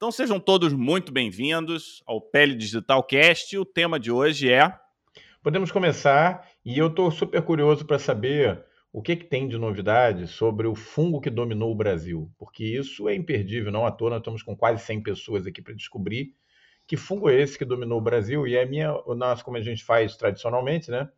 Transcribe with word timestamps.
Então 0.00 0.10
sejam 0.10 0.40
todos 0.40 0.72
muito 0.72 1.12
bem-vindos 1.12 2.02
ao 2.06 2.22
Pele 2.22 2.54
Digital 2.54 3.04
Cast. 3.04 3.58
O 3.58 3.66
tema 3.66 4.00
de 4.00 4.10
hoje 4.10 4.50
é. 4.50 4.74
Podemos 5.42 5.70
começar 5.70 6.48
e 6.64 6.78
eu 6.78 6.86
estou 6.86 7.10
super 7.10 7.42
curioso 7.42 7.84
para 7.84 7.98
saber 7.98 8.64
o 8.90 9.02
que, 9.02 9.14
que 9.14 9.26
tem 9.26 9.46
de 9.46 9.58
novidade 9.58 10.26
sobre 10.26 10.66
o 10.66 10.74
fungo 10.74 11.20
que 11.20 11.28
dominou 11.28 11.70
o 11.70 11.74
Brasil, 11.74 12.32
porque 12.38 12.64
isso 12.64 13.10
é 13.10 13.14
imperdível, 13.14 13.70
não 13.70 13.84
à 13.84 13.90
toa, 13.90 14.08
nós 14.08 14.20
estamos 14.20 14.42
com 14.42 14.56
quase 14.56 14.82
100 14.82 15.02
pessoas 15.02 15.46
aqui 15.46 15.60
para 15.60 15.74
descobrir 15.74 16.34
que 16.86 16.96
fungo 16.96 17.28
é 17.28 17.38
esse 17.38 17.58
que 17.58 17.64
dominou 17.66 17.98
o 17.98 18.02
Brasil 18.02 18.46
e 18.46 18.56
é 18.56 18.64
minha, 18.64 18.94
o 19.04 19.14
nosso, 19.14 19.44
como 19.44 19.58
a 19.58 19.62
gente 19.62 19.84
faz 19.84 20.16
tradicionalmente, 20.16 20.90
né? 20.90 21.10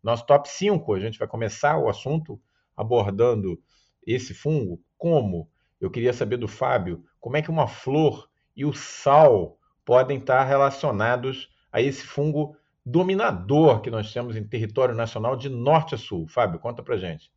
Nosso 0.00 0.24
top 0.24 0.48
5, 0.48 0.94
a 0.94 1.00
gente 1.00 1.18
vai 1.18 1.26
começar 1.26 1.76
o 1.76 1.88
assunto 1.88 2.40
abordando 2.76 3.60
esse 4.06 4.32
fungo, 4.32 4.80
como? 4.96 5.50
Eu 5.80 5.90
queria 5.90 6.12
saber 6.12 6.36
do 6.36 6.46
Fábio, 6.46 7.04
como 7.20 7.36
é 7.36 7.42
que 7.42 7.50
uma 7.50 7.66
flor 7.66 8.27
e 8.58 8.64
o 8.64 8.72
sal 8.72 9.56
podem 9.84 10.18
estar 10.18 10.42
relacionados 10.42 11.48
a 11.70 11.80
esse 11.80 12.04
fungo 12.04 12.56
dominador 12.84 13.80
que 13.80 13.88
nós 13.88 14.12
temos 14.12 14.34
em 14.34 14.42
território 14.42 14.96
nacional 14.96 15.36
de 15.36 15.48
norte 15.48 15.94
a 15.94 15.98
sul. 15.98 16.26
Fábio, 16.26 16.58
conta 16.58 16.82
pra 16.82 16.96
gente. 16.96 17.30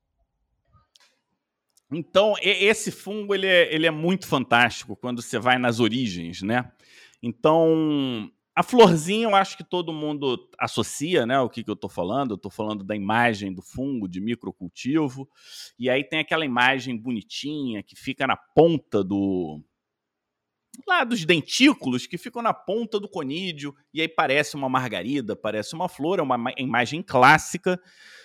Então, 1.92 2.34
esse 2.42 2.90
fungo 2.90 3.36
ele 3.36 3.46
é, 3.46 3.72
ele 3.72 3.86
é 3.86 3.92
muito 3.92 4.26
fantástico 4.26 4.96
quando 4.96 5.22
você 5.22 5.38
vai 5.38 5.60
nas 5.60 5.80
origens, 5.80 6.42
né? 6.42 6.72
Então, 7.22 8.32
a 8.56 8.64
florzinha 8.64 9.28
eu 9.28 9.36
acho 9.36 9.56
que 9.56 9.64
todo 9.64 9.94
mundo 9.94 10.50
associa, 10.58 11.26
né? 11.28 11.40
O 11.40 11.50
que, 11.50 11.64
que 11.64 11.70
eu 11.70 11.76
estou 11.76 11.90
falando? 11.90 12.32
Eu 12.32 12.36
estou 12.36 12.50
falando 12.50 12.84
da 12.84 12.96
imagem 12.96 13.54
do 13.54 13.62
fungo 13.62 14.08
de 14.08 14.20
microcultivo. 14.20 15.30
E 15.78 15.88
aí 15.88 16.04
tem 16.04 16.20
aquela 16.20 16.46
imagem 16.46 16.98
bonitinha 16.98 17.84
que 17.84 17.96
fica 17.96 18.26
na 18.26 18.38
ponta 18.38 19.04
do, 19.04 19.62
lá 20.88 21.04
dos 21.04 21.26
dentículos 21.26 22.08
que 22.08 22.18
ficam 22.18 22.42
na 22.42 22.54
ponta 22.54 23.00
do 23.00 23.10
conídeo, 23.10 23.76
e 23.94 24.02
aí 24.02 24.08
parece 24.08 24.56
uma 24.56 24.70
margarida, 24.70 25.36
parece 25.36 25.74
uma 25.76 25.90
flor, 25.90 26.20
é 26.20 26.22
uma 26.22 26.54
imagem 26.58 27.02
clássica 27.02 27.80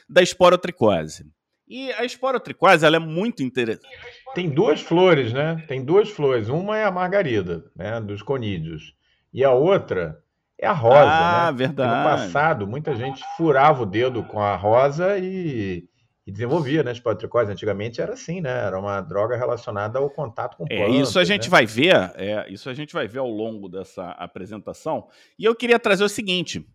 da 0.08 0.22
esporotricose. 0.22 1.26
E 1.68 1.92
a 1.92 2.04
esporotricose 2.04 2.86
ela 2.86 2.96
é 2.96 3.00
muito 3.00 3.42
interessante. 3.42 3.88
Tem 4.34 4.48
duas 4.48 4.80
flores, 4.80 5.32
né? 5.32 5.64
Tem 5.66 5.84
duas 5.84 6.08
flores. 6.08 6.48
Uma 6.48 6.78
é 6.78 6.84
a 6.84 6.92
margarida, 6.92 7.64
né, 7.74 8.00
dos 8.00 8.22
conídeos, 8.22 8.94
e 9.32 9.44
a 9.44 9.52
outra 9.52 10.22
é 10.58 10.66
a 10.66 10.72
rosa, 10.72 11.10
ah, 11.10 11.52
né? 11.52 11.58
verdade. 11.58 11.96
no 11.96 12.04
passado, 12.04 12.66
muita 12.66 12.94
gente 12.94 13.22
furava 13.36 13.82
o 13.82 13.86
dedo 13.86 14.22
com 14.24 14.40
a 14.40 14.56
rosa 14.56 15.18
e 15.18 15.86
e 16.26 16.32
desenvolvia, 16.32 16.82
né? 16.82 16.90
Esporotricose 16.90 17.52
antigamente 17.52 18.00
era 18.00 18.14
assim, 18.14 18.40
né? 18.40 18.50
Era 18.50 18.78
uma 18.78 19.00
droga 19.00 19.36
relacionada 19.36 20.00
ao 20.00 20.10
contato 20.10 20.56
com 20.56 20.66
plantas. 20.66 20.94
É, 20.94 20.98
isso 20.98 21.18
a 21.20 21.24
gente 21.24 21.44
né? 21.44 21.48
vai 21.50 21.64
ver, 21.64 21.94
é, 22.16 22.46
isso 22.50 22.68
a 22.68 22.74
gente 22.74 22.92
vai 22.92 23.06
ver 23.06 23.20
ao 23.20 23.30
longo 23.30 23.68
dessa 23.68 24.10
apresentação. 24.10 25.06
E 25.38 25.44
eu 25.44 25.54
queria 25.54 25.78
trazer 25.78 26.02
o 26.02 26.08
seguinte. 26.08 26.66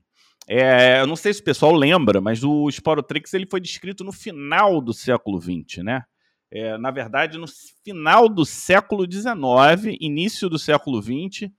É, 0.47 1.02
eu 1.02 1.07
não 1.07 1.17
sei 1.17 1.33
se 1.33 1.41
o 1.41 1.44
pessoal 1.44 1.73
lembra, 1.73 2.22
mas 2.22 2.44
o 2.44 2.69
Sporotrix 2.72 3.33
ele 3.33 3.45
foi 3.45 3.59
descrito 3.59 4.03
no 4.03 4.11
final 4.13 4.79
do 4.79 4.94
século 4.94 5.39
XX, 5.39 5.83
né? 5.83 6.03
É, 6.49 6.77
na 6.77 6.91
verdade, 6.91 7.38
no 7.38 7.45
final 7.83 8.27
do 8.27 8.45
século 8.45 9.05
XIX, 9.09 9.97
início 9.99 10.49
do 10.49 10.57
século 10.57 11.02
XX, 11.02 11.49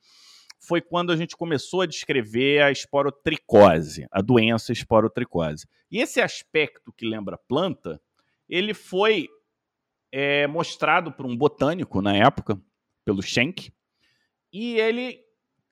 foi 0.63 0.81
quando 0.81 1.11
a 1.11 1.17
gente 1.17 1.37
começou 1.37 1.81
a 1.81 1.87
descrever 1.87 2.63
a 2.63 2.71
esporotricose, 2.71 4.07
a 4.13 4.23
doença 4.23 4.73
esporotricose. 4.73 5.67
E 5.91 5.99
esse 5.99 6.21
aspecto 6.21 6.93
que 6.93 7.05
lembra 7.05 7.37
planta, 7.37 8.01
ele 8.49 8.73
foi 8.73 9.29
é, 10.13 10.47
mostrado 10.47 11.11
por 11.11 11.27
um 11.27 11.37
botânico 11.37 12.01
na 12.01 12.17
época, 12.17 12.61
pelo 13.05 13.21
Schenck, 13.21 13.73
e 14.53 14.79
ele 14.79 15.21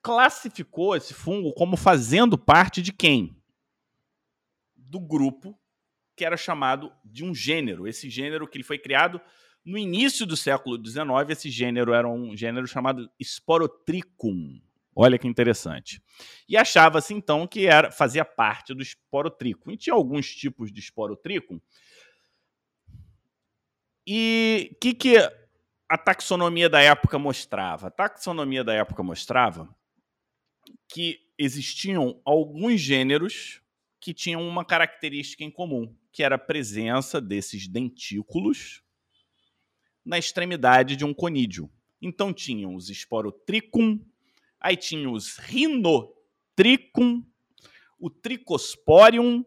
classificou 0.01 0.95
esse 0.95 1.13
fungo 1.13 1.53
como 1.53 1.77
fazendo 1.77 2.37
parte 2.37 2.81
de 2.81 2.91
quem? 2.91 3.37
Do 4.75 4.99
grupo 4.99 5.57
que 6.17 6.25
era 6.25 6.35
chamado 6.35 6.91
de 7.05 7.23
um 7.23 7.33
gênero. 7.33 7.87
Esse 7.87 8.09
gênero 8.09 8.47
que 8.47 8.57
ele 8.57 8.63
foi 8.63 8.77
criado 8.77 9.21
no 9.63 9.77
início 9.77 10.25
do 10.25 10.35
século 10.35 10.75
XIX, 10.83 11.29
esse 11.29 11.49
gênero 11.49 11.93
era 11.93 12.09
um 12.09 12.35
gênero 12.35 12.67
chamado 12.67 13.09
Sporotricum. 13.21 14.59
Olha 14.95 15.17
que 15.17 15.27
interessante. 15.27 16.01
E 16.47 16.57
achava-se 16.57 17.13
então 17.13 17.47
que 17.47 17.65
era, 17.65 17.91
fazia 17.91 18.25
parte 18.25 18.73
do 18.73 18.81
esporotrico. 18.81 19.71
E 19.71 19.77
tinha 19.77 19.93
alguns 19.93 20.33
tipos 20.35 20.71
de 20.71 20.79
esporotrico. 20.79 21.61
E 24.05 24.69
o 24.73 24.75
que, 24.79 24.93
que 24.93 25.17
a 25.87 25.97
taxonomia 25.97 26.69
da 26.69 26.81
época 26.81 27.17
mostrava? 27.17 27.87
A 27.87 27.91
taxonomia 27.91 28.63
da 28.63 28.73
época 28.73 29.01
mostrava 29.01 29.73
que 30.89 31.19
existiam 31.37 32.21
alguns 32.25 32.81
gêneros 32.81 33.61
que 33.99 34.13
tinham 34.13 34.45
uma 34.45 34.65
característica 34.65 35.43
em 35.43 35.51
comum, 35.51 35.95
que 36.11 36.23
era 36.23 36.35
a 36.35 36.39
presença 36.39 37.21
desses 37.21 37.67
dentículos 37.67 38.83
na 40.03 40.17
extremidade 40.17 40.95
de 40.95 41.05
um 41.05 41.13
conídeo. 41.13 41.71
Então 42.01 42.33
tinham 42.33 42.75
os 42.75 42.89
Sporotricum, 42.89 44.03
Aí 44.61 44.77
tinha 44.77 45.09
os 45.09 45.37
Rhinotricum, 45.37 47.23
o 47.99 48.09
Tricosporium 48.09 49.43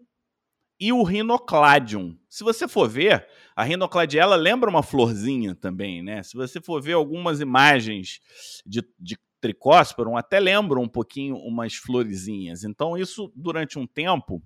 e 0.79 0.93
o 0.93 1.03
Rhinocladium. 1.03 2.19
Se 2.29 2.43
você 2.43 2.67
for 2.67 2.89
ver, 2.89 3.27
a 3.55 3.63
Rhinocladiella 3.63 4.35
lembra 4.35 4.69
uma 4.69 4.83
florzinha 4.83 5.55
também, 5.55 6.03
né? 6.03 6.23
Se 6.23 6.35
você 6.35 6.61
for 6.61 6.83
ver 6.83 6.95
algumas 6.95 7.41
imagens 7.41 8.21
de, 8.67 8.83
de 8.99 9.17
Tricósporum, 9.41 10.17
até 10.17 10.41
lembram 10.41 10.83
um 10.83 10.89
pouquinho 10.89 11.37
umas 11.37 11.75
florezinhas. 11.75 12.65
Então, 12.65 12.97
isso, 12.97 13.31
durante 13.37 13.79
um 13.79 13.87
tempo, 13.87 14.43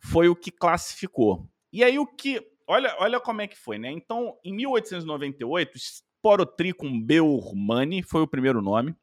foi 0.00 0.28
o 0.28 0.34
que 0.34 0.50
classificou. 0.50 1.48
E 1.72 1.84
aí, 1.84 1.98
o 1.98 2.06
que. 2.06 2.42
Olha, 2.66 2.96
olha 2.98 3.20
como 3.20 3.42
é 3.42 3.46
que 3.46 3.56
foi, 3.56 3.78
né? 3.78 3.92
Então, 3.92 4.36
em 4.44 4.54
1898, 4.54 5.78
Sporotricum 5.78 7.00
beurmani 7.00 8.02
foi 8.02 8.22
o 8.22 8.26
primeiro 8.26 8.62
nome. 8.62 8.96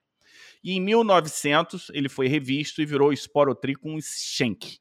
E 0.64 0.74
em 0.74 0.82
1900 0.82 1.90
ele 1.94 2.10
foi 2.10 2.28
revisto 2.28 2.82
e 2.82 2.86
virou 2.86 3.14
Sporotricum 3.14 3.98
schenck. 4.02 4.80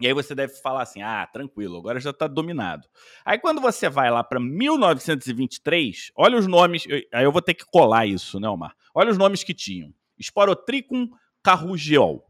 E 0.00 0.06
aí 0.06 0.12
você 0.12 0.34
deve 0.34 0.54
falar 0.54 0.82
assim: 0.82 1.02
ah, 1.02 1.26
tranquilo, 1.26 1.76
agora 1.76 1.98
já 1.98 2.10
está 2.10 2.28
dominado. 2.28 2.86
Aí 3.24 3.38
quando 3.38 3.60
você 3.60 3.88
vai 3.88 4.10
lá 4.10 4.22
para 4.22 4.38
1923, 4.38 6.12
olha 6.14 6.38
os 6.38 6.46
nomes. 6.46 6.86
Aí 7.12 7.24
eu 7.24 7.32
vou 7.32 7.42
ter 7.42 7.54
que 7.54 7.64
colar 7.64 8.06
isso, 8.06 8.38
né, 8.38 8.48
Omar? 8.48 8.74
Olha 8.94 9.10
os 9.10 9.18
nomes 9.18 9.42
que 9.42 9.52
tinham: 9.52 9.92
Sporotricum 10.20 11.08
carrugiol, 11.42 12.24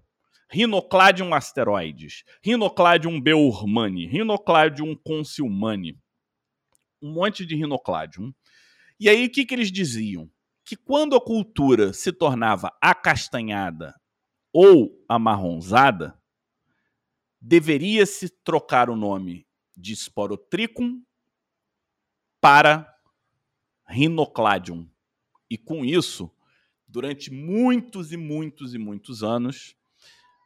Rhinocladium 0.50 1.34
asteroides, 1.34 2.24
Rhinocladium 2.42 3.20
beurmani, 3.20 4.06
Rhinocladium 4.06 4.96
consilmani. 4.96 5.98
Um 7.02 7.12
monte 7.12 7.44
de 7.44 7.54
Rhinocladium. 7.54 8.32
E 8.98 9.08
aí 9.08 9.26
o 9.26 9.30
que, 9.30 9.44
que 9.44 9.54
eles 9.54 9.70
diziam? 9.70 10.28
Que 10.68 10.76
quando 10.76 11.16
a 11.16 11.20
cultura 11.20 11.94
se 11.94 12.12
tornava 12.12 12.70
acastanhada 12.78 13.98
ou 14.52 15.02
amarronzada, 15.08 16.20
deveria-se 17.40 18.28
trocar 18.28 18.90
o 18.90 18.96
nome 18.96 19.48
de 19.74 19.96
Sporotricum 19.96 21.02
para 22.38 22.86
Rhinocladium. 23.86 24.86
E 25.48 25.56
com 25.56 25.86
isso, 25.86 26.30
durante 26.86 27.32
muitos 27.32 28.12
e 28.12 28.18
muitos 28.18 28.74
e 28.74 28.78
muitos 28.78 29.22
anos, 29.22 29.74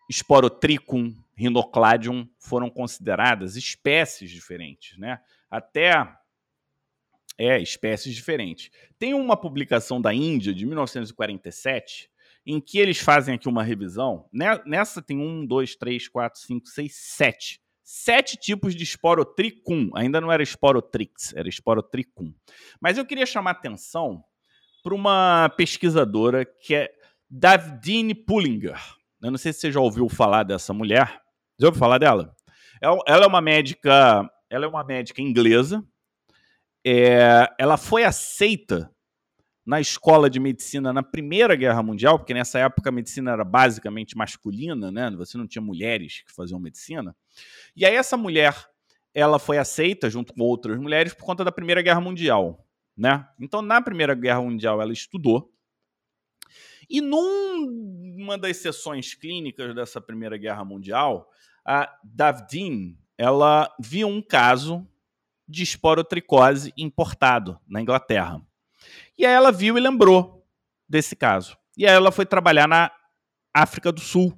Sporotricum, 0.09 1.21
Rhinocladium 1.34 2.28
foram 2.39 2.71
consideradas 2.71 3.56
espécies 3.56 4.31
diferentes, 4.31 4.97
né? 4.97 5.21
Até 5.50 6.16
é, 7.38 7.60
espécies 7.60 8.15
diferentes. 8.15 8.70
Tem 8.98 9.15
uma 9.15 9.37
publicação 9.37 10.00
da 10.00 10.12
Índia 10.12 10.53
de 10.54 10.66
1947 10.66 12.10
em 12.45 12.60
que 12.60 12.78
eles 12.78 12.98
fazem 12.98 13.34
aqui 13.34 13.48
uma 13.48 13.62
revisão. 13.62 14.27
Né, 14.33 14.60
nessa 14.66 15.01
tem 15.01 15.18
um, 15.18 15.47
dois, 15.47 15.77
três, 15.77 16.09
quatro, 16.09 16.41
cinco, 16.41 16.66
seis, 16.68 16.95
sete. 16.97 17.60
Sete 17.84 18.36
tipos 18.36 18.74
de 18.74 18.84
esporotricum. 18.84 19.91
Ainda 19.95 20.21
não 20.21 20.30
era 20.30 20.42
esporotrix, 20.42 21.34
era 21.34 21.48
esporotricum. 21.48 22.33
Mas 22.80 22.98
eu 22.98 23.04
queria 23.04 23.27
chamar 23.27 23.53
atenção 23.53 24.22
para 24.83 24.95
uma 24.95 25.48
pesquisadora 25.56 26.45
que 26.45 26.74
é 26.74 26.92
Davdine 27.30 28.15
Pullinger. 28.15 28.80
Eu 29.22 29.30
não 29.30 29.39
sei 29.39 29.53
se 29.53 29.60
você 29.60 29.72
já 29.72 29.80
ouviu 29.80 30.09
falar 30.09 30.42
dessa 30.42 30.72
mulher. 30.72 31.21
Já 31.59 31.68
ouviu 31.68 31.78
falar 31.78 31.98
dela? 31.98 32.34
Ela 32.80 33.24
é 33.24 33.27
uma 33.27 33.41
médica, 33.41 34.28
ela 34.51 34.65
é 34.65 34.68
uma 34.68 34.83
médica 34.83 35.22
inglesa 35.22 35.84
é, 36.84 37.48
ela 37.58 37.76
foi 37.76 38.04
aceita 38.04 38.90
na 39.64 39.80
escola 39.80 40.28
de 40.28 40.40
medicina 40.40 40.92
na 40.92 41.02
Primeira 41.02 41.54
Guerra 41.54 41.82
Mundial, 41.82 42.18
porque 42.18 42.34
nessa 42.34 42.58
época 42.58 42.88
a 42.88 42.92
medicina 42.92 43.30
era 43.30 43.44
basicamente 43.44 44.16
masculina, 44.16 44.90
né? 44.90 45.10
Você 45.16 45.38
não 45.38 45.46
tinha 45.46 45.62
mulheres 45.62 46.22
que 46.26 46.32
faziam 46.32 46.58
medicina. 46.58 47.14
E 47.76 47.86
aí 47.86 47.94
essa 47.94 48.16
mulher, 48.16 48.54
ela 49.14 49.38
foi 49.38 49.58
aceita 49.58 50.10
junto 50.10 50.34
com 50.34 50.42
outras 50.42 50.78
mulheres 50.78 51.14
por 51.14 51.24
conta 51.24 51.44
da 51.44 51.52
Primeira 51.52 51.80
Guerra 51.80 52.00
Mundial, 52.00 52.66
né? 52.96 53.26
Então 53.40 53.62
na 53.62 53.80
Primeira 53.80 54.14
Guerra 54.14 54.42
Mundial 54.42 54.82
ela 54.82 54.92
estudou 54.92 55.52
E 56.90 57.00
numa 57.00 58.36
das 58.36 58.56
sessões 58.56 59.14
clínicas 59.14 59.74
dessa 59.74 60.00
Primeira 60.00 60.36
Guerra 60.36 60.64
Mundial, 60.64 61.30
a 61.64 61.88
Davdin 62.02 62.98
ela 63.16 63.72
viu 63.78 64.08
um 64.08 64.20
caso 64.20 64.84
de 65.53 65.63
esporotricose 65.63 66.72
importado 66.77 67.60
na 67.69 67.81
Inglaterra. 67.81 68.41
E 69.16 69.27
aí 69.27 69.33
ela 69.33 69.53
viu 69.53 69.77
e 69.77 69.81
lembrou 69.81 70.45
desse 70.89 71.15
caso. 71.15 71.57
E 71.77 71.87
aí 71.87 71.95
ela 71.95 72.10
foi 72.10 72.25
trabalhar 72.25 72.66
na 72.66 72.91
África 73.54 73.93
do 73.93 74.01
Sul. 74.01 74.37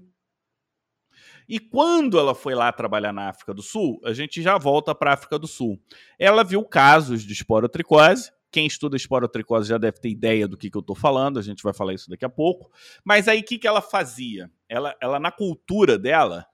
E 1.48 1.60
quando 1.60 2.18
ela 2.18 2.34
foi 2.34 2.54
lá 2.54 2.72
trabalhar 2.72 3.12
na 3.12 3.28
África 3.28 3.54
do 3.54 3.62
Sul, 3.62 4.00
a 4.04 4.12
gente 4.12 4.42
já 4.42 4.58
volta 4.58 4.94
para 4.94 5.10
a 5.10 5.14
África 5.14 5.38
do 5.38 5.46
Sul. 5.46 5.80
Ela 6.18 6.42
viu 6.42 6.64
casos 6.64 7.22
de 7.22 7.32
esporotricose. 7.32 8.32
Quem 8.50 8.66
estuda 8.66 8.96
esporotricose 8.96 9.68
já 9.68 9.78
deve 9.78 10.00
ter 10.00 10.08
ideia 10.08 10.48
do 10.48 10.56
que, 10.56 10.70
que 10.70 10.76
eu 10.76 10.80
estou 10.80 10.96
falando, 10.96 11.38
a 11.38 11.42
gente 11.42 11.62
vai 11.62 11.74
falar 11.74 11.92
isso 11.92 12.08
daqui 12.08 12.24
a 12.24 12.28
pouco. 12.28 12.70
Mas 13.04 13.28
aí 13.28 13.40
o 13.40 13.44
que, 13.44 13.58
que 13.58 13.66
ela 13.66 13.82
fazia? 13.82 14.50
Ela, 14.68 14.96
ela, 15.00 15.20
na 15.20 15.30
cultura 15.30 15.98
dela, 15.98 16.46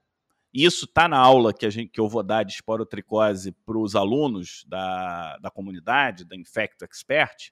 isso 0.53 0.85
está 0.85 1.07
na 1.07 1.17
aula 1.17 1.53
que, 1.53 1.65
a 1.65 1.69
gente, 1.69 1.89
que 1.89 1.99
eu 1.99 2.09
vou 2.09 2.23
dar 2.23 2.43
de 2.43 2.53
esporotricose 2.53 3.51
para 3.65 3.77
os 3.77 3.95
alunos 3.95 4.65
da, 4.67 5.37
da 5.37 5.49
comunidade, 5.49 6.25
da 6.25 6.35
Infecto 6.35 6.83
Expert, 6.83 7.51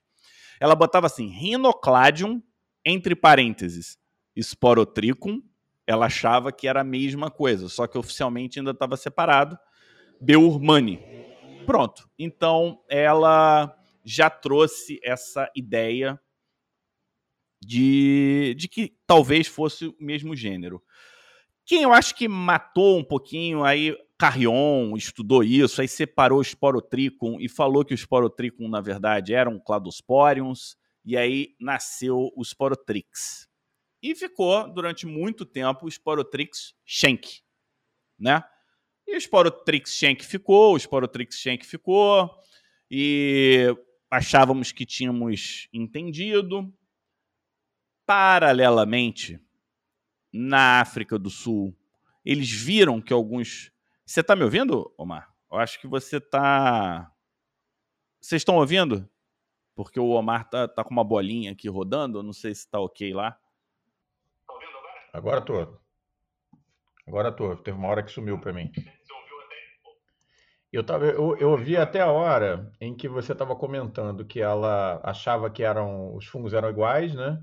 ela 0.60 0.74
botava 0.74 1.06
assim, 1.06 1.28
Rhinocladium, 1.28 2.42
entre 2.84 3.14
parênteses, 3.14 3.98
Sporotricum, 4.36 5.42
ela 5.86 6.06
achava 6.06 6.52
que 6.52 6.68
era 6.68 6.82
a 6.82 6.84
mesma 6.84 7.30
coisa, 7.30 7.68
só 7.68 7.86
que 7.86 7.98
oficialmente 7.98 8.58
ainda 8.58 8.70
estava 8.70 8.96
separado, 8.96 9.58
Beurmani. 10.20 11.00
Pronto. 11.66 12.08
Então, 12.18 12.82
ela 12.88 13.74
já 14.04 14.30
trouxe 14.30 15.00
essa 15.02 15.50
ideia 15.54 16.20
de, 17.60 18.54
de 18.56 18.68
que 18.68 18.94
talvez 19.06 19.46
fosse 19.46 19.86
o 19.86 19.96
mesmo 19.98 20.34
gênero. 20.34 20.82
Quem 21.64 21.82
eu 21.82 21.92
acho 21.92 22.14
que 22.14 22.26
matou 22.26 22.98
um 22.98 23.04
pouquinho, 23.04 23.62
aí 23.62 23.96
Carrion 24.18 24.96
estudou 24.96 25.42
isso, 25.42 25.80
aí 25.80 25.88
separou 25.88 26.40
o 26.40 26.44
Sporotricum 26.44 27.40
e 27.40 27.48
falou 27.48 27.84
que 27.84 27.94
o 27.94 27.96
Sporotricum, 27.96 28.68
na 28.68 28.80
verdade, 28.80 29.32
eram 29.32 29.58
Cladosporiums, 29.58 30.76
e 31.04 31.16
aí 31.16 31.54
nasceu 31.58 32.30
o 32.36 32.44
Sporotrix. 32.44 33.48
E 34.02 34.14
ficou, 34.14 34.72
durante 34.72 35.06
muito 35.06 35.44
tempo, 35.46 35.86
o 35.86 35.90
Sporotrix 35.90 36.74
Schenck, 36.84 37.40
né? 38.18 38.42
E 39.06 39.16
o 39.16 39.20
Sporotrix 39.20 39.94
Schenck 39.94 40.24
ficou, 40.24 40.74
o 40.74 40.78
Sporotrix 40.78 41.36
Schenck 41.36 41.64
ficou, 41.64 42.30
e 42.90 43.74
achávamos 44.10 44.72
que 44.72 44.84
tínhamos 44.84 45.68
entendido. 45.72 46.72
Paralelamente, 48.06 49.40
na 50.32 50.80
África 50.80 51.18
do 51.18 51.30
Sul, 51.30 51.76
eles 52.24 52.50
viram 52.50 53.00
que 53.00 53.12
alguns. 53.12 53.72
Você 54.04 54.20
está 54.20 54.36
me 54.36 54.44
ouvindo, 54.44 54.92
Omar? 54.96 55.32
Eu 55.50 55.58
acho 55.58 55.80
que 55.80 55.86
você 55.86 56.18
está. 56.18 57.10
Vocês 58.20 58.40
estão 58.40 58.56
ouvindo? 58.56 59.08
Porque 59.74 59.98
o 59.98 60.10
Omar 60.10 60.48
tá, 60.48 60.68
tá 60.68 60.84
com 60.84 60.90
uma 60.90 61.04
bolinha 61.04 61.52
aqui 61.52 61.68
rodando, 61.68 62.18
eu 62.18 62.22
não 62.22 62.32
sei 62.32 62.54
se 62.54 62.62
está 62.62 62.78
ok 62.78 63.14
lá. 63.14 63.32
Tá 64.46 64.52
ouvindo 64.52 64.76
agora? 64.76 65.08
Agora 65.12 65.40
tô. 65.40 65.80
Agora 67.06 67.32
tô. 67.32 67.56
Teve 67.56 67.78
uma 67.78 67.88
hora 67.88 68.02
que 68.02 68.10
sumiu 68.10 68.38
para 68.38 68.52
mim. 68.52 68.70
Você 68.74 69.12
ouviu 69.12 69.40
até? 69.40 69.56
Eu, 70.72 70.84
tava, 70.84 71.06
eu, 71.06 71.36
eu 71.38 71.50
ouvi 71.50 71.76
até 71.76 72.00
a 72.00 72.10
hora 72.10 72.70
em 72.80 72.94
que 72.94 73.08
você 73.08 73.32
estava 73.32 73.56
comentando 73.56 74.24
que 74.24 74.40
ela 74.40 75.00
achava 75.02 75.50
que 75.50 75.62
eram 75.62 76.14
os 76.14 76.26
fungos 76.26 76.52
eram 76.52 76.68
iguais, 76.68 77.14
né? 77.14 77.42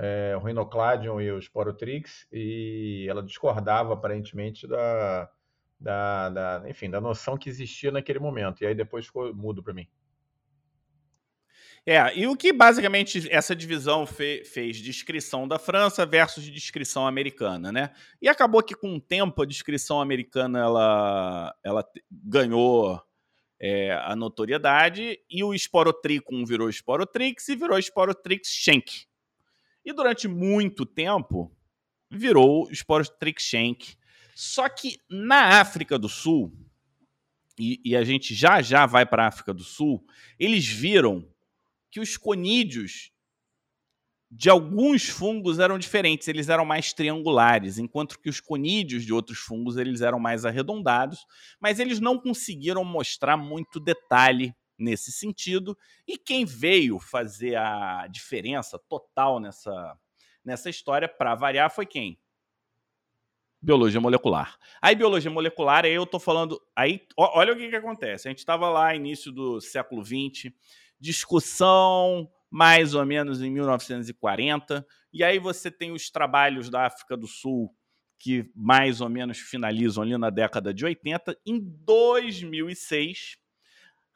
É, 0.00 0.36
o 0.36 0.40
Rhinocladion 0.40 1.20
e 1.20 1.32
o 1.32 1.42
Sporotrix, 1.42 2.28
e 2.32 3.04
ela 3.10 3.20
discordava 3.20 3.94
aparentemente 3.94 4.64
da, 4.66 5.28
da, 5.78 6.30
da, 6.30 6.62
enfim, 6.68 6.88
da 6.88 7.00
noção 7.00 7.36
que 7.36 7.48
existia 7.48 7.90
naquele 7.90 8.20
momento. 8.20 8.62
E 8.62 8.66
aí 8.66 8.76
depois 8.76 9.06
ficou 9.06 9.34
mudo 9.34 9.60
para 9.60 9.74
mim. 9.74 9.88
É, 11.84 12.16
e 12.16 12.28
o 12.28 12.36
que 12.36 12.52
basicamente 12.52 13.28
essa 13.30 13.56
divisão 13.56 14.06
fe 14.06 14.44
fez 14.44 14.76
descrição 14.76 15.48
da 15.48 15.58
França 15.58 16.04
versus 16.04 16.44
descrição 16.44 17.06
americana, 17.06 17.72
né? 17.72 17.90
E 18.20 18.28
acabou 18.28 18.62
que 18.62 18.74
com 18.74 18.94
o 18.94 19.00
tempo 19.00 19.42
a 19.42 19.46
descrição 19.46 20.00
americana 20.00 20.60
ela, 20.60 21.54
ela 21.64 21.84
ganhou 22.10 23.02
é, 23.58 23.92
a 24.04 24.14
notoriedade 24.14 25.18
e 25.28 25.42
o 25.42 25.54
Sporotricum 25.54 26.44
virou 26.44 26.70
Sporotrix 26.70 27.48
e 27.48 27.56
virou 27.56 27.78
Sporotrix 27.78 28.48
Schenck, 28.50 29.07
e 29.88 29.92
durante 29.94 30.28
muito 30.28 30.84
tempo 30.84 31.50
virou 32.10 32.70
Sportrix 32.70 33.42
Schenck. 33.42 33.96
Só 34.34 34.68
que 34.68 34.98
na 35.08 35.60
África 35.60 35.98
do 35.98 36.10
Sul, 36.10 36.52
e, 37.58 37.80
e 37.82 37.96
a 37.96 38.04
gente 38.04 38.34
já 38.34 38.60
já 38.60 38.84
vai 38.84 39.06
para 39.06 39.24
a 39.24 39.28
África 39.28 39.54
do 39.54 39.64
Sul, 39.64 40.04
eles 40.38 40.66
viram 40.66 41.26
que 41.90 42.00
os 42.00 42.18
conídeos 42.18 43.10
de 44.30 44.50
alguns 44.50 45.08
fungos 45.08 45.58
eram 45.58 45.78
diferentes, 45.78 46.28
eles 46.28 46.50
eram 46.50 46.66
mais 46.66 46.92
triangulares, 46.92 47.78
enquanto 47.78 48.20
que 48.20 48.28
os 48.28 48.40
conídeos 48.40 49.06
de 49.06 49.12
outros 49.14 49.38
fungos 49.38 49.78
eles 49.78 50.02
eram 50.02 50.20
mais 50.20 50.44
arredondados, 50.44 51.24
mas 51.58 51.80
eles 51.80 51.98
não 51.98 52.18
conseguiram 52.18 52.84
mostrar 52.84 53.38
muito 53.38 53.80
detalhe 53.80 54.54
nesse 54.78 55.10
sentido. 55.10 55.76
E 56.06 56.16
quem 56.16 56.44
veio 56.44 56.98
fazer 56.98 57.56
a 57.56 58.06
diferença 58.06 58.78
total 58.78 59.40
nessa, 59.40 59.98
nessa 60.44 60.70
história, 60.70 61.08
para 61.08 61.34
variar, 61.34 61.70
foi 61.70 61.84
quem? 61.84 62.18
Biologia 63.60 64.00
molecular. 64.00 64.56
Aí, 64.80 64.94
biologia 64.94 65.30
molecular, 65.30 65.84
aí 65.84 65.92
eu 65.92 66.06
tô 66.06 66.20
falando. 66.20 66.60
Aí, 66.76 67.04
olha 67.16 67.52
o 67.52 67.56
que, 67.56 67.68
que 67.68 67.76
acontece. 67.76 68.28
A 68.28 68.30
gente 68.30 68.38
estava 68.38 68.68
lá, 68.68 68.94
início 68.94 69.32
do 69.32 69.60
século 69.60 70.04
XX, 70.04 70.52
discussão 71.00 72.30
mais 72.50 72.94
ou 72.94 73.04
menos 73.04 73.42
em 73.42 73.50
1940, 73.50 74.86
e 75.12 75.22
aí 75.22 75.38
você 75.38 75.70
tem 75.70 75.92
os 75.92 76.08
trabalhos 76.08 76.70
da 76.70 76.86
África 76.86 77.16
do 77.16 77.26
Sul 77.26 77.74
que 78.18 78.50
mais 78.54 79.00
ou 79.00 79.08
menos 79.08 79.38
finalizam 79.38 80.02
ali 80.02 80.16
na 80.18 80.28
década 80.28 80.74
de 80.74 80.84
80. 80.84 81.38
Em 81.46 81.60
2006, 81.60 83.36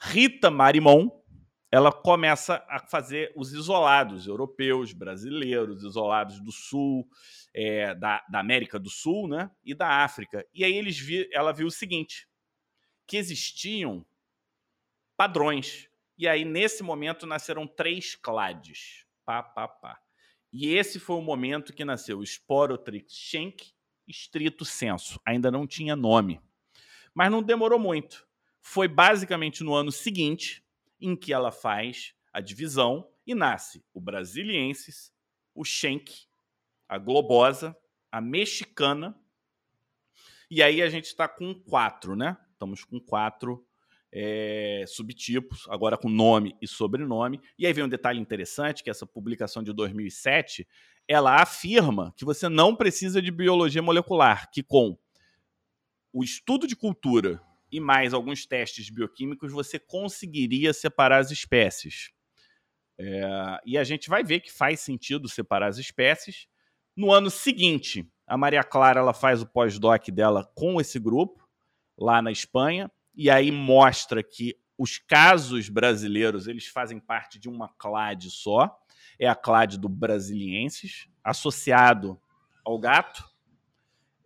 Rita 0.05 0.51
Marimon, 0.51 1.09
ela 1.71 1.93
começa 1.93 2.65
a 2.69 2.81
fazer 2.81 3.33
os 3.37 3.53
isolados 3.53 4.27
europeus, 4.27 4.93
brasileiros, 4.93 5.85
isolados 5.85 6.41
do 6.41 6.51
Sul, 6.51 7.09
é, 7.55 7.95
da, 7.95 8.21
da, 8.29 8.41
América 8.41 8.81
do 8.81 8.91
Sul 8.91 9.29
né, 9.29 9.49
e 9.65 9.73
da 9.75 10.03
África. 10.03 10.45
E 10.53 10.65
aí 10.65 10.75
eles 10.75 10.99
vi, 10.99 11.31
ela 11.33 11.53
viu 11.53 11.69
o 11.69 11.71
seguinte, 11.71 12.29
que 13.07 13.17
existiam 13.17 14.05
padrões. 15.17 15.89
E 16.19 16.27
aí, 16.27 16.45
nesse 16.45 16.83
momento, 16.83 17.25
nasceram 17.25 17.65
três 17.65 18.17
clades. 18.17 19.07
Pá, 19.25 19.41
pá, 19.41 19.69
pá. 19.69 20.01
E 20.53 20.75
esse 20.75 20.99
foi 20.99 21.15
o 21.15 21.23
momento 21.23 21.73
que 21.73 21.85
nasceu 21.85 22.19
o 22.19 22.27
Sporotrix 22.27 23.15
schenck, 23.15 23.73
estrito 24.07 24.65
senso. 24.65 25.21
Ainda 25.25 25.49
não 25.49 25.65
tinha 25.65 25.95
nome. 25.95 26.41
Mas 27.15 27.31
não 27.31 27.41
demorou 27.41 27.79
muito 27.79 28.27
foi 28.63 28.87
basicamente 28.87 29.65
no 29.65 29.75
ano 29.75 29.91
seguinte 29.91 30.65
em 31.01 31.17
que 31.17 31.33
ela 31.33 31.51
faz 31.51 32.15
a 32.33 32.41
divisão 32.41 33.11
e 33.27 33.35
nasce 33.35 33.85
o 33.93 34.01
Brasiliensis, 34.01 35.13
o 35.53 35.65
Schenck, 35.65 36.27
a 36.89 36.97
Globosa, 36.97 37.77
a 38.11 38.21
Mexicana. 38.21 39.19
E 40.49 40.63
aí 40.63 40.81
a 40.81 40.89
gente 40.89 41.07
está 41.07 41.29
com 41.29 41.53
quatro, 41.55 42.15
né? 42.15 42.37
Estamos 42.53 42.85
com 42.85 43.01
quatro 43.01 43.67
é, 44.13 44.85
subtipos, 44.87 45.67
agora 45.69 45.99
com 45.99 46.09
nome 46.09 46.57
e 46.63 46.69
sobrenome. 46.69 47.41
E 47.59 47.67
aí 47.67 47.73
vem 47.73 47.85
um 47.85 47.89
detalhe 47.89 48.21
interessante, 48.21 48.85
que 48.85 48.91
essa 48.91 49.07
publicação 49.07 49.63
de 49.63 49.73
2007, 49.73 50.69
ela 51.09 51.43
afirma 51.43 52.15
que 52.17 52.25
você 52.25 52.49
não 52.49 52.77
precisa 52.77 53.21
de 53.21 53.33
biologia 53.33 53.83
molecular, 53.83 54.51
que 54.53 54.63
com 54.63 54.97
o 56.13 56.23
estudo 56.23 56.67
de 56.67 56.77
cultura 56.77 57.43
e 57.73 57.81
mais 57.81 58.13
alguns 58.13 58.45
testes 58.45 58.91
bioquímicos, 58.91 59.51
você 59.51 59.79
conseguiria 59.79 60.75
separar 60.75 61.21
as 61.21 61.31
espécies. 61.31 62.11
É, 62.99 63.59
e 63.65 63.79
a 63.79 63.83
gente 63.83 64.11
vai 64.11 64.23
ver 64.23 64.41
que 64.41 64.53
faz 64.53 64.81
sentido 64.81 65.27
separar 65.27 65.69
as 65.69 65.79
espécies. 65.79 66.47
No 66.95 67.11
ano 67.11 67.31
seguinte, 67.31 68.07
a 68.27 68.37
Maria 68.37 68.63
Clara 68.63 69.01
ela 69.01 69.15
faz 69.15 69.41
o 69.41 69.47
pós-doc 69.47 70.09
dela 70.11 70.51
com 70.55 70.79
esse 70.79 70.99
grupo, 70.99 71.49
lá 71.99 72.21
na 72.21 72.31
Espanha, 72.31 72.91
e 73.15 73.31
aí 73.31 73.51
mostra 73.51 74.23
que 74.23 74.55
os 74.77 74.99
casos 74.99 75.71
brasileiros 75.71 76.47
eles 76.47 76.67
fazem 76.67 77.01
parte 77.01 77.39
de 77.39 77.49
uma 77.49 77.69
clade 77.79 78.31
só, 78.31 78.79
é 79.19 79.27
a 79.27 79.35
clade 79.35 79.79
do 79.79 79.89
Brasiliensis, 79.89 81.09
associado 81.25 82.21
ao 82.65 82.79
gato. 82.79 83.25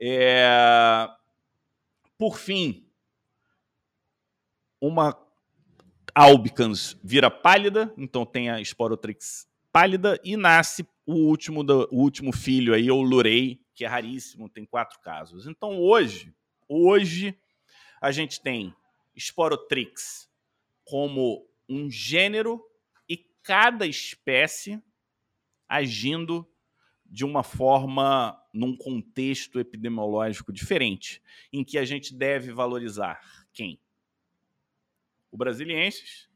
É... 0.00 1.08
Por 2.18 2.38
fim, 2.38 2.85
uma 4.80 5.16
albicans 6.14 6.98
vira 7.02 7.30
pálida, 7.30 7.92
então 7.96 8.24
tem 8.24 8.50
a 8.50 8.60
Sporotrix 8.60 9.46
pálida 9.70 10.18
e 10.24 10.36
nasce 10.36 10.86
o 11.04 11.14
último, 11.14 11.62
do, 11.62 11.88
o 11.92 12.00
último 12.00 12.32
filho 12.32 12.74
aí, 12.74 12.90
o 12.90 13.02
lurei, 13.02 13.60
que 13.74 13.84
é 13.84 13.88
raríssimo, 13.88 14.48
tem 14.48 14.64
quatro 14.64 14.98
casos. 15.00 15.46
Então 15.46 15.78
hoje, 15.78 16.34
hoje 16.68 17.38
a 18.00 18.10
gente 18.10 18.40
tem 18.40 18.74
Sporotrix 19.14 20.30
como 20.84 21.46
um 21.68 21.90
gênero 21.90 22.64
e 23.08 23.18
cada 23.42 23.86
espécie 23.86 24.82
agindo 25.68 26.48
de 27.04 27.24
uma 27.24 27.42
forma 27.42 28.40
num 28.52 28.76
contexto 28.76 29.60
epidemiológico 29.60 30.52
diferente, 30.52 31.22
em 31.52 31.62
que 31.62 31.76
a 31.76 31.84
gente 31.84 32.14
deve 32.14 32.52
valorizar 32.52 33.20
quem? 33.52 33.78
O 35.36 35.38
brasilienses, 35.38 36.30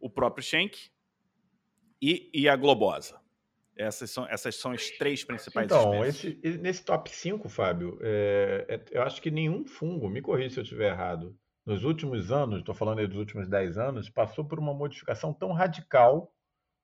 o 0.00 0.08
próprio 0.08 0.42
Schenck 0.42 0.90
e, 2.00 2.30
e 2.32 2.48
a 2.48 2.56
globosa. 2.56 3.20
Essas 3.76 4.10
são, 4.10 4.26
essas 4.26 4.56
são 4.56 4.72
as 4.72 4.88
três 4.92 5.22
principais 5.22 5.66
então, 5.66 6.02
espécies. 6.02 6.38
Esse, 6.42 6.56
nesse 6.56 6.82
top 6.82 7.10
5, 7.10 7.46
Fábio, 7.46 7.98
é, 8.00 8.64
é, 8.66 8.84
eu 8.90 9.02
acho 9.02 9.20
que 9.20 9.30
nenhum 9.30 9.66
fungo, 9.66 10.08
me 10.08 10.22
corrija 10.22 10.48
se 10.48 10.60
eu 10.60 10.62
estiver 10.62 10.92
errado, 10.92 11.38
nos 11.66 11.84
últimos 11.84 12.32
anos, 12.32 12.60
estou 12.60 12.74
falando 12.74 13.00
aí 13.00 13.06
dos 13.06 13.18
últimos 13.18 13.46
10 13.46 13.76
anos, 13.76 14.08
passou 14.08 14.46
por 14.46 14.58
uma 14.58 14.72
modificação 14.72 15.34
tão 15.34 15.52
radical 15.52 16.32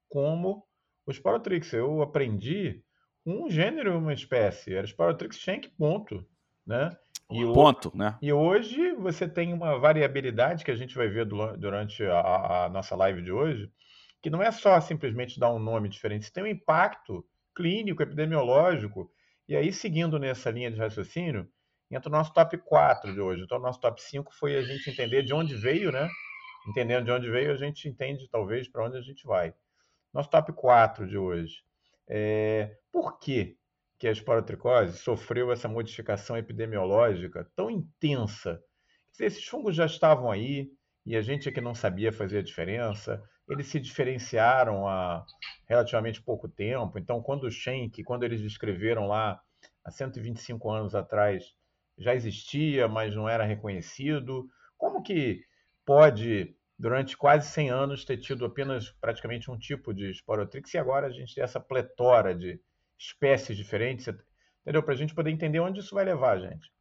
como 0.06 0.68
o 1.06 1.10
Sporotrix. 1.10 1.72
Eu 1.72 2.02
aprendi 2.02 2.84
um 3.24 3.48
gênero 3.48 3.94
e 3.94 3.96
uma 3.96 4.12
espécie. 4.12 4.74
Era 4.74 4.86
Sporotrix 4.86 5.38
Schenck, 5.38 5.70
ponto. 5.70 6.28
Né? 6.66 6.94
E 7.30 7.42
ponto, 7.52 7.88
hoje, 7.88 7.96
né? 7.98 8.18
E 8.20 8.32
hoje 8.32 8.92
você 8.92 9.28
tem 9.28 9.52
uma 9.52 9.78
variabilidade 9.78 10.64
que 10.64 10.70
a 10.70 10.76
gente 10.76 10.94
vai 10.94 11.08
ver 11.08 11.26
durante 11.26 12.04
a, 12.04 12.64
a 12.64 12.68
nossa 12.68 12.94
live 12.94 13.22
de 13.22 13.32
hoje, 13.32 13.70
que 14.22 14.30
não 14.30 14.42
é 14.42 14.50
só 14.50 14.80
simplesmente 14.80 15.40
dar 15.40 15.52
um 15.52 15.58
nome 15.58 15.88
diferente, 15.88 16.26
você 16.26 16.32
tem 16.32 16.44
um 16.44 16.48
impacto 16.48 17.24
clínico, 17.54 18.02
epidemiológico. 18.02 19.10
E 19.48 19.56
aí, 19.56 19.72
seguindo 19.72 20.18
nessa 20.18 20.50
linha 20.50 20.70
de 20.70 20.78
raciocínio, 20.78 21.48
entra 21.90 22.08
o 22.08 22.12
nosso 22.12 22.32
top 22.32 22.56
4 22.58 23.12
de 23.12 23.20
hoje. 23.20 23.42
Então, 23.42 23.58
o 23.58 23.62
nosso 23.62 23.80
top 23.80 24.02
5 24.02 24.34
foi 24.34 24.56
a 24.56 24.62
gente 24.62 24.90
entender 24.90 25.22
de 25.22 25.32
onde 25.32 25.54
veio, 25.54 25.92
né? 25.92 26.08
Entendendo 26.68 27.04
de 27.04 27.10
onde 27.10 27.30
veio, 27.30 27.52
a 27.52 27.56
gente 27.56 27.88
entende, 27.88 28.28
talvez, 28.30 28.68
para 28.68 28.86
onde 28.86 28.96
a 28.96 29.02
gente 29.02 29.26
vai. 29.26 29.54
Nosso 30.12 30.30
top 30.30 30.52
4 30.52 31.06
de 31.06 31.18
hoje. 31.18 31.62
É, 32.08 32.76
por 32.90 33.18
que, 33.18 33.56
que 34.04 34.08
a 34.08 34.12
esporotricose 34.12 34.98
sofreu 34.98 35.50
essa 35.50 35.66
modificação 35.66 36.36
epidemiológica 36.36 37.50
tão 37.56 37.70
intensa? 37.70 38.62
Esses 39.18 39.46
fungos 39.46 39.74
já 39.74 39.86
estavam 39.86 40.30
aí 40.30 40.68
e 41.06 41.16
a 41.16 41.22
gente 41.22 41.48
é 41.48 41.52
que 41.52 41.58
não 41.58 41.74
sabia 41.74 42.12
fazer 42.12 42.40
a 42.40 42.42
diferença. 42.42 43.22
Eles 43.48 43.66
se 43.66 43.80
diferenciaram 43.80 44.86
há 44.86 45.24
relativamente 45.66 46.22
pouco 46.22 46.46
tempo. 46.46 46.98
Então, 46.98 47.22
quando 47.22 47.44
o 47.44 47.50
Schenck, 47.50 48.04
quando 48.04 48.24
eles 48.24 48.42
descreveram 48.42 49.06
lá 49.06 49.40
há 49.82 49.90
125 49.90 50.70
anos 50.70 50.94
atrás, 50.94 51.54
já 51.96 52.14
existia, 52.14 52.86
mas 52.86 53.14
não 53.14 53.26
era 53.26 53.44
reconhecido. 53.44 54.46
Como 54.76 55.02
que 55.02 55.40
pode 55.82 56.54
durante 56.78 57.16
quase 57.16 57.48
100 57.48 57.70
anos, 57.70 58.04
ter 58.04 58.18
tido 58.18 58.44
apenas 58.44 58.90
praticamente 59.00 59.50
um 59.50 59.56
tipo 59.56 59.94
de 59.94 60.12
Sporotrix 60.12 60.74
e 60.74 60.78
agora 60.78 61.06
a 61.06 61.10
gente 61.10 61.34
tem 61.34 61.42
essa 61.42 61.58
pletora 61.58 62.34
de 62.34 62.60
espécies 62.98 63.56
diferentes, 63.56 64.06
entendeu? 64.62 64.82
Para 64.82 64.94
a 64.94 64.96
gente 64.96 65.14
poder 65.14 65.30
entender 65.30 65.60
onde 65.60 65.80
isso 65.80 65.94
vai 65.94 66.04
levar, 66.04 66.38
gente. 66.38 66.72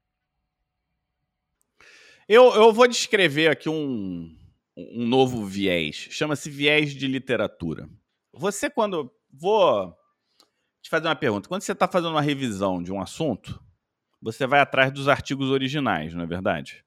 Eu, 2.27 2.53
eu 2.55 2.72
vou 2.72 2.88
descrever 2.88 3.50
aqui 3.50 3.70
um, 3.70 4.36
um 4.77 5.05
novo 5.05 5.46
viés. 5.46 6.08
Chama-se 6.10 6.50
viés 6.50 6.91
de 6.93 7.08
literatura. 7.08 7.89
Você, 8.32 8.70
quando. 8.70 9.12
Vou 9.32 9.96
te 10.82 10.89
fazer 10.89 11.08
uma 11.08 11.15
pergunta. 11.15 11.50
Quando 11.50 11.63
você 11.63 11.72
está 11.72 11.88
fazendo 11.88 12.12
uma 12.12 12.22
revisão 12.22 12.82
de 12.82 12.91
um 12.91 13.01
assunto, 13.01 13.60
você 14.22 14.46
vai 14.46 14.60
atrás 14.60 14.91
dos 14.91 15.08
artigos 15.08 15.50
originais, 15.50 16.13
não 16.13 16.24
é 16.24 16.27
verdade? 16.27 16.86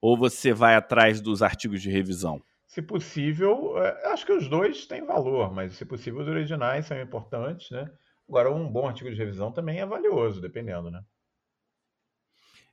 Ou 0.00 0.16
você 0.16 0.52
vai 0.52 0.74
atrás 0.74 1.20
dos 1.20 1.42
artigos 1.42 1.80
de 1.80 1.90
revisão? 1.90 2.42
Se 2.66 2.82
possível, 2.82 3.78
é, 3.78 4.12
acho 4.12 4.26
que 4.26 4.32
os 4.32 4.48
dois 4.48 4.86
têm 4.86 5.04
valor, 5.04 5.52
mas 5.52 5.74
se 5.74 5.84
possível, 5.84 6.20
os 6.20 6.28
originais 6.28 6.86
são 6.86 7.00
importantes, 7.00 7.70
né? 7.70 7.90
Agora, 8.28 8.50
um 8.50 8.68
bom 8.68 8.86
artigo 8.86 9.10
de 9.10 9.16
revisão 9.16 9.52
também 9.52 9.80
é 9.80 9.86
valioso, 9.86 10.40
dependendo, 10.40 10.90
né? 10.90 11.04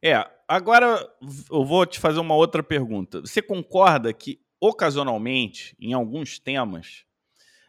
É, 0.01 0.29
agora 0.48 1.10
eu 1.51 1.65
vou 1.65 1.86
te 1.86 2.00
fazer 2.00 2.20
uma 2.20 2.36
outra 2.36 2.63
pergunta. 2.63 3.20
Você 3.22 3.41
concorda 3.41 4.13
que, 4.13 4.39
ocasionalmente, 4.60 5.75
em 5.79 5.91
alguns 5.91 6.39
temas, 6.39 7.03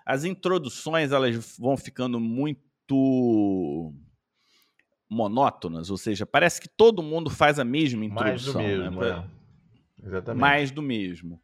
as 0.07 0.25
introduções 0.25 1.11
elas 1.11 1.57
vão 1.59 1.77
ficando 1.77 2.21
muito 2.21 3.93
monótonas, 5.09 5.91
ou 5.91 5.97
seja, 5.97 6.25
parece 6.25 6.61
que 6.61 6.69
todo 6.69 7.03
mundo 7.03 7.29
faz 7.31 7.59
a 7.59 7.65
mesma 7.65 8.05
introdução. 8.05 8.63
Mais 8.63 8.79
do 8.79 8.83
mesmo, 8.85 9.01
né? 9.01 9.27
é. 9.27 10.07
Exatamente. 10.07 10.41
mais 10.41 10.71
do 10.71 10.83
mesmo. 10.83 11.41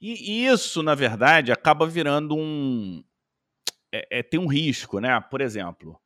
E, 0.00 0.12
e 0.12 0.46
isso, 0.46 0.82
na 0.82 0.94
verdade, 0.94 1.50
acaba 1.50 1.86
virando 1.86 2.36
um. 2.36 3.02
É, 3.96 4.18
é, 4.18 4.22
tem 4.24 4.40
um 4.40 4.48
risco, 4.48 4.98
né? 4.98 5.20
Por 5.30 5.40
exemplo, 5.40 5.96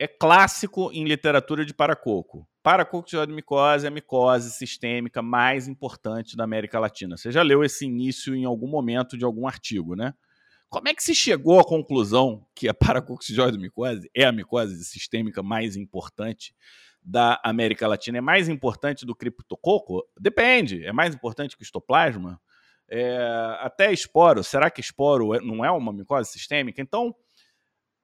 é 0.00 0.08
clássico 0.08 0.90
em 0.92 1.04
literatura 1.04 1.64
de 1.64 1.72
paracoco. 1.72 2.44
Paracoco 2.60 3.08
de 3.08 3.32
micose 3.32 3.86
é 3.86 3.88
a 3.88 3.92
micose 3.92 4.50
sistêmica 4.50 5.22
mais 5.22 5.68
importante 5.68 6.36
da 6.36 6.42
América 6.42 6.80
Latina. 6.80 7.16
Você 7.16 7.30
já 7.30 7.42
leu 7.42 7.62
esse 7.62 7.86
início 7.86 8.34
em 8.34 8.44
algum 8.44 8.66
momento 8.66 9.16
de 9.16 9.24
algum 9.24 9.46
artigo, 9.46 9.94
né? 9.94 10.12
Como 10.68 10.88
é 10.88 10.94
que 10.94 11.04
se 11.04 11.14
chegou 11.14 11.60
à 11.60 11.64
conclusão 11.64 12.44
que 12.52 12.68
a 12.68 12.74
paracoccisiose 12.74 13.56
micose 13.56 14.10
é 14.12 14.24
a 14.24 14.32
micose 14.32 14.84
sistêmica 14.84 15.40
mais 15.40 15.76
importante 15.76 16.52
da 17.00 17.40
América 17.44 17.86
Latina 17.86 18.18
é 18.18 18.20
mais 18.20 18.48
importante 18.48 19.06
do 19.06 19.14
criptococo? 19.14 20.02
Depende. 20.18 20.84
É 20.84 20.92
mais 20.92 21.14
importante 21.14 21.56
que 21.56 21.62
o 21.62 21.64
histoplasma? 21.64 22.40
É, 22.90 23.16
até 23.60 23.92
esporo. 23.92 24.42
Será 24.42 24.68
que 24.68 24.80
esporo 24.80 25.32
é, 25.32 25.40
não 25.40 25.64
é 25.64 25.70
uma 25.70 25.92
micose 25.92 26.32
sistêmica? 26.32 26.82
Então, 26.82 27.14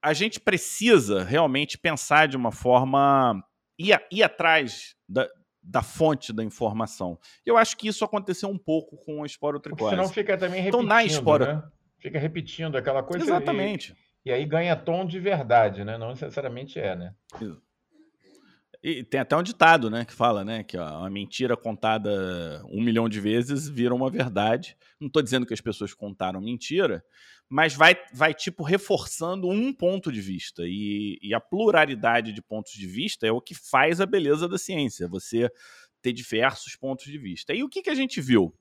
a 0.02 0.12
gente 0.12 0.40
precisa 0.40 1.22
realmente 1.22 1.78
pensar 1.78 2.26
de 2.26 2.36
uma 2.36 2.50
forma. 2.50 3.42
ir, 3.78 3.98
ir 4.10 4.22
atrás 4.22 4.96
da, 5.08 5.28
da 5.62 5.82
fonte 5.82 6.32
da 6.32 6.42
informação. 6.42 7.18
Eu 7.46 7.56
acho 7.56 7.76
que 7.76 7.88
isso 7.88 8.04
aconteceu 8.04 8.48
um 8.48 8.58
pouco 8.58 8.96
com 8.96 9.22
a 9.22 9.26
esporotricose. 9.26 9.90
Senão 9.90 10.08
fica 10.08 10.36
também 10.36 10.60
repetindo, 10.60 10.82
então, 10.82 10.82
na 10.82 11.04
esporo... 11.04 11.46
né? 11.46 11.62
Fica 11.98 12.18
repetindo 12.18 12.76
aquela 12.76 13.02
coisa. 13.02 13.24
Exatamente. 13.24 13.94
E, 14.24 14.30
e 14.30 14.32
aí 14.32 14.44
ganha 14.44 14.74
tom 14.74 15.06
de 15.06 15.20
verdade, 15.20 15.84
né? 15.84 15.96
Não 15.96 16.10
necessariamente 16.10 16.80
é, 16.80 16.96
né? 16.96 17.14
E 18.82 19.04
tem 19.04 19.20
até 19.20 19.36
um 19.36 19.42
ditado, 19.44 19.88
né, 19.88 20.04
que 20.04 20.12
fala, 20.12 20.44
né, 20.44 20.64
que 20.64 20.76
ó, 20.76 20.98
uma 20.98 21.08
mentira 21.08 21.56
contada 21.56 22.64
um 22.68 22.82
milhão 22.82 23.08
de 23.08 23.20
vezes 23.20 23.68
vira 23.68 23.94
uma 23.94 24.10
verdade. 24.10 24.76
Não 25.00 25.06
estou 25.06 25.22
dizendo 25.22 25.46
que 25.46 25.54
as 25.54 25.60
pessoas 25.60 25.94
contaram 25.94 26.40
mentira, 26.40 27.04
mas 27.52 27.74
vai, 27.74 27.94
vai 28.14 28.32
tipo 28.32 28.62
reforçando 28.62 29.46
um 29.46 29.74
ponto 29.74 30.10
de 30.10 30.22
vista 30.22 30.62
e, 30.64 31.18
e 31.20 31.34
a 31.34 31.40
pluralidade 31.40 32.32
de 32.32 32.40
pontos 32.40 32.72
de 32.72 32.86
vista 32.86 33.26
é 33.26 33.30
o 33.30 33.42
que 33.42 33.54
faz 33.54 34.00
a 34.00 34.06
beleza 34.06 34.48
da 34.48 34.56
ciência. 34.56 35.06
Você 35.06 35.50
ter 36.00 36.14
diversos 36.14 36.76
pontos 36.76 37.04
de 37.04 37.18
vista. 37.18 37.52
E 37.52 37.62
o 37.62 37.68
que, 37.68 37.82
que 37.82 37.90
a 37.90 37.94
gente 37.94 38.22
viu? 38.22 38.54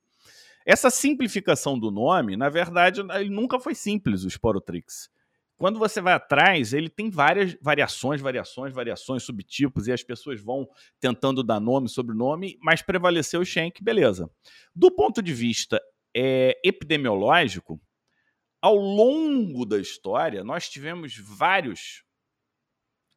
Essa 0.65 0.89
simplificação 0.89 1.79
do 1.79 1.89
nome, 1.89 2.35
na 2.35 2.49
verdade, 2.49 2.99
ele 2.99 3.29
nunca 3.29 3.61
foi 3.61 3.73
simples, 3.73 4.25
o 4.25 4.29
Sporotrix. 4.29 5.09
Quando 5.55 5.79
você 5.79 6.01
vai 6.01 6.13
atrás, 6.13 6.73
ele 6.73 6.89
tem 6.89 7.09
várias 7.09 7.57
variações, 7.61 8.19
variações, 8.19 8.73
variações, 8.73 9.23
subtipos, 9.23 9.87
e 9.87 9.93
as 9.93 10.03
pessoas 10.03 10.41
vão 10.41 10.67
tentando 10.99 11.41
dar 11.43 11.61
nome, 11.61 11.87
sobrenome, 11.87 12.57
mas 12.61 12.81
prevaleceu 12.81 13.39
o 13.39 13.45
Schenck, 13.45 13.81
beleza. 13.81 14.29
Do 14.75 14.91
ponto 14.91 15.21
de 15.21 15.33
vista 15.33 15.81
é, 16.13 16.59
epidemiológico, 16.61 17.79
ao 18.61 18.75
longo 18.75 19.65
da 19.65 19.79
história, 19.79 20.43
nós 20.43 20.69
tivemos 20.69 21.17
vários 21.17 22.03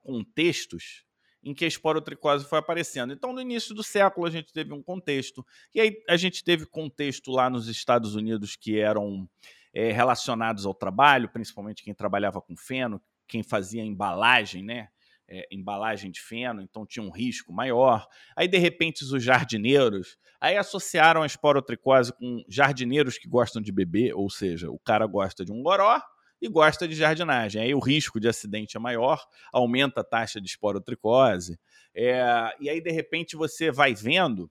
contextos 0.02 1.04
em 1.42 1.52
que 1.52 1.64
a 1.64 1.68
esporotricose 1.68 2.48
foi 2.48 2.58
aparecendo. 2.58 3.12
Então, 3.12 3.32
no 3.32 3.40
início 3.40 3.74
do 3.74 3.82
século, 3.82 4.26
a 4.26 4.30
gente 4.30 4.52
teve 4.52 4.72
um 4.72 4.82
contexto. 4.82 5.44
E 5.74 5.80
aí, 5.80 6.02
a 6.08 6.16
gente 6.16 6.42
teve 6.42 6.64
contexto 6.64 7.30
lá 7.30 7.50
nos 7.50 7.68
Estados 7.68 8.14
Unidos 8.14 8.56
que 8.56 8.78
eram 8.78 9.28
é, 9.74 9.92
relacionados 9.92 10.64
ao 10.64 10.72
trabalho, 10.72 11.28
principalmente 11.28 11.82
quem 11.82 11.92
trabalhava 11.92 12.40
com 12.40 12.56
feno, 12.56 13.02
quem 13.28 13.42
fazia 13.42 13.82
embalagem, 13.82 14.64
né? 14.64 14.88
É, 15.26 15.46
embalagem 15.50 16.10
de 16.10 16.20
feno, 16.20 16.60
então 16.60 16.84
tinha 16.84 17.02
um 17.02 17.10
risco 17.10 17.50
maior. 17.50 18.06
Aí, 18.36 18.46
de 18.46 18.58
repente, 18.58 19.02
os 19.02 19.22
jardineiros, 19.22 20.18
aí 20.38 20.54
associaram 20.56 21.22
a 21.22 21.26
esporotricose 21.26 22.12
com 22.12 22.44
jardineiros 22.46 23.16
que 23.16 23.26
gostam 23.26 23.62
de 23.62 23.72
beber, 23.72 24.14
ou 24.14 24.28
seja, 24.28 24.70
o 24.70 24.78
cara 24.78 25.06
gosta 25.06 25.42
de 25.42 25.50
um 25.50 25.62
goró 25.62 25.98
e 26.42 26.48
gosta 26.48 26.86
de 26.86 26.94
jardinagem. 26.94 27.62
Aí 27.62 27.74
o 27.74 27.78
risco 27.78 28.20
de 28.20 28.28
acidente 28.28 28.76
é 28.76 28.80
maior, 28.80 29.26
aumenta 29.50 30.02
a 30.02 30.04
taxa 30.04 30.38
de 30.40 30.46
esporotricose. 30.46 31.58
É, 31.94 32.22
e 32.60 32.68
aí, 32.68 32.80
de 32.82 32.90
repente, 32.90 33.34
você 33.34 33.70
vai 33.70 33.94
vendo 33.94 34.50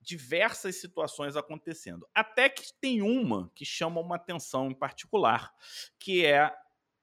diversas 0.00 0.80
situações 0.80 1.36
acontecendo. 1.36 2.08
Até 2.14 2.48
que 2.48 2.72
tem 2.80 3.02
uma 3.02 3.50
que 3.54 3.64
chama 3.64 4.00
uma 4.00 4.16
atenção 4.16 4.70
em 4.70 4.74
particular, 4.74 5.52
que 5.98 6.24
é 6.24 6.50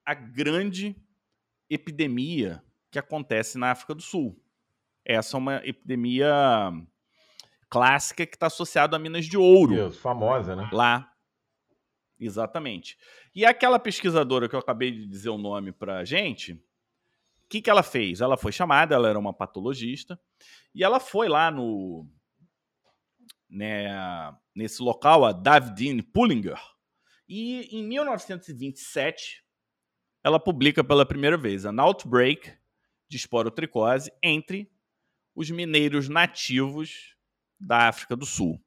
a 0.06 0.14
grande 0.14 0.96
epidemia 1.70 2.64
que 2.92 3.00
acontece 3.00 3.58
na 3.58 3.72
África 3.72 3.94
do 3.94 4.02
Sul. 4.02 4.42
Essa 5.04 5.36
é 5.36 5.38
uma 5.38 5.62
epidemia 5.64 6.72
clássica 7.70 8.26
que 8.26 8.36
está 8.36 8.48
associada 8.48 8.96
a 8.96 9.00
minas 9.00 9.26
de 9.26 9.38
ouro. 9.38 9.88
Isso, 9.88 10.00
famosa, 10.00 10.56
né? 10.56 10.70
Lá. 10.72 11.12
Exatamente. 12.20 12.98
E 13.36 13.46
aquela 13.46 13.78
pesquisadora 13.78 14.48
que 14.48 14.56
eu 14.56 14.60
acabei 14.60 14.92
de 14.92 15.06
dizer 15.06 15.30
o 15.30 15.38
nome 15.38 15.72
para 15.72 16.00
a 16.00 16.06
gente, 16.06 16.54
o 16.54 16.60
que, 17.50 17.62
que 17.62 17.70
ela 17.70 17.84
fez? 17.84 18.22
Ela 18.22 18.38
foi 18.38 18.52
chamada, 18.52 18.96
ela 18.96 19.10
era 19.10 19.20
uma 19.20 19.34
patologista, 19.34 20.20
e 20.74 20.84
ela 20.84 21.00
foi 21.00 21.28
lá 21.28 21.52
no 21.52 22.10
né, 23.50 23.88
nesse 24.56 24.82
local, 24.82 25.24
a 25.24 25.32
Davidine 25.32 26.02
Pullinger, 26.02 26.60
e 27.28 27.78
em 27.78 27.84
1927 27.84 29.45
ela 30.26 30.40
publica 30.40 30.84
pela 30.84 31.06
primeira 31.06 31.38
vez 31.38 31.66
An 31.66 31.80
Outbreak 31.80 32.52
de 33.08 33.16
Esporotricose 33.16 34.12
entre 34.24 34.68
os 35.36 35.52
mineiros 35.52 36.10
nativos 36.10 37.16
da 37.60 37.88
África 37.88 38.16
do 38.16 38.26
Sul. 38.26 38.60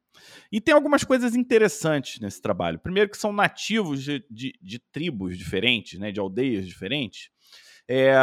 E 0.49 0.61
tem 0.61 0.73
algumas 0.73 1.03
coisas 1.03 1.35
interessantes 1.35 2.21
nesse 2.21 2.41
trabalho. 2.41 2.79
Primeiro, 2.79 3.09
que 3.09 3.17
são 3.17 3.33
nativos 3.33 4.01
de, 4.01 4.25
de, 4.31 4.57
de 4.61 4.79
tribos 4.79 5.37
diferentes, 5.37 5.99
né, 5.99 6.13
de 6.13 6.19
aldeias 6.21 6.65
diferentes, 6.65 7.29
é, 7.89 8.15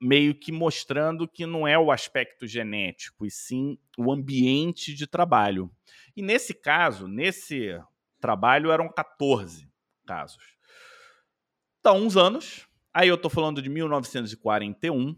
meio 0.00 0.32
que 0.32 0.52
mostrando 0.52 1.26
que 1.26 1.46
não 1.46 1.66
é 1.66 1.76
o 1.76 1.90
aspecto 1.90 2.46
genético, 2.46 3.26
e 3.26 3.30
sim 3.30 3.76
o 3.98 4.12
ambiente 4.12 4.94
de 4.94 5.08
trabalho. 5.08 5.68
E 6.16 6.22
nesse 6.22 6.54
caso, 6.54 7.08
nesse 7.08 7.76
trabalho, 8.20 8.70
eram 8.70 8.88
14 8.88 9.68
casos. 10.06 10.56
Então, 11.80 12.04
uns 12.04 12.16
anos, 12.16 12.67
aí 12.98 13.06
eu 13.06 13.14
estou 13.14 13.30
falando 13.30 13.62
de 13.62 13.68
1941, 13.68 15.14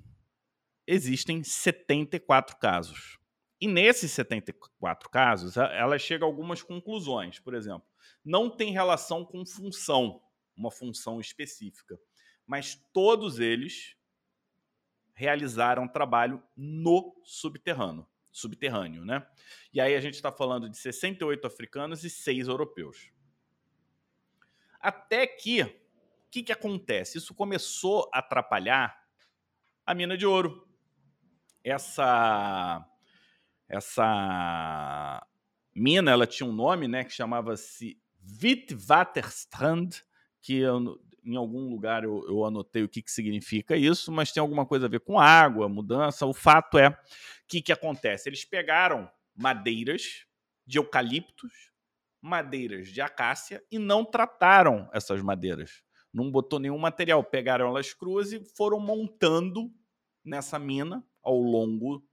existem 0.87 1.43
74 1.43 2.59
casos. 2.59 3.19
E 3.59 3.67
nesses 3.67 4.13
74 4.13 5.09
casos, 5.09 5.57
ela 5.57 5.99
chega 5.99 6.23
a 6.23 6.29
algumas 6.29 6.63
conclusões. 6.63 7.39
Por 7.39 7.55
exemplo, 7.55 7.89
não 8.23 8.51
tem 8.51 8.71
relação 8.71 9.25
com 9.25 9.47
função, 9.47 10.21
uma 10.55 10.71
função 10.71 11.21
específica. 11.21 11.99
Mas 12.47 12.75
todos 12.93 13.39
eles 13.39 13.97
realizaram 15.15 15.89
trabalho 15.89 16.43
no 16.55 17.19
subterrâneo, 17.25 18.07
subterrâneo, 18.31 19.07
né? 19.07 19.27
E 19.73 19.81
aí 19.81 19.95
a 19.95 20.01
gente 20.01 20.15
está 20.15 20.31
falando 20.31 20.69
de 20.69 20.77
68 20.77 21.47
africanos 21.47 22.05
e 22.05 22.11
6 22.11 22.47
europeus. 22.47 23.11
Até 24.79 25.27
que, 25.27 25.80
que, 26.31 26.43
que 26.43 26.53
acontece? 26.53 27.19
Isso 27.19 27.35
começou 27.35 28.09
a 28.13 28.21
atrapalhar 28.21 28.97
a 29.85 29.95
mina 29.95 30.17
de 30.17 30.27
ouro. 30.27 30.67
Essa 31.65 32.87
essa 33.69 35.25
mina, 35.75 36.11
ela 36.11 36.27
tinha 36.27 36.49
um 36.49 36.53
nome, 36.53 36.89
né, 36.89 37.05
que 37.05 37.13
chamava-se 37.13 37.97
Witwatersrand, 38.43 39.91
que 40.43 40.59
eu, 40.59 41.01
em 41.25 41.37
algum 41.37 41.71
lugar 41.71 42.03
eu, 42.03 42.25
eu 42.29 42.45
anotei 42.45 42.83
o 42.83 42.89
que, 42.89 43.01
que 43.01 43.11
significa 43.11 43.77
isso, 43.77 44.11
mas 44.11 44.33
tem 44.33 44.41
alguma 44.41 44.67
coisa 44.67 44.87
a 44.87 44.89
ver 44.89 45.01
com 45.01 45.21
água, 45.21 45.69
mudança. 45.69 46.27
O 46.27 46.35
fato 46.35 46.79
é, 46.79 46.89
o 46.89 46.97
que, 47.47 47.63
que 47.63 47.73
acontece? 47.73 48.29
Eles 48.29 48.45
pegaram 48.45 49.09
madeiras 49.37 50.27
de 50.67 50.79
eucaliptos, 50.79 51.71
madeiras 52.21 52.89
de 52.89 53.01
acácia 53.01 53.63
e 53.71 53.79
não 53.79 54.05
trataram 54.05 54.91
essas 54.93 55.23
madeiras. 55.23 55.83
Não 56.13 56.31
botou 56.31 56.59
nenhum 56.59 56.79
material, 56.79 57.23
pegaram 57.23 57.69
elas 57.69 57.95
cruas 57.95 58.33
e 58.33 58.45
foram 58.57 58.81
montando 58.81 59.71
nessa 60.25 60.59
mina 60.59 61.05
ao 61.23 61.39
longo 61.39 62.05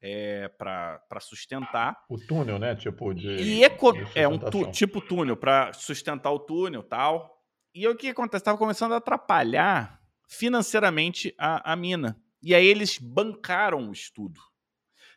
é, 0.00 0.48
para 0.48 1.20
sustentar. 1.20 1.96
O 2.08 2.18
túnel, 2.18 2.58
né? 2.58 2.74
Tipo 2.74 3.12
de. 3.12 3.28
E 3.36 3.64
eco... 3.64 3.92
é 4.14 4.26
um 4.26 4.38
tu... 4.38 4.70
tipo 4.70 5.00
túnel 5.00 5.36
para 5.36 5.72
sustentar 5.72 6.30
o 6.30 6.38
túnel 6.38 6.82
tal. 6.82 7.38
E 7.74 7.86
o 7.86 7.96
que 7.96 8.08
acontece? 8.08 8.42
Estava 8.42 8.58
começando 8.58 8.92
a 8.92 8.96
atrapalhar 8.96 10.00
financeiramente 10.28 11.34
a, 11.38 11.72
a 11.72 11.76
mina. 11.76 12.20
E 12.42 12.54
aí 12.54 12.66
eles 12.66 12.98
bancaram 12.98 13.88
o 13.88 13.92
estudo, 13.92 14.40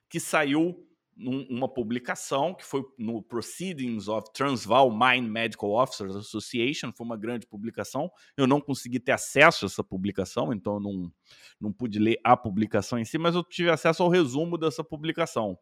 que 0.09 0.19
saiu 0.19 0.75
uma 1.15 1.67
publicação 1.67 2.53
que 2.53 2.65
foi 2.65 2.83
no 2.97 3.21
Proceedings 3.21 4.07
of 4.07 4.31
Transvaal 4.33 4.91
Mine 4.91 5.29
Medical 5.29 5.71
Officers 5.71 6.15
Association, 6.15 6.91
foi 6.91 7.05
uma 7.05 7.17
grande 7.17 7.45
publicação. 7.45 8.11
Eu 8.35 8.47
não 8.47 8.59
consegui 8.59 8.99
ter 8.99 9.11
acesso 9.11 9.65
a 9.65 9.67
essa 9.67 9.83
publicação, 9.83 10.51
então 10.51 10.79
não, 10.79 11.11
não 11.59 11.71
pude 11.71 11.99
ler 11.99 12.19
a 12.23 12.35
publicação 12.35 12.97
em 12.97 13.05
si, 13.05 13.17
mas 13.17 13.35
eu 13.35 13.43
tive 13.43 13.69
acesso 13.69 14.01
ao 14.01 14.09
resumo 14.09 14.57
dessa 14.57 14.83
publicação. 14.83 15.57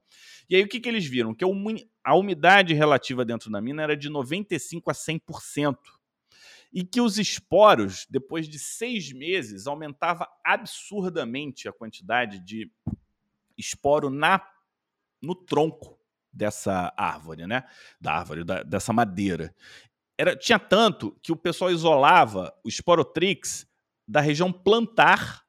E 0.50 0.56
aí 0.56 0.64
o 0.64 0.68
que, 0.68 0.80
que 0.80 0.88
eles 0.88 1.06
viram? 1.06 1.36
Que 1.36 1.44
a 2.04 2.16
umidade 2.16 2.74
relativa 2.74 3.26
dentro 3.26 3.52
da 3.52 3.62
mina 3.62 3.84
era 3.84 3.98
de 3.98 4.10
95% 4.10 4.84
a 4.88 4.94
100%. 4.94 5.76
E 6.74 6.86
que 6.86 7.02
os 7.02 7.18
esporos, 7.18 8.08
depois 8.10 8.48
de 8.48 8.58
seis 8.58 9.12
meses, 9.12 9.68
aumentava 9.68 10.26
absurdamente 10.46 11.68
a 11.68 11.74
quantidade 11.74 12.40
de 12.40 12.72
esporo 13.58 14.10
na 14.10 14.40
no 15.22 15.36
tronco 15.36 16.00
dessa 16.34 16.94
árvore, 16.98 17.46
né? 17.46 17.64
Da 18.00 18.14
árvore, 18.14 18.44
da, 18.44 18.64
dessa 18.64 18.94
madeira. 18.94 19.54
Era, 20.18 20.36
tinha 20.36 20.60
tanto 20.60 21.18
que 21.22 21.32
o 21.32 21.36
pessoal 21.36 21.72
isolava 21.72 22.54
o 22.64 22.70
Sporotrix 22.70 23.68
da 24.08 24.22
região 24.22 24.52
plantar 24.52 25.44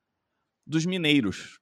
dos 0.66 0.86
mineiros. 0.86 1.60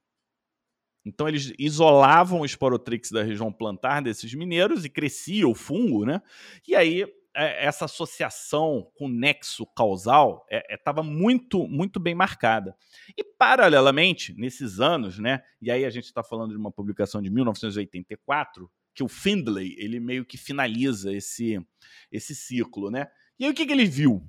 Então 1.05 1.27
eles 1.27 1.53
isolavam 1.59 2.41
o 2.41 2.47
Sporotrix 2.47 3.11
da 3.11 3.23
região 3.23 3.53
plantar 3.53 4.03
desses 4.03 4.35
mineiros 4.35 4.85
e 4.85 4.91
crescia 4.91 5.49
o 5.49 5.55
fungo, 5.55 6.05
né? 6.05 6.21
E 6.67 6.77
aí 6.77 7.07
essa 7.35 7.85
associação 7.85 8.91
com 8.95 9.09
nexo 9.09 9.65
causal 9.67 10.45
estava 10.69 11.01
é, 11.01 11.05
é, 11.05 11.07
muito, 11.07 11.67
muito 11.69 12.01
bem 12.01 12.15
marcada. 12.15 12.77
E, 13.17 13.23
paralelamente, 13.23 14.35
nesses 14.37 14.81
anos, 14.81 15.19
né, 15.19 15.43
e 15.61 15.71
aí 15.71 15.85
a 15.85 15.91
gente 15.91 16.05
está 16.05 16.23
falando 16.23 16.51
de 16.51 16.57
uma 16.57 16.73
publicação 16.73 17.23
de 17.23 17.31
1984, 17.31 18.71
que 18.93 19.03
o 19.03 19.09
Findlay 19.09 19.77
ele 19.79 20.01
meio 20.01 20.25
que 20.25 20.37
finaliza 20.37 21.13
esse, 21.13 21.65
esse 22.11 22.35
ciclo. 22.35 22.91
Né? 22.91 23.07
E 23.39 23.45
aí 23.45 23.51
o 23.51 23.55
que, 23.55 23.65
que 23.65 23.73
ele 23.73 23.87
viu? 23.87 24.27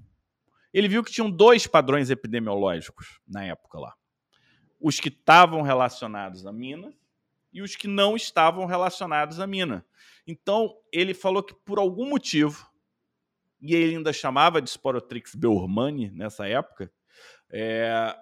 Ele 0.74 0.88
viu 0.88 1.04
que 1.04 1.12
tinham 1.12 1.30
dois 1.30 1.68
padrões 1.68 2.10
epidemiológicos 2.10 3.20
na 3.28 3.44
época 3.44 3.80
lá. 3.80 3.94
Os 4.80 5.00
que 5.00 5.10
estavam 5.10 5.62
relacionados 5.62 6.46
à 6.46 6.52
mina 6.52 6.94
e 7.52 7.62
os 7.62 7.76
que 7.76 7.88
não 7.88 8.16
estavam 8.16 8.66
relacionados 8.66 9.40
à 9.40 9.48
mina. 9.48 9.86
Então, 10.26 10.74
ele 10.94 11.14
falou 11.14 11.44
que 11.44 11.54
por 11.54 11.78
algum 11.78 12.10
motivo 12.10 12.71
e 13.62 13.76
ele 13.76 13.96
ainda 13.96 14.12
chamava 14.12 14.62
de 14.62 14.70
Sporotrix 14.70 15.36
beurmani 15.36 16.10
nessa 16.12 16.48
época, 16.48 16.92
é, 17.52 18.16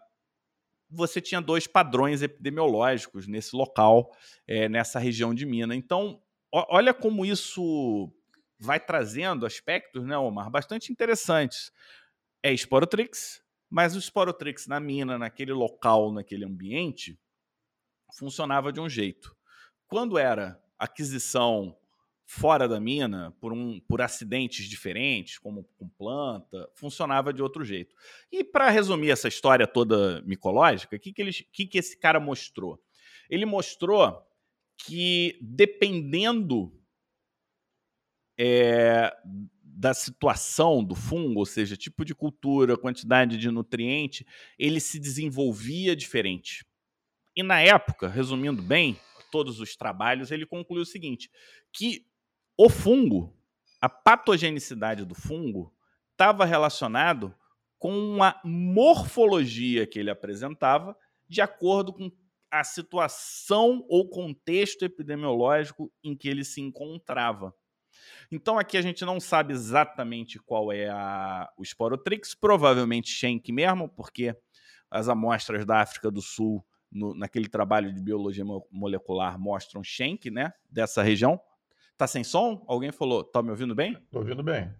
você 0.89 1.21
tinha 1.21 1.39
dois 1.39 1.67
padrões 1.67 2.21
epidemiológicos 2.21 3.28
nesse 3.28 3.56
local, 3.56 4.12
é, 4.47 4.67
nessa 4.67 4.99
região 4.99 5.34
de 5.34 5.45
Minas. 5.45 5.78
Então, 5.78 6.21
olha 6.52 6.93
como 6.93 7.25
isso 7.25 8.12
vai 8.60 8.80
trazendo 8.80 9.45
aspectos, 9.45 10.04
né, 10.06 10.17
Omar, 10.17 10.49
bastante 10.49 10.91
interessantes. 10.91 11.71
É 12.43 12.52
Sporotrix, 12.54 13.41
mas 13.69 13.95
o 13.95 14.02
Sporotrix 14.02 14.67
na 14.67 14.80
mina, 14.80 15.17
naquele 15.17 15.54
local, 15.54 16.12
naquele 16.12 16.43
ambiente, 16.43 17.19
funcionava 18.17 18.73
de 18.73 18.80
um 18.80 18.89
jeito. 18.89 19.36
Quando 19.88 20.17
era 20.17 20.62
aquisição 20.78 21.78
fora 22.31 22.67
da 22.67 22.79
mina, 22.79 23.35
por, 23.41 23.51
um, 23.51 23.79
por 23.79 24.03
acidentes 24.03 24.67
diferentes, 24.67 25.39
como 25.39 25.63
com 25.79 25.89
planta, 25.89 26.69
funcionava 26.75 27.33
de 27.33 27.41
outro 27.41 27.65
jeito. 27.65 27.95
E 28.31 28.43
para 28.43 28.69
resumir 28.69 29.09
essa 29.09 29.27
história 29.27 29.65
toda 29.65 30.21
micológica, 30.21 30.95
o 30.95 30.99
que, 30.99 31.11
que, 31.11 31.31
que, 31.51 31.65
que 31.65 31.77
esse 31.79 31.97
cara 31.97 32.19
mostrou? 32.19 32.79
Ele 33.31 33.47
mostrou 33.47 34.21
que 34.77 35.39
dependendo 35.41 36.71
é, 38.37 39.11
da 39.63 39.95
situação 39.95 40.83
do 40.83 40.93
fungo, 40.93 41.39
ou 41.39 41.47
seja, 41.47 41.75
tipo 41.75 42.05
de 42.05 42.13
cultura, 42.13 42.77
quantidade 42.77 43.37
de 43.37 43.49
nutriente, 43.49 44.23
ele 44.59 44.79
se 44.79 44.99
desenvolvia 44.99 45.95
diferente. 45.95 46.63
E 47.35 47.41
na 47.41 47.59
época, 47.59 48.07
resumindo 48.07 48.61
bem 48.61 48.99
todos 49.31 49.59
os 49.59 49.75
trabalhos, 49.75 50.29
ele 50.29 50.45
concluiu 50.45 50.83
o 50.83 50.85
seguinte: 50.85 51.27
que 51.73 52.07
o 52.61 52.67
fungo, 52.67 53.33
a 53.79 53.87
patogenicidade 53.87 55.05
do 55.05 55.15
fungo, 55.15 55.73
estava 56.11 56.43
relacionado 56.43 57.33
com 57.77 58.21
a 58.21 58.37
morfologia 58.43 59.87
que 59.87 59.97
ele 59.97 60.09
apresentava 60.09 60.93
de 61.25 61.39
acordo 61.39 61.93
com 61.93 62.11
a 62.51 62.61
situação 62.65 63.85
ou 63.87 64.09
contexto 64.09 64.83
epidemiológico 64.83 65.89
em 66.03 66.13
que 66.17 66.27
ele 66.27 66.43
se 66.43 66.59
encontrava. 66.59 67.55
Então 68.29 68.59
aqui 68.59 68.75
a 68.75 68.81
gente 68.81 69.05
não 69.05 69.21
sabe 69.21 69.53
exatamente 69.53 70.37
qual 70.37 70.69
é 70.69 70.89
a, 70.89 71.49
o 71.57 71.63
Sporotrix, 71.63 72.35
provavelmente 72.35 73.09
Schenck 73.09 73.53
mesmo, 73.53 73.87
porque 73.87 74.35
as 74.91 75.07
amostras 75.07 75.65
da 75.65 75.79
África 75.79 76.11
do 76.11 76.21
Sul, 76.21 76.61
no, 76.91 77.15
naquele 77.15 77.47
trabalho 77.47 77.93
de 77.93 78.01
biologia 78.01 78.43
molecular, 78.69 79.39
mostram 79.39 79.81
Schenck, 79.81 80.29
né, 80.29 80.51
dessa 80.69 81.01
região. 81.01 81.39
Tá 81.99 82.07
sem 82.07 82.23
som? 82.23 82.63
Alguém 82.65 82.93
falou, 82.93 83.25
tá 83.25 83.43
me 83.43 83.49
ouvindo 83.49 83.75
bem? 83.75 83.93
Tô 84.09 84.19
ouvindo 84.19 84.41
bem. 84.41 84.73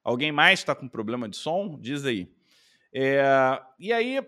Alguém 0.00 0.30
mais 0.30 0.60
está 0.60 0.76
com 0.76 0.88
problema 0.88 1.28
de 1.28 1.36
som? 1.36 1.76
Diz 1.76 2.04
aí. 2.04 2.32
É, 2.94 3.20
e 3.76 3.92
aí, 3.92 4.22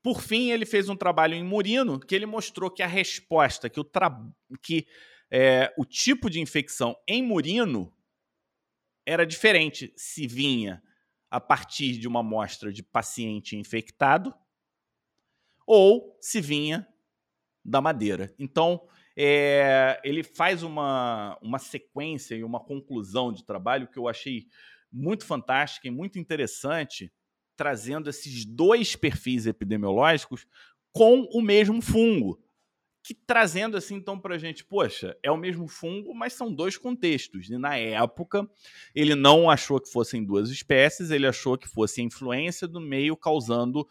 por 0.00 0.22
fim, 0.22 0.52
ele 0.52 0.64
fez 0.64 0.88
um 0.88 0.94
trabalho 0.94 1.34
em 1.34 1.42
Murino 1.42 1.98
que 1.98 2.14
ele 2.14 2.26
mostrou 2.26 2.70
que 2.70 2.80
a 2.80 2.86
resposta, 2.86 3.68
que 3.68 3.80
o, 3.80 3.84
que, 4.62 4.86
é, 5.28 5.74
o 5.76 5.84
tipo 5.84 6.30
de 6.30 6.40
infecção 6.40 6.94
em 7.08 7.20
Murino 7.20 7.92
era 9.04 9.26
diferente 9.26 9.92
se 9.96 10.28
vinha 10.28 10.80
a 11.28 11.40
partir 11.40 11.98
de 11.98 12.06
uma 12.06 12.20
amostra 12.20 12.72
de 12.72 12.84
paciente 12.84 13.56
infectado 13.56 14.32
ou 15.66 16.16
se 16.20 16.40
vinha 16.40 16.86
da 17.64 17.80
madeira. 17.80 18.32
Então, 18.38 18.88
é, 19.16 20.00
ele 20.02 20.22
faz 20.22 20.62
uma, 20.62 21.38
uma 21.40 21.58
sequência 21.58 22.34
e 22.34 22.42
uma 22.42 22.60
conclusão 22.60 23.32
de 23.32 23.44
trabalho 23.44 23.88
que 23.88 23.98
eu 23.98 24.08
achei 24.08 24.46
muito 24.92 25.24
fantástica 25.24 25.88
e 25.88 25.90
muito 25.90 26.18
interessante, 26.18 27.12
trazendo 27.56 28.10
esses 28.10 28.44
dois 28.44 28.96
perfis 28.96 29.46
epidemiológicos 29.46 30.46
com 30.92 31.22
o 31.32 31.40
mesmo 31.40 31.80
fungo. 31.80 32.40
Que 33.06 33.12
trazendo 33.12 33.76
assim 33.76 33.96
então 33.96 34.18
para 34.18 34.34
a 34.34 34.38
gente, 34.38 34.64
poxa, 34.64 35.14
é 35.22 35.30
o 35.30 35.36
mesmo 35.36 35.68
fungo, 35.68 36.14
mas 36.14 36.32
são 36.32 36.52
dois 36.52 36.78
contextos. 36.78 37.50
E 37.50 37.58
na 37.58 37.76
época 37.76 38.48
ele 38.94 39.14
não 39.14 39.50
achou 39.50 39.78
que 39.78 39.92
fossem 39.92 40.24
duas 40.24 40.48
espécies, 40.48 41.10
ele 41.10 41.26
achou 41.26 41.58
que 41.58 41.68
fosse 41.68 42.00
a 42.00 42.04
influência 42.04 42.66
do 42.66 42.80
meio 42.80 43.14
causando 43.14 43.86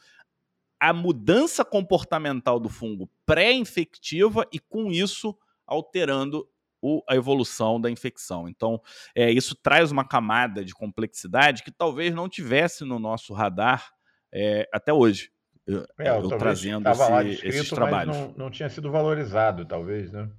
a 0.84 0.92
mudança 0.92 1.64
comportamental 1.64 2.60
do 2.60 2.68
fungo 2.68 3.10
pré-infectiva 3.26 4.46
e, 4.52 4.60
com 4.60 4.92
isso, 4.92 5.34
alterando 5.66 6.46
o, 6.82 7.02
a 7.08 7.16
evolução 7.16 7.80
da 7.80 7.90
infecção. 7.90 8.50
Então, 8.50 8.82
é, 9.16 9.32
isso 9.32 9.56
traz 9.56 9.94
uma 9.94 10.06
camada 10.06 10.66
de 10.66 10.74
complexidade 10.74 11.64
que 11.64 11.72
talvez 11.72 12.14
não 12.14 12.28
tivesse 12.28 12.84
no 12.84 13.00
nosso 13.00 13.34
radar 13.34 13.94
é, 14.30 14.68
até 14.74 14.92
hoje. 14.92 15.32
Eu, 15.66 15.88
é, 15.98 16.10
eu 16.10 16.28
trazendo 16.38 16.90
esse, 16.90 17.48
esses 17.48 17.70
trabalhos. 17.70 18.18
Não, 18.18 18.34
não, 18.36 18.52
tinha 18.52 18.68
sido 18.68 18.92
valorizado, 18.92 19.66
talvez, 19.66 20.12
né? 20.12 20.30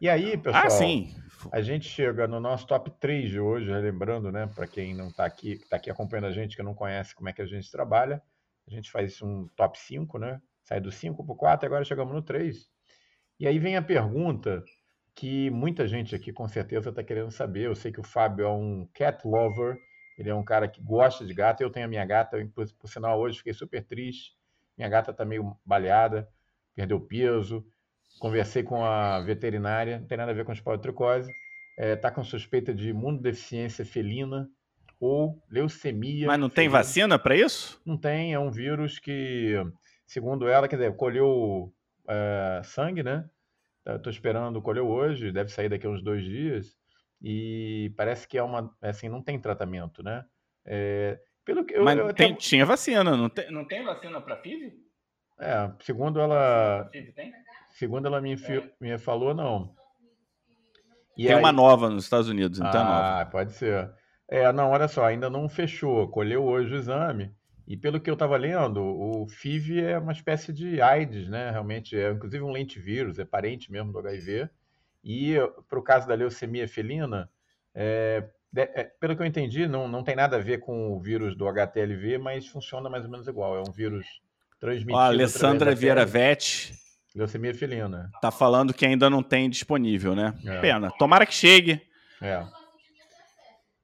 E 0.00 0.08
aí, 0.08 0.32
ah, 0.32 0.38
pessoal, 0.38 0.66
ah, 0.66 0.70
sim. 0.70 1.14
a 1.52 1.60
gente 1.60 1.86
chega 1.86 2.26
no 2.26 2.40
nosso 2.40 2.66
top 2.66 2.90
3 2.98 3.28
de 3.28 3.40
hoje, 3.40 3.70
lembrando, 3.70 4.32
né, 4.32 4.48
para 4.54 4.66
quem 4.66 4.94
não 4.94 5.08
está 5.08 5.26
aqui, 5.26 5.52
está 5.52 5.76
aqui 5.76 5.90
acompanhando 5.90 6.28
a 6.28 6.32
gente, 6.32 6.56
que 6.56 6.62
não 6.62 6.74
conhece 6.74 7.14
como 7.14 7.28
é 7.28 7.32
que 7.34 7.42
a 7.42 7.46
gente 7.46 7.70
trabalha, 7.70 8.22
a 8.66 8.70
gente 8.70 8.90
faz 8.90 9.22
um 9.22 9.46
top 9.56 9.78
5, 9.78 10.18
né? 10.18 10.40
Sai 10.64 10.80
do 10.80 10.90
5 10.90 11.24
para 11.24 11.32
o 11.32 11.36
4 11.36 11.66
agora 11.66 11.84
chegamos 11.84 12.12
no 12.12 12.22
3. 12.22 12.68
E 13.38 13.46
aí 13.46 13.58
vem 13.58 13.76
a 13.76 13.82
pergunta 13.82 14.64
que 15.14 15.50
muita 15.50 15.86
gente 15.86 16.14
aqui 16.14 16.32
com 16.32 16.48
certeza 16.48 16.90
está 16.90 17.02
querendo 17.02 17.30
saber. 17.30 17.66
Eu 17.66 17.74
sei 17.74 17.92
que 17.92 18.00
o 18.00 18.04
Fábio 18.04 18.44
é 18.44 18.50
um 18.50 18.88
cat 18.92 19.26
lover, 19.26 19.78
ele 20.18 20.30
é 20.30 20.34
um 20.34 20.44
cara 20.44 20.68
que 20.68 20.82
gosta 20.82 21.24
de 21.24 21.32
gato. 21.32 21.62
Eu 21.62 21.70
tenho 21.70 21.86
a 21.86 21.88
minha 21.88 22.04
gata, 22.04 22.36
por, 22.54 22.66
por 22.74 22.88
sinal, 22.88 23.20
hoje 23.20 23.38
fiquei 23.38 23.52
super 23.52 23.84
triste. 23.84 24.32
Minha 24.76 24.88
gata 24.88 25.10
está 25.10 25.24
meio 25.24 25.56
baleada, 25.64 26.28
perdeu 26.74 27.00
peso. 27.00 27.64
Conversei 28.18 28.62
com 28.62 28.84
a 28.84 29.20
veterinária, 29.20 29.98
não 29.98 30.06
tem 30.06 30.18
nada 30.18 30.32
a 30.32 30.34
ver 30.34 30.44
com 30.44 30.52
esporotricose. 30.52 31.30
Está 31.78 31.84
é, 31.84 31.96
tá 31.96 32.10
com 32.10 32.24
suspeita 32.24 32.74
de 32.74 32.88
imunodeficiência 32.88 33.84
felina 33.84 34.48
ou 35.00 35.42
leucemia. 35.50 36.26
Mas 36.26 36.38
não 36.38 36.48
tem 36.48 36.68
vacina 36.68 37.18
para 37.18 37.36
isso? 37.36 37.80
Não 37.84 37.96
tem, 37.96 38.32
é 38.32 38.38
um 38.38 38.50
vírus 38.50 38.98
que, 38.98 39.54
segundo 40.06 40.48
ela, 40.48 40.68
quer 40.68 40.76
dizer, 40.76 40.96
colheu 40.96 41.72
é, 42.08 42.60
sangue, 42.64 43.02
né? 43.02 43.28
Estou 43.86 44.10
esperando, 44.10 44.60
colheu 44.60 44.88
hoje, 44.88 45.30
deve 45.30 45.50
sair 45.50 45.68
daqui 45.68 45.86
a 45.86 45.90
uns 45.90 46.02
dois 46.02 46.24
dias. 46.24 46.76
E 47.22 47.92
parece 47.96 48.26
que 48.26 48.36
é 48.36 48.42
uma, 48.42 48.74
assim, 48.82 49.08
não 49.08 49.22
tem 49.22 49.38
tratamento, 49.40 50.02
né? 50.02 50.24
É, 50.64 51.20
pelo 51.44 51.64
que 51.64 51.74
eu, 51.74 51.84
Mas 51.84 51.98
eu 51.98 52.12
tem, 52.12 52.34
tinha 52.34 52.66
vacina, 52.66 53.16
não 53.16 53.28
tem, 53.28 53.50
não 53.50 53.64
tem 53.64 53.84
vacina 53.84 54.20
para 54.20 54.36
FIV? 54.38 54.72
É, 55.38 55.70
segundo 55.80 56.18
ela, 56.18 56.90
segundo 57.70 58.06
ela 58.06 58.20
me, 58.20 58.34
é. 58.34 58.70
me 58.80 58.98
falou, 58.98 59.34
não. 59.34 59.74
E 61.16 61.26
tem 61.26 61.34
aí... 61.34 61.38
uma 61.38 61.52
nova 61.52 61.88
nos 61.88 62.04
Estados 62.04 62.28
Unidos, 62.28 62.58
então 62.58 62.72
ah, 62.72 62.80
é 62.80 62.84
nova. 62.84 63.20
Ah, 63.20 63.26
pode 63.26 63.52
ser. 63.52 63.90
É, 64.28 64.52
não, 64.52 64.70
olha 64.70 64.88
só, 64.88 65.04
ainda 65.04 65.30
não 65.30 65.48
fechou. 65.48 66.08
Colheu 66.08 66.44
hoje 66.44 66.74
o 66.74 66.78
exame. 66.78 67.32
E 67.66 67.76
pelo 67.76 68.00
que 68.00 68.08
eu 68.08 68.14
estava 68.14 68.36
lendo, 68.36 68.80
o 68.80 69.26
FIV 69.28 69.82
é 69.82 69.98
uma 69.98 70.12
espécie 70.12 70.52
de 70.52 70.80
AIDS, 70.80 71.28
né? 71.28 71.50
Realmente 71.50 71.96
é 71.96 72.12
inclusive 72.12 72.42
um 72.44 72.52
lentivírus, 72.52 73.18
é 73.18 73.24
parente 73.24 73.72
mesmo 73.72 73.92
do 73.92 73.98
HIV. 73.98 74.48
E 75.02 75.34
para 75.68 75.78
o 75.78 75.82
caso 75.82 76.06
da 76.06 76.14
leucemia 76.14 76.68
felina, 76.68 77.28
é, 77.74 78.24
é, 78.56 78.84
pelo 78.84 79.16
que 79.16 79.22
eu 79.22 79.26
entendi, 79.26 79.66
não, 79.66 79.88
não 79.88 80.04
tem 80.04 80.14
nada 80.14 80.36
a 80.36 80.40
ver 80.40 80.58
com 80.58 80.92
o 80.92 81.00
vírus 81.00 81.36
do 81.36 81.48
HTLV, 81.48 82.18
mas 82.18 82.46
funciona 82.46 82.88
mais 82.88 83.04
ou 83.04 83.10
menos 83.10 83.26
igual. 83.26 83.56
É 83.56 83.60
um 83.60 83.72
vírus 83.72 84.06
transmitido. 84.60 84.98
a 84.98 85.06
Alessandra 85.06 85.74
Vieira 85.74 86.06
Vete. 86.06 86.72
Leucemia 87.14 87.54
felina. 87.54 88.10
Tá 88.20 88.30
falando 88.30 88.74
que 88.74 88.84
ainda 88.84 89.08
não 89.08 89.22
tem 89.22 89.48
disponível, 89.48 90.14
né? 90.14 90.34
É. 90.44 90.60
Pena. 90.60 90.90
Tomara 90.98 91.24
que 91.24 91.34
chegue. 91.34 91.80
É. 92.20 92.44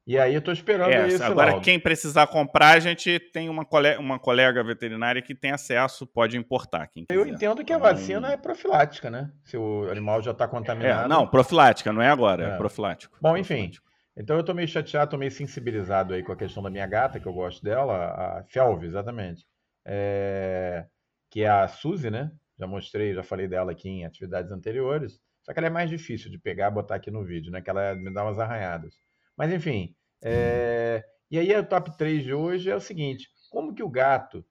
E 0.04 0.18
aí 0.18 0.34
eu 0.34 0.42
tô 0.42 0.50
esperando 0.50 0.90
é, 0.90 1.06
esse 1.06 1.22
Agora, 1.22 1.52
laudo. 1.52 1.64
quem 1.64 1.78
precisar 1.78 2.26
comprar, 2.26 2.76
a 2.76 2.80
gente 2.80 3.20
tem 3.32 3.48
uma 3.48 3.64
colega, 3.64 4.00
uma 4.00 4.18
colega 4.18 4.62
veterinária 4.64 5.22
que 5.22 5.34
tem 5.34 5.52
acesso, 5.52 6.06
pode 6.06 6.36
importar. 6.36 6.90
eu 7.08 7.26
entendo 7.26 7.64
que 7.64 7.72
a 7.72 7.78
vacina 7.78 8.32
é 8.32 8.36
profilática, 8.36 9.08
né? 9.10 9.30
Se 9.44 9.56
o 9.56 9.88
animal 9.90 10.20
já 10.20 10.32
está 10.32 10.48
contaminado. 10.48 11.04
É, 11.04 11.08
não, 11.08 11.26
profilática, 11.26 11.92
não 11.92 12.02
é 12.02 12.08
agora, 12.08 12.44
é, 12.44 12.54
é 12.54 12.56
profilático. 12.56 13.16
Bom, 13.20 13.36
enfim. 13.36 13.70
Então 14.16 14.36
eu 14.36 14.44
tô 14.44 14.52
meio 14.52 14.68
chateado, 14.68 15.12
tô 15.12 15.18
meio 15.18 15.30
sensibilizado 15.30 16.14
aí 16.14 16.22
com 16.22 16.32
a 16.32 16.36
questão 16.36 16.62
da 16.62 16.68
minha 16.68 16.86
gata, 16.86 17.20
que 17.20 17.26
eu 17.26 17.32
gosto 17.32 17.62
dela, 17.62 17.94
a 17.94 18.44
Felve, 18.48 18.86
exatamente. 18.86 19.46
É... 19.86 20.84
Que 21.30 21.44
é 21.44 21.48
a 21.48 21.68
Suzy, 21.68 22.10
né? 22.10 22.30
Já 22.58 22.66
mostrei, 22.66 23.14
já 23.14 23.22
falei 23.22 23.48
dela 23.48 23.72
aqui 23.72 23.88
em 23.88 24.04
atividades 24.04 24.50
anteriores. 24.50 25.20
Só 25.42 25.52
que 25.52 25.58
ela 25.58 25.68
é 25.68 25.70
mais 25.70 25.88
difícil 25.88 26.30
de 26.30 26.38
pegar 26.38 26.68
e 26.68 26.74
botar 26.74 26.96
aqui 26.96 27.10
no 27.10 27.24
vídeo, 27.24 27.50
né? 27.50 27.60
Que 27.60 27.70
ela 27.70 27.94
me 27.94 28.12
dá 28.12 28.24
umas 28.24 28.38
arranhadas. 28.38 29.00
Mas 29.36 29.52
enfim, 29.52 29.94
é... 30.22 31.04
e 31.30 31.38
aí 31.38 31.54
o 31.56 31.66
top 31.66 31.96
3 31.96 32.24
de 32.24 32.34
hoje 32.34 32.70
é 32.70 32.74
o 32.74 32.80
seguinte: 32.80 33.28
como 33.50 33.74
que 33.74 33.82
o 33.82 33.88
gato 33.88 34.44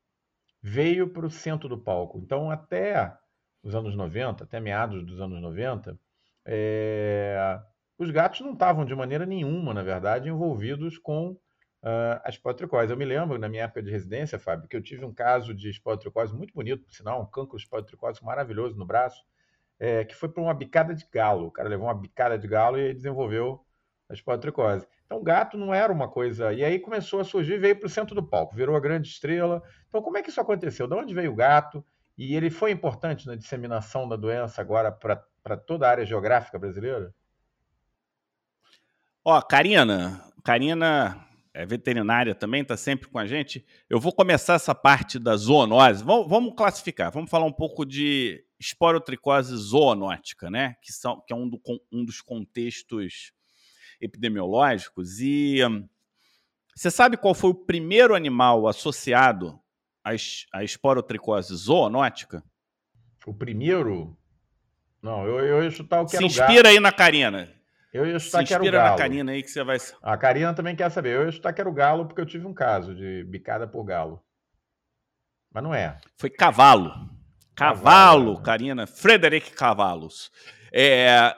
veio 0.62 1.10
para 1.10 1.26
o 1.26 1.32
centro 1.32 1.70
do 1.70 1.78
palco? 1.78 2.20
Então, 2.20 2.52
até 2.52 3.16
os 3.64 3.76
anos 3.76 3.96
90, 3.96 4.44
até 4.44 4.60
meados 4.60 5.06
dos 5.06 5.20
anos 5.22 5.42
90, 5.42 6.00
é... 6.46 7.60
os 7.98 8.12
gatos 8.12 8.42
não 8.42 8.54
estavam 8.54 8.86
de 8.86 8.96
maneira 8.96 9.26
nenhuma, 9.26 9.74
na 9.74 9.84
verdade, 9.84 10.30
envolvidos 10.30 10.98
com 10.98 11.38
uh, 11.82 12.22
a 12.24 12.30
esporotricose. 12.30 12.92
Eu 12.92 12.98
me 12.98 13.06
lembro, 13.06 13.38
na 13.38 13.50
minha 13.50 13.64
época 13.64 13.82
de 13.82 13.92
residência, 13.92 14.40
Fábio, 14.40 14.68
que 14.68 14.76
eu 14.76 14.82
tive 14.82 15.06
um 15.06 15.14
caso 15.14 15.54
de 15.54 15.70
esporotricose 15.70 16.34
muito 16.36 16.54
bonito, 16.54 16.84
por 16.84 16.94
sinal, 16.94 17.22
um 17.22 17.26
cancro 17.26 17.58
de 17.58 17.64
esporotricose 17.64 18.24
maravilhoso 18.24 18.78
no 18.78 18.86
braço, 18.86 19.24
é, 19.80 20.06
que 20.06 20.16
foi 20.16 20.30
por 20.30 20.42
uma 20.42 20.54
bicada 20.54 20.94
de 20.94 21.06
galo. 21.12 21.48
O 21.48 21.52
cara 21.52 21.70
levou 21.70 21.88
uma 21.88 22.00
bicada 22.00 22.38
de 22.38 22.48
galo 22.48 22.78
e 22.78 22.94
desenvolveu 22.94 23.66
esporotricose. 24.14 24.86
Então, 25.06 25.24
gato 25.24 25.58
não 25.58 25.74
era 25.74 25.92
uma 25.92 26.08
coisa. 26.08 26.54
E 26.54 26.64
aí 26.64 26.80
começou 26.80 27.20
a 27.20 27.24
surgir, 27.24 27.58
veio 27.58 27.76
para 27.76 27.88
o 27.88 27.90
centro 27.90 28.16
do 28.16 28.24
palco, 28.24 28.56
virou 28.56 28.76
a 28.76 28.80
grande 28.80 29.10
estrela. 29.10 29.62
Então, 29.90 30.02
como 30.02 30.18
é 30.18 30.22
que 30.22 30.30
isso 30.30 30.40
aconteceu? 30.40 30.88
De 30.88 30.96
onde 30.96 31.14
veio 31.14 31.32
o 31.32 31.36
gato? 31.36 31.84
E 32.18 32.36
ele 32.36 32.50
foi 32.50 32.72
importante 32.72 33.28
na 33.28 33.36
disseminação 33.36 34.08
da 34.08 34.16
doença 34.16 34.62
agora 34.62 34.92
para 34.92 35.58
toda 35.58 35.88
a 35.88 35.90
área 35.90 36.06
geográfica 36.06 36.60
brasileira? 36.60 37.14
Ó, 39.24 39.42
Karina, 39.42 40.24
Karina 40.44 41.28
é 41.54 41.66
veterinária 41.66 42.34
também, 42.34 42.62
está 42.62 42.78
sempre 42.78 43.10
com 43.10 43.20
a 43.20 43.26
gente. 43.26 43.66
Eu 43.90 44.00
vou 44.00 44.14
começar 44.14 44.54
essa 44.54 44.74
parte 44.74 45.20
da 45.20 45.36
zoonose. 45.36 46.04
Vamos, 46.04 46.30
vamos 46.30 46.54
classificar, 46.56 47.12
vamos 47.12 47.30
falar 47.30 47.46
um 47.46 47.52
pouco 47.52 47.86
de 47.86 48.44
esporotricose 48.60 49.56
zoonótica, 49.56 50.50
né? 50.50 50.76
Que, 50.82 50.94
são, 50.94 51.22
que 51.22 51.34
é 51.34 51.36
um, 51.36 51.50
do, 51.50 51.60
um 51.92 52.06
dos 52.06 52.22
contextos 52.22 53.34
epidemiológicos. 54.02 55.20
E 55.20 55.60
você 56.76 56.90
sabe 56.90 57.18
qual 57.18 57.34
foi 57.34 57.52
o 57.52 57.56
primeiro 57.56 58.16
animal 58.16 58.68
associado 58.68 59.60
à, 60.04 60.12
à 60.54 60.64
esporotricose 60.64 61.56
zoonótica? 61.56 62.44
O 63.26 63.34
primeiro? 63.34 64.18
Não, 65.02 65.26
eu, 65.26 65.40
eu 65.40 65.64
ia 65.64 65.72
chutar 65.72 66.02
o 66.02 66.06
que 66.06 66.18
Se 66.18 66.26
inspira 66.26 66.70
aí 66.70 66.80
na 66.80 66.92
Karina. 66.92 67.50
Eu 67.94 68.06
ia 68.06 68.18
chutar 68.20 68.40
Se 68.40 68.46
que 68.46 68.54
era 68.54 68.64
o 68.64 68.72
galo. 68.72 68.90
na 68.92 68.96
Karina 68.96 69.32
aí 69.34 69.44
que 69.44 69.50
você 69.50 69.64
vai... 69.64 69.78
A 70.02 70.18
Karina 70.18 70.54
também 70.54 70.76
quer 70.76 70.90
saber. 70.90 71.16
Eu 71.16 71.26
ia 71.26 71.32
chutar 71.32 71.54
que 71.54 71.62
era 71.62 71.70
o 71.70 71.74
galo 71.74 72.06
porque 72.06 72.22
eu 72.22 72.26
tive 72.26 72.48
um 72.48 72.54
caso 72.54 72.96
de 72.96 73.24
bicada 73.26 73.68
por 73.68 73.84
galo. 73.84 74.24
Mas 75.54 75.64
não 75.64 75.74
é. 75.74 75.98
Foi 76.18 76.30
cavalo. 76.30 76.90
Cavalo, 77.54 77.84
cavalo 77.84 78.34
né? 78.38 78.42
Karina. 78.44 78.88
Frederic 78.88 79.52
Cavalos. 79.52 80.32
É, 80.72 81.36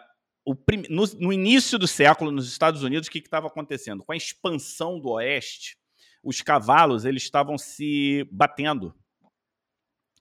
prim... 0.54 0.84
no, 0.90 1.06
no, 1.20 1.32
início 1.32 1.80
do 1.80 1.88
século, 1.88 2.32
nos 2.32 2.48
Estados 2.50 2.84
Unidos, 2.84 3.08
o 3.08 3.12
que 3.12 3.20
estava 3.20 3.48
acontecendo? 3.48 4.04
Com 4.04 4.12
a 4.12 4.18
expansão 4.18 5.00
do 5.00 5.12
oeste, 5.12 5.78
os 6.24 6.42
cavalos 6.42 7.06
eles 7.06 7.24
estavam 7.24 7.58
se 7.58 8.28
batendo. 8.32 8.94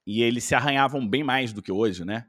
E 0.07 0.23
eles 0.23 0.45
se 0.45 0.55
arranhavam 0.55 1.07
bem 1.07 1.23
mais 1.23 1.53
do 1.53 1.63
que 1.63 1.71
hoje, 1.71 2.05
né? 2.05 2.27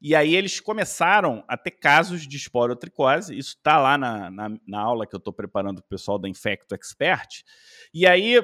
E 0.00 0.14
aí 0.14 0.34
eles 0.34 0.60
começaram 0.60 1.42
a 1.48 1.56
ter 1.56 1.72
casos 1.72 2.26
de 2.26 2.36
esporotricose. 2.36 3.36
Isso 3.36 3.56
está 3.56 3.78
lá 3.78 3.96
na, 3.96 4.30
na, 4.30 4.48
na, 4.66 4.80
aula 4.80 5.06
que 5.06 5.14
eu 5.14 5.18
estou 5.18 5.32
preparando 5.32 5.80
para 5.80 5.86
o 5.86 5.88
pessoal 5.88 6.18
da 6.18 6.28
Infecto 6.28 6.74
Expert. 6.74 7.42
E 7.92 8.06
aí 8.06 8.40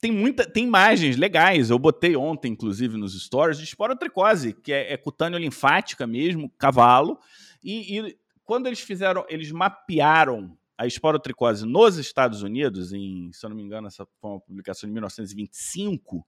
tem 0.00 0.10
muita 0.10 0.44
tem 0.44 0.64
imagens 0.64 1.16
legais. 1.16 1.70
Eu 1.70 1.78
botei 1.78 2.16
ontem, 2.16 2.52
inclusive, 2.52 2.98
nos 2.98 3.18
stories, 3.22 3.58
de 3.58 3.64
esporotricose, 3.64 4.52
que 4.52 4.72
é, 4.72 4.92
é 4.92 4.96
cutâneo 4.96 5.38
linfática 5.38 6.06
mesmo, 6.06 6.50
cavalo. 6.58 7.18
E, 7.62 8.00
e, 8.00 8.18
quando 8.52 8.66
eles 8.66 8.80
fizeram, 8.80 9.24
eles 9.30 9.50
mapearam 9.50 10.54
a 10.76 10.86
esporotricose 10.86 11.64
nos 11.64 11.96
Estados 11.96 12.42
Unidos, 12.42 12.92
em, 12.92 13.32
se 13.32 13.46
eu 13.46 13.48
não 13.48 13.56
me 13.56 13.62
engano, 13.62 13.86
essa 13.86 14.06
foi 14.20 14.30
uma 14.30 14.40
publicação 14.42 14.86
de 14.86 14.92
1925, 14.92 16.26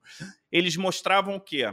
eles 0.51 0.75
mostravam 0.75 1.37
o 1.37 1.41
quê? 1.41 1.65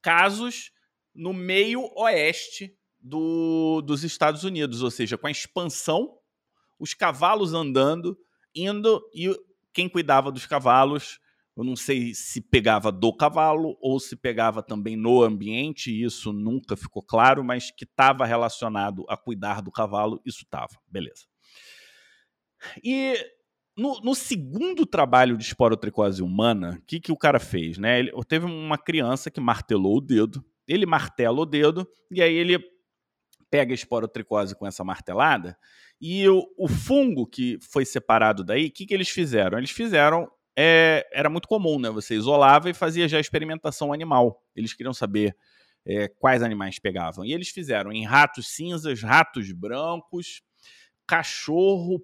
Casos 0.00 0.72
no 1.14 1.34
meio 1.34 1.86
oeste 1.98 2.74
do, 2.98 3.82
dos 3.82 4.04
Estados 4.04 4.42
Unidos, 4.42 4.82
ou 4.82 4.90
seja, 4.90 5.18
com 5.18 5.26
a 5.26 5.30
expansão, 5.30 6.16
os 6.78 6.94
cavalos 6.94 7.52
andando, 7.52 8.18
indo 8.54 9.06
e 9.12 9.38
quem 9.70 9.86
cuidava 9.86 10.32
dos 10.32 10.46
cavalos, 10.46 11.20
eu 11.56 11.64
não 11.64 11.76
sei 11.76 12.14
se 12.14 12.40
pegava 12.40 12.90
do 12.90 13.14
cavalo 13.14 13.76
ou 13.80 14.00
se 14.00 14.16
pegava 14.16 14.62
também 14.62 14.96
no 14.96 15.22
ambiente, 15.22 15.90
isso 15.90 16.32
nunca 16.32 16.76
ficou 16.76 17.02
claro, 17.02 17.44
mas 17.44 17.70
que 17.70 17.84
estava 17.84 18.24
relacionado 18.24 19.04
a 19.08 19.16
cuidar 19.16 19.60
do 19.60 19.70
cavalo, 19.70 20.20
isso 20.24 20.44
estava, 20.44 20.78
beleza. 20.88 21.26
E 22.82 23.14
no, 23.76 24.00
no, 24.00 24.14
segundo 24.14 24.86
trabalho 24.86 25.36
de 25.36 25.44
esporotricose 25.44 26.22
humana, 26.22 26.78
o 26.80 26.86
que, 26.86 27.00
que 27.00 27.12
o 27.12 27.16
cara 27.16 27.38
fez? 27.38 27.76
Né? 27.76 27.98
Ele, 27.98 28.12
teve 28.26 28.46
uma 28.46 28.78
criança 28.78 29.30
que 29.30 29.40
martelou 29.40 29.98
o 29.98 30.00
dedo, 30.00 30.44
ele 30.66 30.86
martela 30.86 31.40
o 31.40 31.46
dedo 31.46 31.86
e 32.10 32.22
aí 32.22 32.34
ele 32.34 32.58
pega 33.50 33.72
a 33.72 33.74
esporotricose 33.74 34.56
com 34.56 34.66
essa 34.66 34.82
martelada 34.82 35.58
e 36.00 36.26
o, 36.28 36.46
o 36.56 36.66
fungo 36.66 37.26
que 37.26 37.58
foi 37.60 37.84
separado 37.84 38.42
daí, 38.42 38.66
o 38.66 38.72
que, 38.72 38.86
que 38.86 38.94
eles 38.94 39.10
fizeram? 39.10 39.58
Eles 39.58 39.70
fizeram 39.70 40.30
é, 40.56 41.08
era 41.12 41.30
muito 41.30 41.48
comum, 41.48 41.78
né? 41.78 41.90
Você 41.90 42.14
isolava 42.14 42.68
e 42.68 42.74
fazia 42.74 43.08
já 43.08 43.18
experimentação 43.18 43.92
animal. 43.92 44.42
Eles 44.54 44.72
queriam 44.72 44.92
saber 44.92 45.36
é, 45.84 46.08
quais 46.08 46.42
animais 46.42 46.78
pegavam. 46.78 47.24
E 47.24 47.32
eles 47.32 47.48
fizeram 47.48 47.92
em 47.92 48.04
ratos 48.04 48.48
cinzas, 48.48 49.02
ratos 49.02 49.50
brancos, 49.52 50.42
cachorro, 51.06 52.02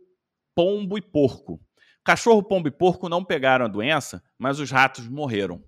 pombo 0.55 0.99
e 0.99 1.03
porco. 1.03 1.61
Cachorro, 2.05 2.43
pombo 2.43 2.69
e 2.69 2.71
porco 2.71 3.09
não 3.09 3.25
pegaram 3.25 3.67
a 3.67 3.69
doença, 3.69 4.23
mas 4.39 4.59
os 4.59 4.71
ratos 4.71 5.07
morreram. 5.07 5.63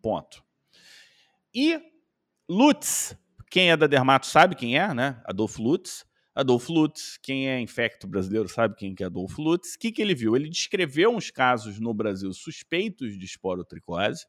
Ponto. 0.00 0.44
E 1.52 1.80
Lutz, 2.48 3.16
quem 3.50 3.70
é 3.70 3.76
da 3.76 3.86
Dermato 3.86 4.26
sabe 4.26 4.54
quem 4.54 4.78
é, 4.78 4.92
né? 4.94 5.20
Adolfo 5.24 5.62
Lutz. 5.62 6.06
Adolfo 6.34 6.72
Lutz, 6.72 7.16
quem 7.22 7.48
é 7.48 7.60
infecto 7.60 8.08
brasileiro 8.08 8.48
sabe 8.48 8.74
quem 8.74 8.94
é 8.98 9.04
Adolfo 9.04 9.40
Lutz. 9.40 9.74
O 9.74 9.78
que, 9.78 9.92
que 9.92 10.02
ele 10.02 10.14
viu? 10.14 10.34
Ele 10.34 10.48
descreveu 10.48 11.14
uns 11.14 11.30
casos 11.30 11.78
no 11.78 11.94
Brasil 11.94 12.32
suspeitos 12.32 13.16
de 13.16 13.24
esporotricose 13.24 14.26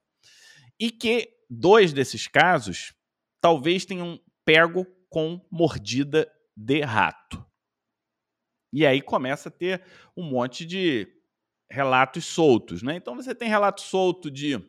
e 0.80 0.91
que 0.91 1.30
dois 1.50 1.91
desses 1.91 2.28
casos 2.28 2.94
talvez 3.41 3.86
tenham 3.86 4.20
pego 4.44 4.86
com 5.10 5.44
mordida 5.52 6.32
de 6.56 6.82
rato. 6.82 7.44
E 8.72 8.86
aí 8.86 9.02
começa 9.02 9.50
a 9.50 9.52
ter 9.52 9.84
um 10.15 10.24
monte 10.24 10.65
de 10.65 11.08
relatos 11.72 12.26
soltos, 12.26 12.84
né? 12.84 12.96
Então 12.98 13.15
você 13.15 13.34
tem 13.34 13.50
relato 13.50 13.82
solto 13.82 14.30
de 14.30 14.62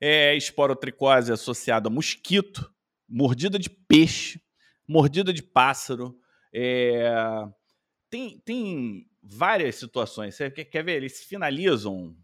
é, 0.00 0.36
esporotricose 0.36 1.32
associada 1.32 1.88
a 1.88 1.90
mosquito, 1.90 2.70
mordida 3.08 3.58
de 3.58 3.70
peixe, 3.70 4.40
mordida 4.88 5.32
de 5.32 5.42
pássaro. 5.42 6.18
É... 6.52 7.10
Tem, 8.08 8.38
tem 8.44 9.06
várias 9.22 9.76
situações. 9.76 10.34
Você 10.34 10.50
quer, 10.50 10.82
ver? 10.82 10.96
Eles 10.96 11.24
finalizam. 11.24 12.14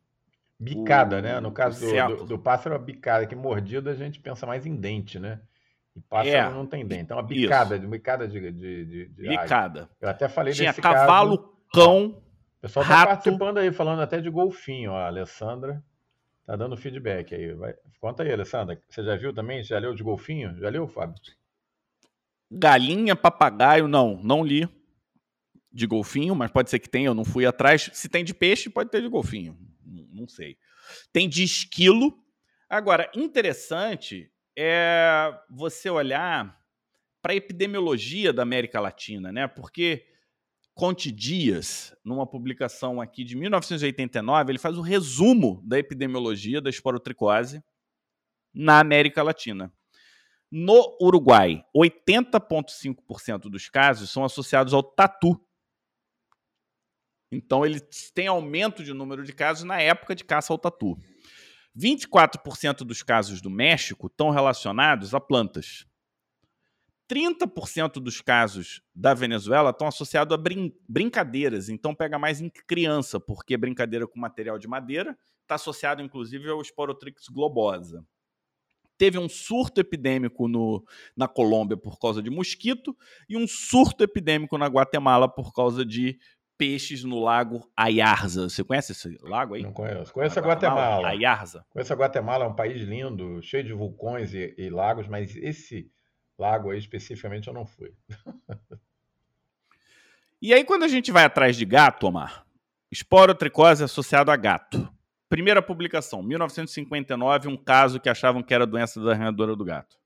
Bicada, 0.58 1.18
o, 1.18 1.22
né? 1.22 1.40
No 1.40 1.50
caso 1.50 1.80
do, 1.80 2.16
do, 2.16 2.24
do, 2.24 2.38
pássaro, 2.38 2.76
a 2.76 2.78
bicada, 2.78 3.26
que 3.26 3.34
mordida 3.34 3.90
a 3.90 3.94
gente 3.94 4.20
pensa 4.20 4.46
mais 4.46 4.64
em 4.64 4.76
dente, 4.76 5.18
né? 5.18 5.40
E 5.94 6.00
pássaro 6.00 6.36
é, 6.36 6.50
não 6.50 6.66
tem 6.66 6.86
dente. 6.86 7.02
Então, 7.02 7.16
uma 7.16 7.22
bicada, 7.22 7.76
isso. 7.76 7.88
bicada 7.88 8.28
de, 8.28 8.40
de, 8.52 8.84
de, 8.84 9.08
de 9.08 9.28
Bicada. 9.28 9.90
Eu 10.00 10.08
até 10.08 10.28
falei 10.28 10.54
Tinha 10.54 10.72
cavalo, 10.72 11.38
caso. 11.38 11.52
cão. 11.72 12.06
O 12.06 12.60
pessoal 12.62 12.84
está 12.84 13.06
participando 13.06 13.58
aí, 13.58 13.72
falando 13.72 14.00
até 14.00 14.20
de 14.20 14.30
golfinho, 14.30 14.92
ó, 14.92 14.98
a 14.98 15.06
Alessandra. 15.08 15.82
Tá 16.46 16.56
dando 16.56 16.76
feedback 16.76 17.34
aí. 17.34 17.52
Vai. 17.54 17.74
Conta 18.00 18.22
aí, 18.22 18.32
Alessandra. 18.32 18.80
Você 18.88 19.02
já 19.02 19.16
viu 19.16 19.34
também? 19.34 19.62
Já 19.62 19.78
leu 19.78 19.94
de 19.94 20.02
golfinho? 20.02 20.56
Já 20.56 20.68
leu, 20.68 20.86
Fábio? 20.86 21.16
Galinha, 22.54 23.16
papagaio, 23.16 23.88
não, 23.88 24.20
não 24.22 24.44
li 24.44 24.68
de 25.72 25.86
golfinho, 25.86 26.34
mas 26.34 26.50
pode 26.50 26.68
ser 26.68 26.78
que 26.78 26.88
tenha, 26.88 27.06
eu 27.06 27.14
não 27.14 27.24
fui 27.24 27.46
atrás. 27.46 27.90
Se 27.94 28.08
tem 28.08 28.22
de 28.22 28.34
peixe, 28.34 28.68
pode 28.68 28.90
ter 28.90 29.00
de 29.00 29.08
golfinho, 29.08 29.56
não 30.12 30.28
sei. 30.28 30.58
Tem 31.12 31.28
de 31.28 31.42
esquilo. 31.42 32.18
Agora, 32.68 33.10
interessante 33.14 34.30
é 34.56 35.32
você 35.48 35.88
olhar 35.88 36.60
para 37.22 37.32
a 37.32 37.36
epidemiologia 37.36 38.32
da 38.32 38.42
América 38.42 38.80
Latina, 38.80 39.32
né? 39.32 39.46
Porque 39.46 40.04
Conte 40.74 41.12
Dias, 41.12 41.94
numa 42.04 42.26
publicação 42.26 43.00
aqui 43.00 43.24
de 43.24 43.36
1989, 43.36 44.52
ele 44.52 44.58
faz 44.58 44.76
um 44.76 44.82
resumo 44.82 45.62
da 45.64 45.78
epidemiologia 45.78 46.60
da 46.60 46.70
esporotricose 46.70 47.62
na 48.52 48.80
América 48.80 49.22
Latina. 49.22 49.72
No 50.54 50.98
Uruguai, 51.00 51.64
80,5% 51.74 53.48
dos 53.48 53.70
casos 53.70 54.10
são 54.10 54.22
associados 54.22 54.74
ao 54.74 54.82
tatu. 54.82 55.40
Então, 57.32 57.64
ele 57.64 57.80
tem 58.12 58.26
aumento 58.26 58.84
de 58.84 58.92
número 58.92 59.24
de 59.24 59.32
casos 59.32 59.64
na 59.64 59.80
época 59.80 60.14
de 60.14 60.22
caça 60.22 60.52
ao 60.52 60.58
tatu. 60.58 61.00
24% 61.74 62.84
dos 62.84 63.02
casos 63.02 63.40
do 63.40 63.48
México 63.48 64.08
estão 64.08 64.28
relacionados 64.28 65.14
a 65.14 65.20
plantas. 65.20 65.86
30% 67.10 67.94
dos 67.94 68.20
casos 68.20 68.82
da 68.94 69.14
Venezuela 69.14 69.70
estão 69.70 69.86
associados 69.86 70.34
a 70.34 70.36
brin 70.36 70.70
brincadeiras, 70.86 71.70
então 71.70 71.94
pega 71.94 72.18
mais 72.18 72.42
em 72.42 72.50
criança, 72.50 73.18
porque 73.18 73.56
brincadeira 73.56 74.06
com 74.06 74.20
material 74.20 74.58
de 74.58 74.68
madeira 74.68 75.18
está 75.40 75.54
associado 75.54 76.02
inclusive 76.02 76.50
ao 76.50 76.62
Sporotrix 76.62 77.26
globosa 77.28 78.06
teve 79.02 79.18
um 79.18 79.28
surto 79.28 79.80
epidêmico 79.80 80.46
no, 80.46 80.86
na 81.16 81.26
Colômbia 81.26 81.76
por 81.76 81.98
causa 81.98 82.22
de 82.22 82.30
mosquito 82.30 82.96
e 83.28 83.36
um 83.36 83.48
surto 83.48 84.04
epidêmico 84.04 84.56
na 84.56 84.68
Guatemala 84.68 85.28
por 85.28 85.52
causa 85.52 85.84
de 85.84 86.20
peixes 86.56 87.02
no 87.02 87.18
lago 87.18 87.68
Ayarza. 87.76 88.48
Você 88.48 88.62
conhece 88.62 88.92
esse 88.92 89.18
lago 89.22 89.56
aí? 89.56 89.62
Não 89.64 89.72
conheço. 89.72 90.12
Conheço 90.12 90.38
a 90.38 90.42
Guatemala. 90.42 90.80
Guatemala. 90.80 91.08
Ayarza. 91.08 91.66
Conheço 91.70 91.92
a 91.92 91.96
Guatemala, 91.96 92.44
é 92.44 92.48
um 92.48 92.54
país 92.54 92.80
lindo, 92.82 93.42
cheio 93.42 93.64
de 93.64 93.72
vulcões 93.72 94.32
e, 94.34 94.54
e 94.56 94.70
lagos, 94.70 95.08
mas 95.08 95.34
esse 95.34 95.90
lago 96.38 96.70
aí 96.70 96.78
especificamente 96.78 97.48
eu 97.48 97.54
não 97.54 97.66
fui. 97.66 97.92
e 100.40 100.54
aí 100.54 100.62
quando 100.62 100.84
a 100.84 100.88
gente 100.88 101.10
vai 101.10 101.24
atrás 101.24 101.56
de 101.56 101.64
gato, 101.64 102.06
Omar, 102.06 102.46
esporotricose 102.88 103.82
associado 103.82 104.30
a 104.30 104.36
gato. 104.36 104.88
Primeira 105.32 105.62
publicação, 105.62 106.22
1959, 106.22 107.48
um 107.48 107.56
caso 107.56 107.98
que 107.98 108.10
achavam 108.10 108.42
que 108.42 108.52
era 108.52 108.66
doença 108.66 109.00
da 109.00 109.12
arranhadora 109.12 109.56
do 109.56 109.64
gato. 109.64 109.96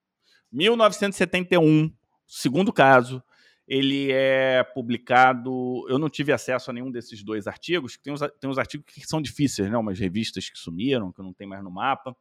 1971, 0.52 1.92
segundo 2.24 2.72
caso, 2.72 3.20
ele 3.66 4.12
é 4.12 4.62
publicado. 4.62 5.84
Eu 5.88 5.98
não 5.98 6.08
tive 6.08 6.32
acesso 6.32 6.70
a 6.70 6.72
nenhum 6.72 6.92
desses 6.92 7.24
dois 7.24 7.48
artigos. 7.48 7.96
Tem 7.96 8.12
uns, 8.12 8.20
tem 8.38 8.48
uns 8.48 8.56
artigos 8.56 8.86
que 8.86 9.04
são 9.04 9.20
difíceis, 9.20 9.68
né? 9.68 9.76
Umas 9.76 9.98
revistas 9.98 10.48
que 10.48 10.56
sumiram, 10.56 11.10
que 11.10 11.20
não 11.20 11.32
tem 11.32 11.44
mais 11.44 11.64
no 11.64 11.72
mapa. 11.72 12.16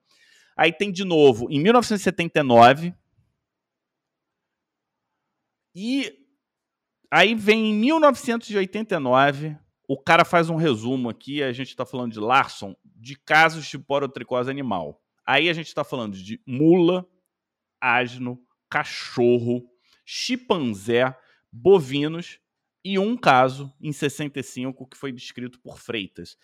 Aí 0.57 0.73
tem 0.73 0.91
de 0.91 1.05
novo, 1.05 1.45
em 1.51 1.61
1979. 1.61 2.91
E 5.75 6.11
aí 7.11 7.35
vem 7.35 7.69
em 7.69 7.75
1989 7.75 9.63
o 9.87 9.97
cara 9.97 10.25
faz 10.25 10.49
um 10.49 10.55
resumo 10.55 11.09
aqui, 11.09 11.43
a 11.43 11.51
gente 11.51 11.69
está 11.69 11.85
falando 11.85 12.13
de 12.13 12.19
Larson, 12.19 12.75
de 12.83 13.15
casos 13.15 13.65
de 13.65 13.77
porotricose 13.77 14.49
animal. 14.49 15.01
Aí 15.25 15.49
a 15.49 15.53
gente 15.53 15.67
está 15.67 15.83
falando 15.83 16.17
de 16.17 16.41
mula, 16.45 17.07
asno, 17.81 18.39
cachorro, 18.69 19.67
chimpanzé, 20.05 21.15
bovinos 21.51 22.39
e 22.83 22.99
um 22.99 23.17
caso 23.17 23.73
em 23.81 23.91
65 23.91 24.87
que 24.87 24.97
foi 24.97 25.11
descrito 25.11 25.59
por 25.59 25.79
Freitas. 25.79 26.37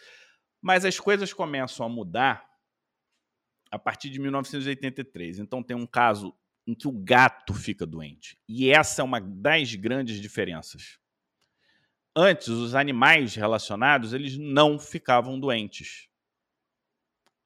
Mas 0.62 0.86
as 0.86 1.00
coisas 1.00 1.34
começam 1.34 1.86
a 1.86 1.90
mudar 1.90 2.48
a 3.72 3.80
partir 3.80 4.10
de 4.10 4.20
1983. 4.20 5.40
Então 5.40 5.64
tem 5.64 5.76
um 5.76 5.88
caso 5.88 6.36
em 6.68 6.76
que 6.76 6.88
o 6.88 6.92
gato 6.92 7.54
fica 7.54 7.86
doente. 7.86 8.38
E 8.48 8.70
essa 8.70 9.02
é 9.02 9.06
uma 9.06 9.20
das 9.20 9.74
grandes 9.76 10.20
diferenças. 10.20 11.01
Antes, 12.16 12.50
os 12.50 12.76
animais 12.76 13.36
relacionados, 13.36 14.14
eles 14.14 14.38
não 14.38 14.78
ficavam 14.78 15.40
doentes. 15.40 16.10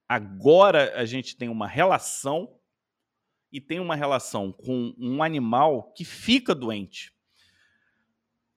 Agora 0.09 0.93
a 0.99 1.05
gente 1.05 1.35
tem 1.35 1.49
uma 1.49 1.67
relação 1.67 2.59
e 3.51 3.61
tem 3.61 3.79
uma 3.79 3.95
relação 3.95 4.51
com 4.51 4.93
um 4.97 5.21
animal 5.21 5.93
que 5.93 6.03
fica 6.03 6.53
doente. 6.53 7.13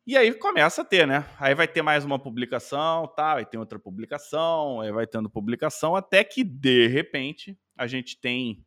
E 0.06 0.16
aí 0.16 0.32
começa 0.32 0.80
a 0.80 0.84
ter, 0.84 1.06
né? 1.06 1.28
Aí 1.38 1.54
vai 1.54 1.68
ter 1.68 1.82
mais 1.82 2.04
uma 2.04 2.18
publicação, 2.18 3.06
tá? 3.08 3.34
Vai 3.34 3.44
ter 3.44 3.58
outra 3.58 3.78
publicação, 3.78 4.80
aí 4.80 4.90
vai 4.90 5.06
tendo 5.06 5.28
publicação, 5.28 5.94
até 5.94 6.24
que 6.24 6.42
de 6.42 6.86
repente 6.86 7.58
a 7.76 7.86
gente 7.86 8.18
tem 8.18 8.64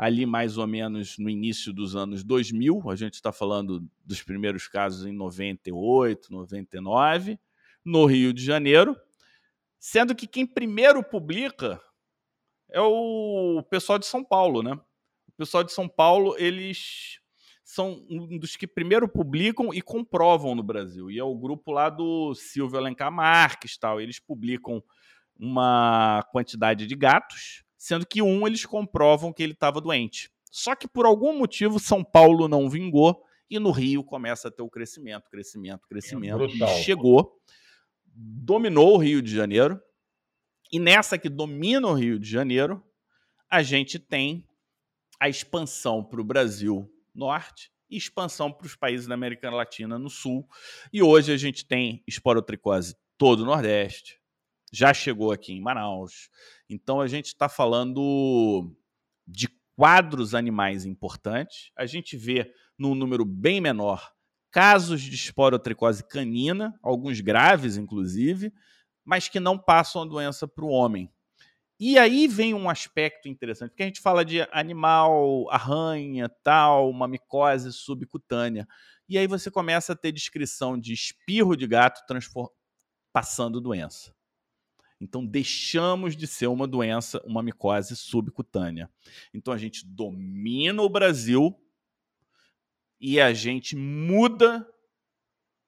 ali 0.00 0.24
mais 0.24 0.56
ou 0.56 0.66
menos 0.66 1.18
no 1.18 1.28
início 1.28 1.74
dos 1.74 1.94
anos 1.94 2.24
2000, 2.24 2.90
a 2.90 2.96
gente 2.96 3.16
está 3.16 3.30
falando 3.30 3.86
dos 4.02 4.22
primeiros 4.22 4.66
casos 4.66 5.04
em 5.04 5.12
98, 5.12 6.32
99, 6.32 7.38
no 7.84 8.06
Rio 8.06 8.32
de 8.32 8.42
Janeiro, 8.42 8.96
sendo 9.78 10.14
que 10.14 10.26
quem 10.26 10.46
primeiro 10.46 11.04
publica 11.04 11.78
é 12.70 12.80
o 12.80 13.62
pessoal 13.68 13.98
de 13.98 14.06
São 14.06 14.24
Paulo, 14.24 14.62
né? 14.62 14.72
O 15.28 15.32
pessoal 15.36 15.62
de 15.62 15.70
São 15.70 15.86
Paulo, 15.86 16.34
eles 16.38 17.20
são 17.62 18.02
um 18.08 18.38
dos 18.38 18.56
que 18.56 18.66
primeiro 18.66 19.06
publicam 19.06 19.68
e 19.74 19.82
comprovam 19.82 20.54
no 20.54 20.62
Brasil. 20.62 21.10
E 21.10 21.18
é 21.18 21.24
o 21.24 21.36
grupo 21.36 21.72
lá 21.72 21.90
do 21.90 22.34
Silvio 22.34 22.78
Alencar 22.78 23.12
Marques, 23.12 23.76
tal. 23.76 24.00
Eles 24.00 24.18
publicam 24.18 24.82
uma 25.38 26.26
quantidade 26.32 26.86
de 26.86 26.94
gatos 26.94 27.64
sendo 27.80 28.06
que 28.06 28.20
um 28.20 28.46
eles 28.46 28.66
comprovam 28.66 29.32
que 29.32 29.42
ele 29.42 29.54
estava 29.54 29.80
doente. 29.80 30.30
Só 30.50 30.74
que 30.74 30.86
por 30.86 31.06
algum 31.06 31.38
motivo 31.38 31.80
São 31.80 32.04
Paulo 32.04 32.46
não 32.46 32.68
vingou 32.68 33.24
e 33.48 33.58
no 33.58 33.70
Rio 33.70 34.04
começa 34.04 34.48
a 34.48 34.50
ter 34.50 34.60
o 34.60 34.68
crescimento, 34.68 35.30
crescimento, 35.30 35.88
crescimento. 35.88 36.44
É 36.44 36.46
e 36.46 36.82
chegou, 36.82 37.40
dominou 38.04 38.96
o 38.96 38.98
Rio 38.98 39.22
de 39.22 39.34
Janeiro. 39.34 39.80
E 40.70 40.78
nessa 40.78 41.16
que 41.16 41.30
domina 41.30 41.88
o 41.88 41.94
Rio 41.94 42.18
de 42.18 42.28
Janeiro, 42.28 42.84
a 43.48 43.62
gente 43.62 43.98
tem 43.98 44.46
a 45.18 45.30
expansão 45.30 46.04
para 46.04 46.20
o 46.20 46.24
Brasil 46.24 46.86
norte 47.14 47.72
e 47.88 47.96
expansão 47.96 48.52
para 48.52 48.66
os 48.66 48.76
países 48.76 49.06
da 49.06 49.14
América 49.14 49.50
Latina 49.50 49.98
no 49.98 50.10
sul. 50.10 50.46
E 50.92 51.02
hoje 51.02 51.32
a 51.32 51.36
gente 51.38 51.64
tem 51.64 52.04
esporotricose 52.06 52.94
todo 53.16 53.40
o 53.40 53.46
Nordeste, 53.46 54.19
já 54.72 54.94
chegou 54.94 55.32
aqui 55.32 55.52
em 55.52 55.60
Manaus. 55.60 56.28
Então 56.68 57.00
a 57.00 57.06
gente 57.06 57.26
está 57.26 57.48
falando 57.48 58.74
de 59.26 59.48
quadros 59.76 60.34
animais 60.34 60.84
importantes. 60.84 61.70
A 61.76 61.86
gente 61.86 62.16
vê 62.16 62.52
num 62.78 62.94
número 62.94 63.24
bem 63.24 63.60
menor 63.60 64.12
casos 64.50 65.00
de 65.00 65.14
esporotricose 65.14 66.02
canina, 66.04 66.74
alguns 66.82 67.20
graves 67.20 67.76
inclusive, 67.76 68.52
mas 69.04 69.28
que 69.28 69.40
não 69.40 69.58
passam 69.58 70.02
a 70.02 70.06
doença 70.06 70.46
para 70.46 70.64
o 70.64 70.70
homem. 70.70 71.10
E 71.78 71.98
aí 71.98 72.28
vem 72.28 72.52
um 72.52 72.68
aspecto 72.68 73.26
interessante, 73.26 73.70
porque 73.70 73.84
a 73.84 73.86
gente 73.86 74.02
fala 74.02 74.22
de 74.22 74.42
animal, 74.52 75.48
arranha, 75.50 76.28
tal, 76.44 76.90
uma 76.90 77.08
micose 77.08 77.72
subcutânea. 77.72 78.68
E 79.08 79.16
aí 79.16 79.26
você 79.26 79.50
começa 79.50 79.94
a 79.94 79.96
ter 79.96 80.12
descrição 80.12 80.78
de 80.78 80.92
espirro 80.92 81.56
de 81.56 81.66
gato 81.66 82.02
passando 83.12 83.62
doença. 83.62 84.14
Então, 85.00 85.24
deixamos 85.24 86.14
de 86.14 86.26
ser 86.26 86.48
uma 86.48 86.66
doença, 86.66 87.22
uma 87.24 87.42
micose 87.42 87.96
subcutânea. 87.96 88.90
Então, 89.32 89.52
a 89.52 89.56
gente 89.56 89.86
domina 89.86 90.82
o 90.82 90.88
Brasil 90.88 91.58
e 93.00 93.18
a 93.18 93.32
gente 93.32 93.74
muda 93.74 94.68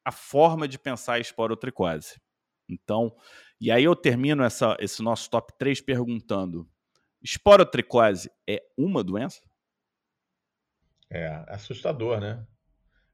a 0.04 0.12
forma 0.12 0.68
de 0.68 0.78
pensar 0.78 1.14
a 1.14 1.20
esporotricose. 1.20 2.20
Então, 2.68 3.16
e 3.60 3.70
aí 3.70 3.84
eu 3.84 3.96
termino 3.96 4.42
essa, 4.42 4.76
esse 4.80 5.02
nosso 5.02 5.30
top 5.30 5.52
3 5.58 5.80
perguntando: 5.80 6.68
esporotricose 7.22 8.30
é 8.46 8.62
uma 8.76 9.02
doença? 9.02 9.40
É 11.08 11.44
assustador, 11.48 12.20
né? 12.20 12.46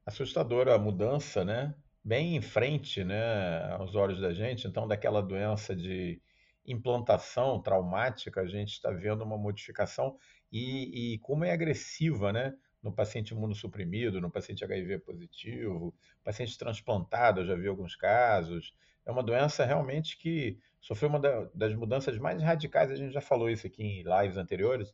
Assustadora 0.05 0.75
a 0.75 0.79
mudança, 0.79 1.45
né? 1.45 1.75
Bem 2.09 2.35
em 2.35 2.41
frente, 2.41 3.03
né, 3.03 3.71
aos 3.73 3.93
olhos 3.93 4.19
da 4.19 4.33
gente. 4.33 4.67
Então, 4.67 4.87
daquela 4.87 5.21
doença 5.21 5.75
de 5.75 6.19
implantação 6.65 7.61
traumática, 7.61 8.41
a 8.41 8.47
gente 8.47 8.71
está 8.73 8.89
vendo 8.89 9.23
uma 9.23 9.37
modificação 9.37 10.17
e, 10.51 11.13
e, 11.13 11.19
como 11.19 11.45
é 11.45 11.51
agressiva, 11.51 12.33
né? 12.33 12.55
No 12.81 12.91
paciente 12.91 13.31
imunossuprimido, 13.31 14.19
no 14.19 14.31
paciente 14.31 14.63
HIV 14.63 14.99
positivo, 14.99 15.93
paciente 16.23 16.57
transplantado, 16.57 17.41
eu 17.41 17.45
já 17.45 17.55
vi 17.55 17.67
alguns 17.67 17.95
casos. 17.95 18.73
É 19.05 19.11
uma 19.11 19.21
doença 19.21 19.63
realmente 19.63 20.17
que 20.17 20.57
sofreu 20.81 21.09
uma 21.09 21.19
das 21.53 21.75
mudanças 21.75 22.17
mais 22.17 22.41
radicais, 22.41 22.89
a 22.89 22.95
gente 22.95 23.13
já 23.13 23.21
falou 23.21 23.49
isso 23.51 23.67
aqui 23.67 23.83
em 23.83 24.03
lives 24.03 24.37
anteriores, 24.37 24.91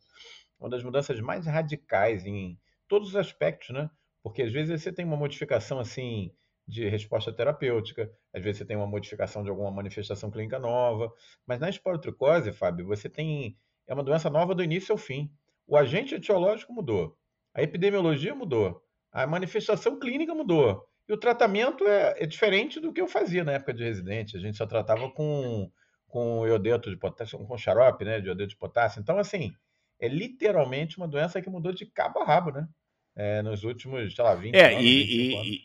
uma 0.60 0.68
das 0.68 0.82
mudanças 0.82 1.18
mais 1.20 1.46
radicais 1.46 2.26
em 2.26 2.58
todos 2.86 3.10
os 3.10 3.16
aspectos, 3.16 3.70
né? 3.70 3.88
Porque 4.22 4.42
às 4.42 4.52
vezes 4.52 4.82
você 4.82 4.92
tem 4.92 5.04
uma 5.06 5.16
modificação 5.16 5.78
assim 5.78 6.30
de 6.66 6.88
resposta 6.88 7.32
terapêutica, 7.32 8.10
às 8.32 8.42
vezes 8.42 8.58
você 8.58 8.64
tem 8.64 8.76
uma 8.76 8.86
modificação 8.86 9.42
de 9.42 9.50
alguma 9.50 9.70
manifestação 9.70 10.30
clínica 10.30 10.58
nova, 10.58 11.12
mas 11.46 11.60
na 11.60 11.70
esporotricose, 11.70 12.52
Fábio, 12.52 12.86
você 12.86 13.08
tem 13.08 13.56
é 13.86 13.94
uma 13.94 14.02
doença 14.02 14.28
nova 14.28 14.54
do 14.54 14.64
início 14.64 14.92
ao 14.92 14.98
fim. 14.98 15.30
O 15.66 15.76
agente 15.76 16.14
etiológico 16.14 16.72
mudou, 16.72 17.16
a 17.54 17.62
epidemiologia 17.62 18.34
mudou, 18.34 18.82
a 19.12 19.26
manifestação 19.26 19.98
clínica 19.98 20.34
mudou 20.34 20.84
e 21.08 21.12
o 21.12 21.16
tratamento 21.16 21.86
é, 21.86 22.22
é 22.22 22.26
diferente 22.26 22.80
do 22.80 22.92
que 22.92 23.00
eu 23.00 23.06
fazia 23.06 23.44
na 23.44 23.52
época 23.52 23.72
de 23.72 23.84
residente. 23.84 24.36
A 24.36 24.40
gente 24.40 24.56
só 24.56 24.66
tratava 24.66 25.10
com 25.10 25.70
com 26.08 26.46
iodeto 26.46 26.88
de 26.88 26.96
potássio, 26.96 27.38
com 27.38 27.58
xarope, 27.58 28.04
né, 28.04 28.20
de 28.20 28.28
iodeto 28.28 28.50
de 28.50 28.56
potássio. 28.56 29.00
Então, 29.00 29.18
assim, 29.18 29.52
é 30.00 30.08
literalmente 30.08 30.96
uma 30.96 31.08
doença 31.08 31.42
que 31.42 31.50
mudou 31.50 31.72
de 31.72 31.84
cabo 31.84 32.20
a 32.20 32.24
rabo, 32.24 32.52
né? 32.52 32.66
É, 33.14 33.42
nos 33.42 33.64
últimos, 33.64 34.14
sei 34.14 34.24
lá, 34.24 34.34
20 34.34 34.54
é, 34.54 34.72
anos. 34.72 34.82
E, 34.82 35.32
e, 35.32 35.62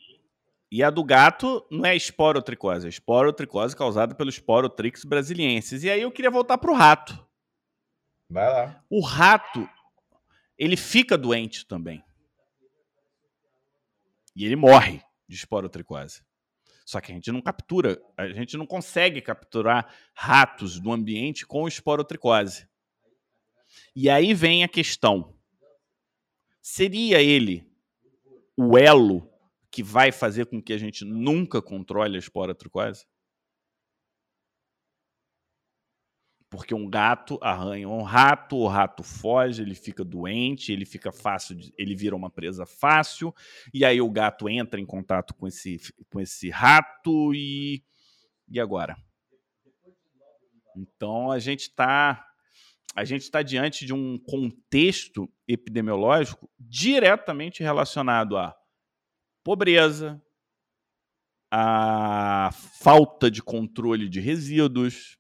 e 0.71 0.81
a 0.81 0.89
do 0.89 1.03
gato 1.03 1.67
não 1.69 1.85
é 1.85 1.95
esporotricose, 1.95 2.85
é 2.85 2.89
esporotricose 2.89 3.75
causada 3.75 4.15
pelo 4.15 4.29
esporotrix 4.29 5.03
brasiliensis. 5.03 5.83
E 5.83 5.89
aí 5.89 6.01
eu 6.01 6.11
queria 6.11 6.31
voltar 6.31 6.57
para 6.57 6.71
o 6.71 6.75
rato. 6.75 7.27
Vai 8.29 8.49
lá. 8.49 8.81
O 8.89 9.01
rato, 9.01 9.69
ele 10.57 10.77
fica 10.77 11.17
doente 11.17 11.65
também. 11.67 12.01
E 14.33 14.45
ele 14.45 14.55
morre 14.55 15.03
de 15.27 15.35
esporotricose. 15.35 16.23
Só 16.85 17.01
que 17.01 17.11
a 17.11 17.15
gente 17.15 17.31
não 17.33 17.41
captura, 17.41 18.01
a 18.15 18.29
gente 18.29 18.55
não 18.55 18.65
consegue 18.65 19.21
capturar 19.21 19.93
ratos 20.13 20.79
do 20.79 20.91
ambiente 20.91 21.45
com 21.45 21.67
esporotricose. 21.67 22.65
E 23.93 24.09
aí 24.09 24.33
vem 24.33 24.63
a 24.63 24.69
questão: 24.69 25.35
seria 26.61 27.21
ele 27.21 27.69
o 28.55 28.77
elo 28.77 29.30
que 29.71 29.81
vai 29.81 30.11
fazer 30.11 30.45
com 30.47 30.61
que 30.61 30.73
a 30.73 30.77
gente 30.77 31.05
nunca 31.05 31.61
controle 31.61 32.17
a 32.17 32.19
esporotricose? 32.19 33.05
Porque 36.49 36.75
um 36.75 36.89
gato 36.89 37.39
arranha 37.41 37.87
um 37.87 38.01
rato, 38.01 38.57
o 38.57 38.67
rato 38.67 39.03
foge, 39.03 39.61
ele 39.61 39.73
fica 39.73 40.03
doente, 40.03 40.73
ele 40.73 40.85
fica 40.85 41.09
fácil, 41.09 41.55
de, 41.55 41.73
ele 41.77 41.95
vira 41.95 42.13
uma 42.13 42.29
presa 42.29 42.65
fácil, 42.65 43.33
e 43.73 43.85
aí 43.85 44.01
o 44.01 44.11
gato 44.11 44.49
entra 44.49 44.77
em 44.77 44.85
contato 44.85 45.33
com 45.33 45.47
esse, 45.47 45.79
com 46.11 46.19
esse 46.19 46.49
rato 46.49 47.33
e. 47.33 47.81
E 48.49 48.59
agora? 48.59 48.97
Então 50.75 51.31
a 51.31 51.39
gente 51.39 51.61
está 51.61 52.27
a 52.93 53.05
gente 53.05 53.21
está 53.21 53.41
diante 53.41 53.85
de 53.85 53.93
um 53.93 54.17
contexto 54.17 55.31
epidemiológico 55.47 56.49
diretamente 56.59 57.63
relacionado 57.63 58.35
a 58.35 58.53
pobreza, 59.43 60.21
a 61.51 62.49
falta 62.79 63.29
de 63.29 63.41
controle 63.41 64.07
de 64.07 64.19
resíduos. 64.19 65.17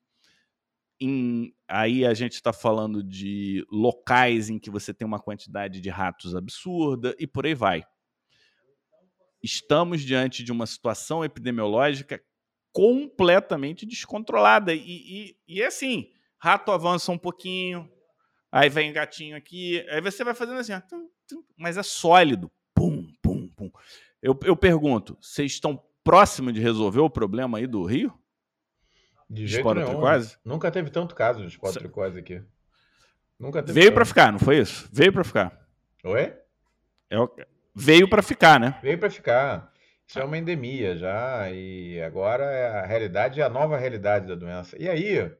Em, 0.99 1.53
aí 1.67 2.05
a 2.05 2.13
gente 2.13 2.33
está 2.33 2.53
falando 2.53 3.03
de 3.03 3.65
locais 3.71 4.49
em 4.49 4.59
que 4.59 4.69
você 4.69 4.93
tem 4.93 5.05
uma 5.05 5.19
quantidade 5.19 5.81
de 5.81 5.89
ratos 5.89 6.35
absurda 6.35 7.15
e 7.19 7.27
por 7.27 7.45
aí 7.45 7.55
vai. 7.55 7.83
Estamos 9.43 10.01
diante 10.01 10.43
de 10.43 10.51
uma 10.51 10.67
situação 10.67 11.25
epidemiológica 11.25 12.21
completamente 12.71 13.85
descontrolada. 13.85 14.73
E, 14.73 14.79
e, 14.79 15.37
e 15.47 15.61
é 15.61 15.67
assim: 15.67 16.11
rato 16.39 16.71
avança 16.71 17.11
um 17.11 17.17
pouquinho, 17.17 17.91
aí 18.51 18.69
vem 18.69 18.93
gatinho 18.93 19.35
aqui, 19.35 19.85
aí 19.89 20.01
você 20.01 20.23
vai 20.23 20.33
fazendo 20.33 20.59
assim, 20.59 20.73
mas 21.57 21.77
é 21.77 21.83
sólido. 21.83 22.51
Pum, 22.73 23.07
pum, 23.21 23.49
pum. 23.49 23.71
Eu, 24.21 24.37
eu 24.43 24.55
pergunto, 24.55 25.17
vocês 25.19 25.53
estão 25.53 25.83
próximos 26.03 26.53
de 26.53 26.59
resolver 26.59 26.99
o 26.99 27.09
problema 27.09 27.57
aí 27.57 27.65
do 27.65 27.83
Rio? 27.83 28.13
De 29.29 29.47
jeito 29.47 29.73
nenhum. 29.73 29.99
Quase? 29.99 30.37
Nunca 30.43 30.69
teve 30.69 30.89
tanto 30.89 31.15
caso 31.15 31.41
de 31.41 31.47
esporotricose 31.47 32.19
aqui. 32.19 32.43
Nunca 33.39 33.63
teve 33.63 33.79
Veio 33.79 33.93
para 33.93 34.05
ficar, 34.05 34.31
não 34.31 34.39
foi 34.39 34.59
isso? 34.59 34.87
Veio 34.91 35.11
para 35.11 35.23
ficar. 35.23 35.67
Oi? 36.03 36.33
É, 37.09 37.17
veio 37.73 38.07
para 38.07 38.21
ficar, 38.21 38.59
né? 38.59 38.77
Veio 38.83 38.99
para 38.99 39.09
ficar. 39.09 39.71
Isso 40.05 40.19
é 40.19 40.23
uma 40.23 40.37
endemia 40.37 40.97
já, 40.97 41.49
e 41.49 42.01
agora 42.01 42.43
é 42.43 42.79
a 42.79 42.85
realidade 42.85 43.39
é 43.39 43.43
a 43.43 43.49
nova 43.49 43.77
realidade 43.77 44.27
da 44.27 44.35
doença. 44.35 44.75
E 44.77 44.89
aí, 44.89 45.31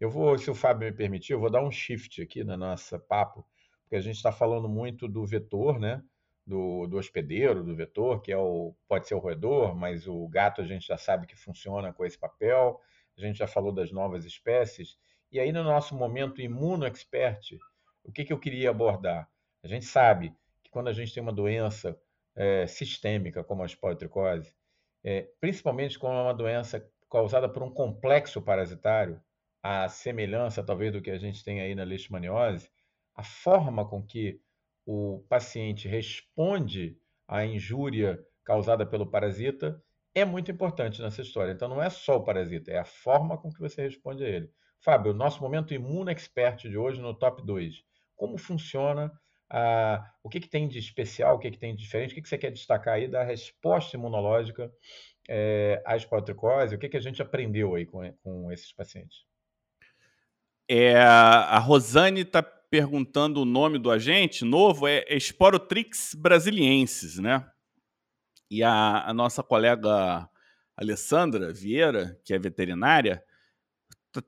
eu 0.00 0.10
vou, 0.10 0.38
se 0.38 0.50
o 0.50 0.54
Fábio 0.54 0.88
me 0.88 0.96
permitir, 0.96 1.34
eu 1.34 1.40
vou 1.40 1.50
dar 1.50 1.62
um 1.62 1.70
shift 1.70 2.22
aqui 2.22 2.42
na 2.42 2.56
nossa 2.56 2.98
papo, 2.98 3.46
porque 3.82 3.96
a 3.96 4.00
gente 4.00 4.16
está 4.16 4.32
falando 4.32 4.68
muito 4.68 5.06
do 5.06 5.26
vetor, 5.26 5.78
né? 5.78 6.02
Do, 6.46 6.86
do 6.86 6.98
hospedeiro, 6.98 7.64
do 7.64 7.74
vetor, 7.74 8.20
que 8.20 8.30
é 8.30 8.36
o, 8.36 8.74
pode 8.86 9.08
ser 9.08 9.14
o 9.14 9.18
roedor, 9.18 9.74
mas 9.74 10.06
o 10.06 10.28
gato 10.28 10.60
a 10.60 10.64
gente 10.64 10.86
já 10.86 10.98
sabe 10.98 11.26
que 11.26 11.34
funciona 11.34 11.90
com 11.90 12.04
esse 12.04 12.18
papel. 12.18 12.78
A 13.16 13.20
gente 13.22 13.38
já 13.38 13.46
falou 13.46 13.72
das 13.72 13.90
novas 13.90 14.26
espécies. 14.26 14.98
E 15.32 15.40
aí, 15.40 15.52
no 15.52 15.64
nosso 15.64 15.96
momento 15.96 16.42
imuno 16.42 16.84
expert, 16.84 17.58
o 18.04 18.12
que, 18.12 18.24
que 18.24 18.32
eu 18.32 18.38
queria 18.38 18.70
abordar? 18.70 19.28
A 19.62 19.68
gente 19.68 19.86
sabe 19.86 20.36
que 20.62 20.70
quando 20.70 20.88
a 20.88 20.92
gente 20.92 21.14
tem 21.14 21.22
uma 21.22 21.32
doença 21.32 21.98
é, 22.36 22.66
sistêmica, 22.66 23.42
como 23.42 23.62
a 23.62 23.66
esporotricose, 23.66 24.54
é, 25.02 25.28
principalmente 25.40 25.98
quando 25.98 26.18
é 26.18 26.22
uma 26.22 26.34
doença 26.34 26.86
causada 27.10 27.48
por 27.48 27.62
um 27.62 27.70
complexo 27.70 28.42
parasitário, 28.42 29.20
a 29.62 29.88
semelhança 29.88 30.62
talvez 30.62 30.92
do 30.92 31.00
que 31.00 31.10
a 31.10 31.18
gente 31.18 31.42
tem 31.42 31.60
aí 31.60 31.74
na 31.74 31.84
leishmaniose, 31.84 32.70
a 33.14 33.22
forma 33.22 33.88
com 33.88 34.02
que 34.02 34.40
o 34.86 35.24
paciente 35.28 35.88
responde 35.88 36.98
à 37.26 37.44
injúria 37.44 38.18
causada 38.44 38.84
pelo 38.84 39.06
parasita 39.06 39.82
é 40.14 40.24
muito 40.24 40.50
importante 40.50 41.02
nessa 41.02 41.22
história. 41.22 41.52
Então 41.52 41.68
não 41.68 41.82
é 41.82 41.90
só 41.90 42.16
o 42.16 42.24
parasita, 42.24 42.70
é 42.70 42.78
a 42.78 42.84
forma 42.84 43.36
com 43.36 43.50
que 43.50 43.60
você 43.60 43.82
responde 43.82 44.24
a 44.24 44.28
ele. 44.28 44.50
Fábio, 44.80 45.14
nosso 45.14 45.40
momento 45.40 45.74
imuno 45.74 46.10
expert 46.10 46.68
de 46.68 46.76
hoje 46.76 47.00
no 47.00 47.14
top 47.14 47.44
2. 47.44 47.82
Como 48.14 48.36
funciona 48.38 49.10
ah, 49.50 50.04
o 50.22 50.28
que, 50.28 50.40
que 50.40 50.48
tem 50.48 50.68
de 50.68 50.78
especial, 50.78 51.36
o 51.36 51.38
que, 51.38 51.50
que 51.50 51.58
tem 51.58 51.74
de 51.74 51.82
diferente, 51.82 52.12
o 52.12 52.14
que, 52.14 52.22
que 52.22 52.28
você 52.28 52.38
quer 52.38 52.50
destacar 52.50 52.94
aí 52.94 53.08
da 53.08 53.24
resposta 53.24 53.96
imunológica 53.96 54.70
é, 55.28 55.82
à 55.86 55.96
esporotricose, 55.96 56.74
o 56.74 56.78
que, 56.78 56.88
que 56.88 56.96
a 56.96 57.00
gente 57.00 57.22
aprendeu 57.22 57.74
aí 57.74 57.86
com, 57.86 58.12
com 58.22 58.52
esses 58.52 58.72
pacientes? 58.72 59.24
É, 60.68 60.96
a 60.96 61.58
Rosane 61.58 62.20
está 62.20 62.42
perguntando 62.74 63.40
o 63.40 63.44
nome 63.44 63.78
do 63.78 63.88
agente 63.88 64.44
novo, 64.44 64.88
é 64.88 65.04
Esporotrix 65.08 66.12
brasiliensis, 66.12 67.20
né? 67.20 67.48
E 68.50 68.64
a, 68.64 69.08
a 69.08 69.14
nossa 69.14 69.44
colega 69.44 70.28
Alessandra 70.76 71.52
Vieira, 71.52 72.20
que 72.24 72.34
é 72.34 72.38
veterinária, 72.38 73.22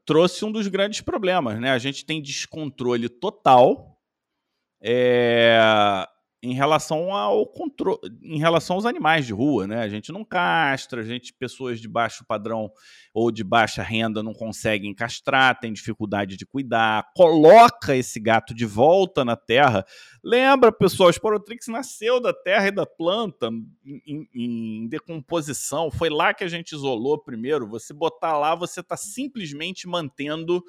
trouxe 0.05 0.45
um 0.45 0.53
dos 0.53 0.69
grandes 0.69 1.01
problemas, 1.01 1.59
né? 1.59 1.73
A 1.73 1.79
gente 1.79 2.07
tem 2.07 2.23
descontrole 2.23 3.09
total 3.09 4.01
é, 4.81 5.59
em 6.47 6.55
relação 6.55 7.13
ao 7.13 7.45
controle, 7.45 7.99
em 8.23 8.39
relação 8.39 8.77
aos 8.77 8.87
animais 8.87 9.27
de 9.27 9.33
rua, 9.33 9.67
né? 9.67 9.81
A 9.81 9.89
gente 9.89 10.13
não 10.13 10.25
castra, 10.25 11.01
a 11.01 11.05
gente, 11.05 11.33
pessoas 11.33 11.81
de 11.81 11.89
baixo 11.89 12.25
padrão 12.25 12.71
ou 13.13 13.33
de 13.33 13.43
baixa 13.43 13.83
renda 13.83 14.23
não 14.23 14.33
conseguem 14.33 14.95
castrar, 14.95 15.59
tem 15.59 15.73
dificuldade 15.73 16.37
de 16.37 16.47
cuidar, 16.47 17.11
coloca 17.17 17.97
esse 17.97 18.21
gato 18.21 18.55
de 18.55 18.65
volta 18.65 19.25
na 19.25 19.35
terra. 19.35 19.85
Lembra, 20.23 20.71
pessoal, 20.71 21.09
o 21.09 21.13
Sporotrix 21.13 21.67
nasceu 21.67 22.21
da 22.21 22.33
terra 22.33 22.69
e 22.69 22.73
da 22.73 22.87
planta 22.87 23.49
em, 23.85 24.29
em 24.33 24.89
decomposição. 24.89 25.91
Foi 25.91 26.09
lá 26.09 26.33
que 26.33 26.45
a 26.45 26.49
gente 26.49 26.73
isolou 26.73 27.19
primeiro. 27.19 27.67
Você 27.69 27.93
botar 27.93 28.39
lá, 28.39 28.55
você 28.55 28.81
está 28.81 28.97
simplesmente 28.97 29.89
mantendo 29.89 30.63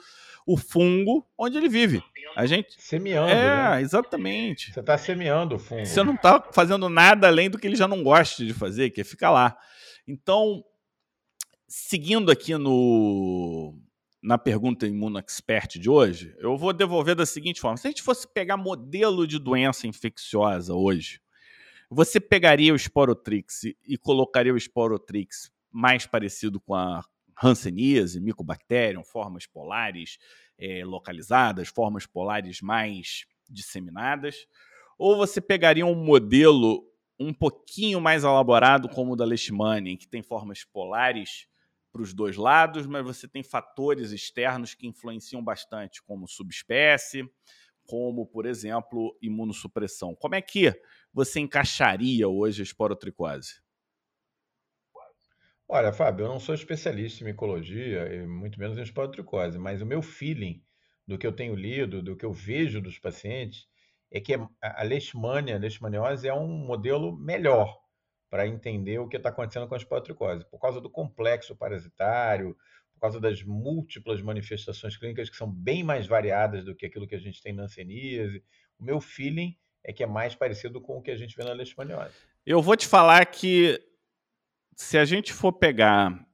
o 0.47 0.55
fungo 0.55 1.27
onde 1.37 1.57
ele 1.57 1.67
vive. 1.67 2.01
A 2.35 2.45
gente 2.45 2.81
semeando. 2.81 3.29
É, 3.29 3.71
né? 3.75 3.81
exatamente. 3.81 4.71
Você 4.71 4.79
está 4.79 4.97
semeando 4.97 5.59
o 5.75 5.85
fungo. 5.85 5.85
Você 5.85 6.03
não 6.03 6.15
está 6.15 6.41
fazendo 6.51 6.89
nada 6.89 7.27
além 7.27 7.49
do 7.49 7.57
que 7.57 7.67
ele 7.67 7.75
já 7.75 7.87
não 7.87 8.03
gosta 8.03 8.45
de 8.45 8.53
fazer, 8.53 8.89
que 8.89 9.01
é 9.01 9.03
ficar 9.03 9.31
lá. 9.31 9.57
Então, 10.07 10.63
seguindo 11.67 12.31
aqui 12.31 12.57
no 12.57 13.75
na 14.21 14.37
pergunta 14.37 14.87
Imuno 14.87 15.19
Expert 15.19 15.79
de 15.79 15.89
hoje, 15.89 16.35
eu 16.39 16.57
vou 16.57 16.73
devolver 16.73 17.15
da 17.15 17.25
seguinte 17.25 17.61
forma: 17.61 17.77
se 17.77 17.87
a 17.87 17.89
gente 17.89 18.01
fosse 18.01 18.27
pegar 18.27 18.57
modelo 18.57 19.27
de 19.27 19.39
doença 19.39 19.87
infecciosa 19.87 20.73
hoje, 20.73 21.21
você 21.89 22.19
pegaria 22.19 22.73
o 22.73 22.79
Sporotrix 22.79 23.63
e 23.85 23.97
colocaria 23.97 24.53
o 24.53 24.59
Sporotrix 24.59 25.51
mais 25.71 26.05
parecido 26.05 26.59
com 26.59 26.75
a 26.75 27.03
Hanseníase, 27.41 28.19
Mycobacterium, 28.19 29.03
formas 29.03 29.45
polares 29.45 30.17
é, 30.57 30.83
localizadas, 30.83 31.67
formas 31.69 32.05
polares 32.05 32.61
mais 32.61 33.25
disseminadas, 33.49 34.47
ou 34.97 35.15
você 35.15 35.39
pegaria 35.39 35.85
um 35.85 35.95
modelo 35.95 36.83
um 37.19 37.33
pouquinho 37.33 37.99
mais 37.99 38.23
elaborado, 38.23 38.89
como 38.89 39.13
o 39.13 39.15
da 39.15 39.25
Leishmania, 39.25 39.97
que 39.97 40.07
tem 40.07 40.21
formas 40.21 40.63
polares 40.63 41.47
para 41.91 42.01
os 42.01 42.13
dois 42.13 42.37
lados, 42.37 42.85
mas 42.85 43.03
você 43.03 43.27
tem 43.27 43.41
fatores 43.41 44.11
externos 44.11 44.75
que 44.75 44.85
influenciam 44.85 45.43
bastante, 45.43 46.03
como 46.03 46.27
subespécie, 46.27 47.27
como, 47.85 48.25
por 48.25 48.45
exemplo, 48.45 49.17
imunossupressão. 49.21 50.13
Como 50.13 50.35
é 50.35 50.41
que 50.41 50.79
você 51.11 51.39
encaixaria 51.39 52.27
hoje 52.27 52.61
a 52.61 52.63
esporotricose? 52.63 53.61
Olha, 55.67 55.91
Fábio, 55.91 56.25
eu 56.25 56.29
não 56.29 56.39
sou 56.39 56.53
especialista 56.53 57.23
em 57.23 57.27
micologia, 57.27 58.25
muito 58.27 58.59
menos 58.59 58.77
em 58.77 58.83
esporotricose, 58.83 59.57
mas 59.57 59.81
o 59.81 59.85
meu 59.85 60.01
feeling 60.01 60.63
do 61.05 61.17
que 61.17 61.25
eu 61.25 61.33
tenho 61.33 61.55
lido, 61.55 62.01
do 62.01 62.15
que 62.15 62.25
eu 62.25 62.31
vejo 62.31 62.81
dos 62.81 62.99
pacientes, 62.99 63.67
é 64.11 64.19
que 64.19 64.33
a 64.61 64.83
leishmania, 64.83 65.55
a 65.55 65.59
leishmaniose 65.59 66.27
é 66.27 66.33
um 66.33 66.47
modelo 66.47 67.15
melhor 67.17 67.77
para 68.29 68.47
entender 68.47 68.99
o 68.99 69.07
que 69.07 69.17
está 69.17 69.29
acontecendo 69.29 69.67
com 69.67 69.73
a 69.73 69.77
esporotricose, 69.77 70.45
por 70.49 70.59
causa 70.59 70.81
do 70.81 70.89
complexo 70.89 71.55
parasitário, 71.55 72.55
por 72.93 73.01
causa 73.01 73.19
das 73.19 73.43
múltiplas 73.43 74.21
manifestações 74.21 74.97
clínicas 74.97 75.29
que 75.29 75.35
são 75.35 75.49
bem 75.49 75.83
mais 75.83 76.07
variadas 76.07 76.65
do 76.65 76.75
que 76.75 76.85
aquilo 76.85 77.07
que 77.07 77.15
a 77.15 77.19
gente 77.19 77.41
tem 77.41 77.53
na 77.53 77.63
anseníase. 77.63 78.43
O 78.79 78.83
meu 78.83 78.99
feeling 78.99 79.55
é 79.83 79.93
que 79.93 80.03
é 80.03 80.07
mais 80.07 80.35
parecido 80.35 80.81
com 80.81 80.97
o 80.97 81.01
que 81.01 81.11
a 81.11 81.15
gente 81.15 81.35
vê 81.35 81.43
na 81.43 81.53
leishmaniose. 81.53 82.15
Eu 82.45 82.61
vou 82.61 82.75
te 82.75 82.87
falar 82.87 83.25
que 83.25 83.79
se 84.75 84.97
a 84.97 85.05
gente 85.05 85.31
for 85.31 85.53
pegar 85.53 86.25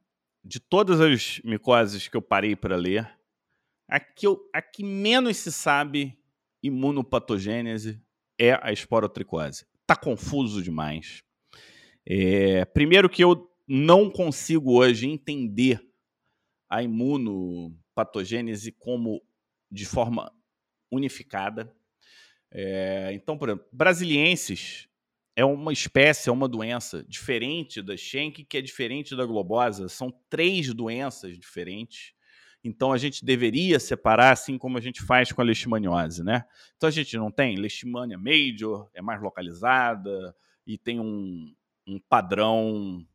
de 0.43 0.59
todas 0.59 0.99
as 0.99 1.39
micoses 1.43 2.07
que 2.07 2.17
eu 2.17 2.21
parei 2.21 2.55
para 2.55 2.75
ler, 2.75 3.09
a 3.87 3.99
que, 3.99 4.25
eu, 4.27 4.39
a 4.53 4.61
que 4.61 4.83
menos 4.83 5.37
se 5.37 5.51
sabe 5.51 6.17
imunopatogênese 6.63 8.01
é 8.39 8.57
a 8.61 8.71
esporotricose. 8.71 9.65
Tá 9.85 9.95
confuso 9.95 10.63
demais. 10.63 11.21
É, 12.05 12.65
primeiro 12.65 13.09
que 13.09 13.23
eu 13.23 13.49
não 13.67 14.09
consigo 14.09 14.73
hoje 14.73 15.07
entender 15.07 15.81
a 16.69 16.81
imunopatogênese 16.81 18.71
como 18.71 19.21
de 19.69 19.85
forma 19.85 20.31
unificada. 20.91 21.71
É, 22.51 23.11
então, 23.13 23.37
por 23.37 23.49
exemplo, 23.49 23.67
brasilienses 23.71 24.87
é 25.35 25.43
uma 25.43 25.73
espécie, 25.73 26.29
é 26.29 26.31
uma 26.31 26.47
doença 26.47 27.03
diferente 27.03 27.81
da 27.81 27.97
Schenck, 27.97 28.43
que 28.45 28.57
é 28.57 28.61
diferente 28.61 29.15
da 29.15 29.25
globosa. 29.25 29.89
São 29.89 30.11
três 30.29 30.73
doenças 30.73 31.37
diferentes. 31.37 32.13
Então 32.63 32.93
a 32.93 32.97
gente 32.97 33.25
deveria 33.25 33.79
separar 33.79 34.31
assim 34.31 34.57
como 34.57 34.77
a 34.77 34.81
gente 34.81 35.01
faz 35.01 35.31
com 35.31 35.41
a 35.41 35.43
leishmaniose, 35.43 36.23
né? 36.23 36.45
Então 36.77 36.87
a 36.87 36.91
gente 36.91 37.17
não 37.17 37.29
tem 37.29 37.57
leishmania 37.57 38.17
major, 38.17 38.89
é 38.93 39.01
mais 39.01 39.21
localizada 39.21 40.33
e 40.65 40.77
tem 40.77 40.99
um, 40.99 41.53
um 41.85 41.99
padrão 41.99 43.05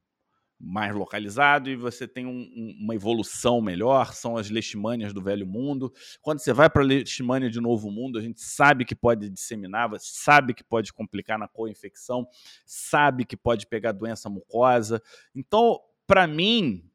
mais 0.60 0.94
localizado 0.94 1.70
e 1.70 1.76
você 1.76 2.06
tem 2.06 2.26
um, 2.26 2.76
uma 2.80 2.94
evolução 2.94 3.60
melhor, 3.60 4.12
são 4.12 4.36
as 4.36 4.50
leishmanias 4.50 5.12
do 5.12 5.22
velho 5.22 5.46
mundo. 5.46 5.92
Quando 6.20 6.40
você 6.40 6.52
vai 6.52 6.68
para 6.68 6.82
a 6.82 6.84
leishmania 6.84 7.48
de 7.48 7.60
novo 7.60 7.90
mundo, 7.90 8.18
a 8.18 8.22
gente 8.22 8.40
sabe 8.40 8.84
que 8.84 8.94
pode 8.94 9.30
disseminar, 9.30 9.88
sabe 10.00 10.52
que 10.52 10.64
pode 10.64 10.92
complicar 10.92 11.38
na 11.38 11.46
co-infecção, 11.46 12.26
sabe 12.66 13.24
que 13.24 13.36
pode 13.36 13.66
pegar 13.66 13.92
doença 13.92 14.28
mucosa. 14.28 15.00
Então, 15.34 15.80
para 16.06 16.26
mim, 16.26 16.90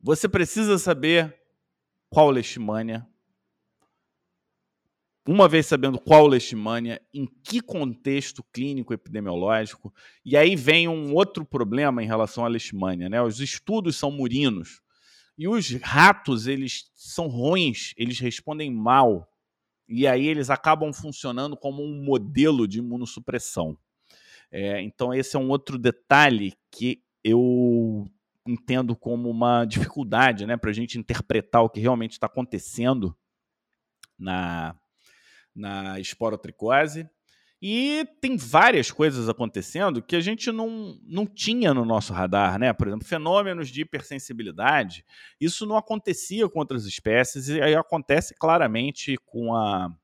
você 0.00 0.28
precisa 0.28 0.78
saber 0.78 1.41
qual 2.12 2.30
leishmania, 2.30 3.06
uma 5.26 5.48
vez 5.48 5.64
sabendo 5.64 5.98
qual 5.98 6.26
leishmania, 6.26 7.00
em 7.14 7.26
que 7.42 7.62
contexto 7.62 8.44
clínico 8.52 8.92
epidemiológico, 8.92 9.92
e 10.22 10.36
aí 10.36 10.54
vem 10.54 10.86
um 10.86 11.14
outro 11.14 11.42
problema 11.42 12.02
em 12.02 12.06
relação 12.06 12.44
à 12.44 12.48
leishmania, 12.48 13.08
né? 13.08 13.22
Os 13.22 13.40
estudos 13.40 13.96
são 13.96 14.10
murinos 14.10 14.82
e 15.38 15.48
os 15.48 15.70
ratos 15.80 16.46
eles 16.46 16.90
são 16.94 17.28
ruins, 17.28 17.94
eles 17.96 18.18
respondem 18.18 18.70
mal 18.70 19.26
e 19.88 20.06
aí 20.06 20.26
eles 20.26 20.50
acabam 20.50 20.92
funcionando 20.92 21.56
como 21.56 21.82
um 21.82 22.04
modelo 22.04 22.68
de 22.68 22.80
imunossupressão. 22.80 23.78
É, 24.50 24.82
então 24.82 25.14
esse 25.14 25.34
é 25.34 25.38
um 25.38 25.48
outro 25.48 25.78
detalhe 25.78 26.52
que 26.70 27.02
eu 27.24 28.06
entendo 28.46 28.96
como 28.96 29.30
uma 29.30 29.64
dificuldade, 29.64 30.46
né, 30.46 30.56
para 30.56 30.70
a 30.70 30.74
gente 30.74 30.98
interpretar 30.98 31.62
o 31.62 31.70
que 31.70 31.80
realmente 31.80 32.12
está 32.12 32.26
acontecendo 32.26 33.16
na 34.18 34.74
na 35.54 36.00
esporotricose. 36.00 37.08
E 37.64 38.04
tem 38.20 38.36
várias 38.36 38.90
coisas 38.90 39.28
acontecendo 39.28 40.02
que 40.02 40.16
a 40.16 40.20
gente 40.20 40.50
não, 40.50 40.98
não 41.04 41.24
tinha 41.24 41.72
no 41.72 41.84
nosso 41.84 42.12
radar, 42.12 42.58
né? 42.58 42.72
Por 42.72 42.88
exemplo, 42.88 43.06
fenômenos 43.06 43.68
de 43.68 43.82
hipersensibilidade. 43.82 45.04
Isso 45.40 45.64
não 45.64 45.76
acontecia 45.76 46.48
com 46.48 46.58
outras 46.58 46.86
espécies 46.86 47.48
e 47.48 47.62
aí 47.62 47.76
acontece 47.76 48.34
claramente 48.34 49.16
com 49.24 49.54
a 49.54 49.94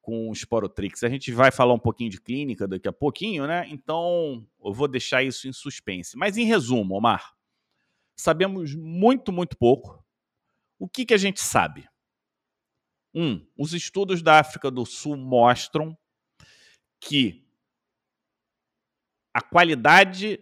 com 0.00 0.28
o 0.28 0.34
Sporotrix. 0.34 1.02
A 1.02 1.08
gente 1.08 1.32
vai 1.32 1.50
falar 1.50 1.72
um 1.72 1.78
pouquinho 1.78 2.10
de 2.10 2.20
clínica 2.20 2.68
daqui 2.68 2.86
a 2.86 2.92
pouquinho, 2.92 3.46
né? 3.46 3.66
Então, 3.70 4.46
eu 4.62 4.72
vou 4.72 4.86
deixar 4.86 5.22
isso 5.22 5.48
em 5.48 5.52
suspense. 5.52 6.14
Mas 6.14 6.36
em 6.36 6.44
resumo, 6.44 6.94
Omar, 6.94 7.33
sabemos 8.16 8.74
muito, 8.74 9.32
muito 9.32 9.56
pouco. 9.56 10.04
O 10.78 10.88
que, 10.88 11.04
que 11.04 11.14
a 11.14 11.18
gente 11.18 11.40
sabe? 11.40 11.88
Um, 13.14 13.46
os 13.56 13.72
estudos 13.72 14.22
da 14.22 14.40
África 14.40 14.70
do 14.70 14.84
Sul 14.84 15.16
mostram 15.16 15.96
que 17.00 17.44
a 19.32 19.40
qualidade 19.40 20.40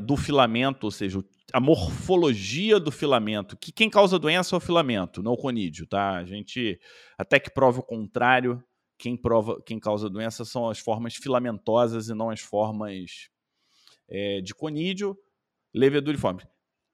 do 0.00 0.16
filamento, 0.16 0.86
ou 0.86 0.90
seja, 0.90 1.22
a 1.52 1.60
morfologia 1.60 2.80
do 2.80 2.90
filamento, 2.90 3.56
que 3.56 3.70
quem 3.70 3.90
causa 3.90 4.18
doença 4.18 4.56
é 4.56 4.58
o 4.58 4.60
filamento, 4.60 5.22
não 5.22 5.32
o 5.32 5.36
conídeo, 5.36 5.86
tá? 5.86 6.16
A 6.16 6.24
gente 6.24 6.80
até 7.18 7.38
que 7.38 7.50
prova 7.50 7.80
o 7.80 7.82
contrário, 7.82 8.64
quem 8.98 9.16
prova, 9.16 9.60
quem 9.62 9.78
causa 9.78 10.08
doença 10.08 10.44
são 10.44 10.70
as 10.70 10.78
formas 10.78 11.14
filamentosas 11.14 12.08
e 12.08 12.14
não 12.14 12.30
as 12.30 12.40
formas 12.40 13.28
é, 14.08 14.40
de 14.40 14.54
conídeo, 14.54 15.16
leveduriforme. 15.74 16.42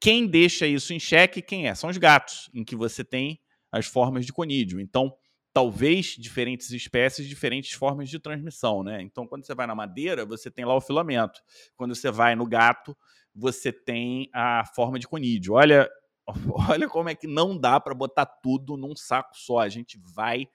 Quem 0.01 0.27
deixa 0.27 0.67
isso 0.67 0.93
em 0.93 1.01
xeque, 1.01 1.43
quem 1.43 1.69
é? 1.69 1.75
São 1.75 1.91
os 1.91 1.97
gatos, 1.97 2.49
em 2.55 2.65
que 2.65 2.77
você 2.77 3.05
tem 3.05 3.41
as 3.73 3.87
formas 3.87 4.25
de 4.25 4.33
conídeo. 4.33 4.81
Então, 4.81 5.15
talvez 5.53 6.15
diferentes 6.17 6.71
espécies, 6.71 7.29
diferentes 7.29 7.73
formas 7.73 8.09
de 8.09 8.19
transmissão, 8.19 8.83
né? 8.83 9.03
Então, 9.03 9.27
quando 9.27 9.45
você 9.45 9.55
vai 9.55 9.67
na 9.67 9.75
madeira, 9.75 10.25
você 10.25 10.51
tem 10.51 10.65
lá 10.65 10.75
o 10.75 10.81
filamento. 10.81 11.41
Quando 11.77 11.95
você 11.95 12.11
vai 12.11 12.37
no 12.37 12.47
gato, 12.47 12.97
você 13.35 13.73
tem 13.73 14.31
a 14.33 14.65
forma 14.75 14.99
de 14.99 15.09
conídeo. 15.09 15.55
Olha, 15.55 15.91
olha 16.69 16.89
como 16.89 17.09
é 17.09 17.15
que 17.15 17.27
não 17.27 17.59
dá 17.59 17.81
para 17.81 17.95
botar 17.95 18.27
tudo 18.27 18.77
num 18.77 18.95
saco 18.95 19.37
só. 19.37 19.59
A 19.59 19.69
gente 19.69 19.99
vai 20.15 20.49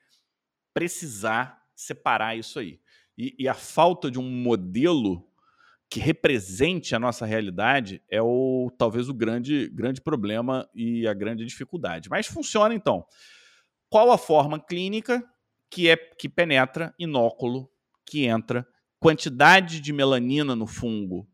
precisar 0.73 1.61
separar 1.75 2.37
isso 2.37 2.59
aí. 2.59 2.79
E, 3.17 3.35
e 3.37 3.47
a 3.47 3.53
falta 3.53 4.09
de 4.09 4.19
um 4.19 4.29
modelo 4.29 5.29
que 5.93 5.99
represente 5.99 6.95
a 6.95 6.99
nossa 6.99 7.23
realidade 7.23 8.01
é 8.09 8.19
o 8.19 8.71
talvez 8.79 9.09
o 9.09 9.13
grande, 9.13 9.69
grande 9.69 10.01
problema 10.01 10.67
e 10.73 11.07
a 11.07 11.13
grande 11.13 11.45
dificuldade. 11.45 12.09
Mas 12.09 12.25
funciona 12.25 12.73
então. 12.73 13.05
Qual 13.91 14.11
a 14.11 14.17
forma 14.17 14.59
clínica 14.59 15.23
que 15.69 15.87
é 15.87 15.95
que 15.95 16.27
penetra 16.27 16.95
inóculo, 16.97 17.69
que 18.03 18.25
entra, 18.25 18.67
quantidade 18.99 19.79
de 19.79 19.93
melanina 19.93 20.55
no 20.55 20.65
fungo 20.65 21.29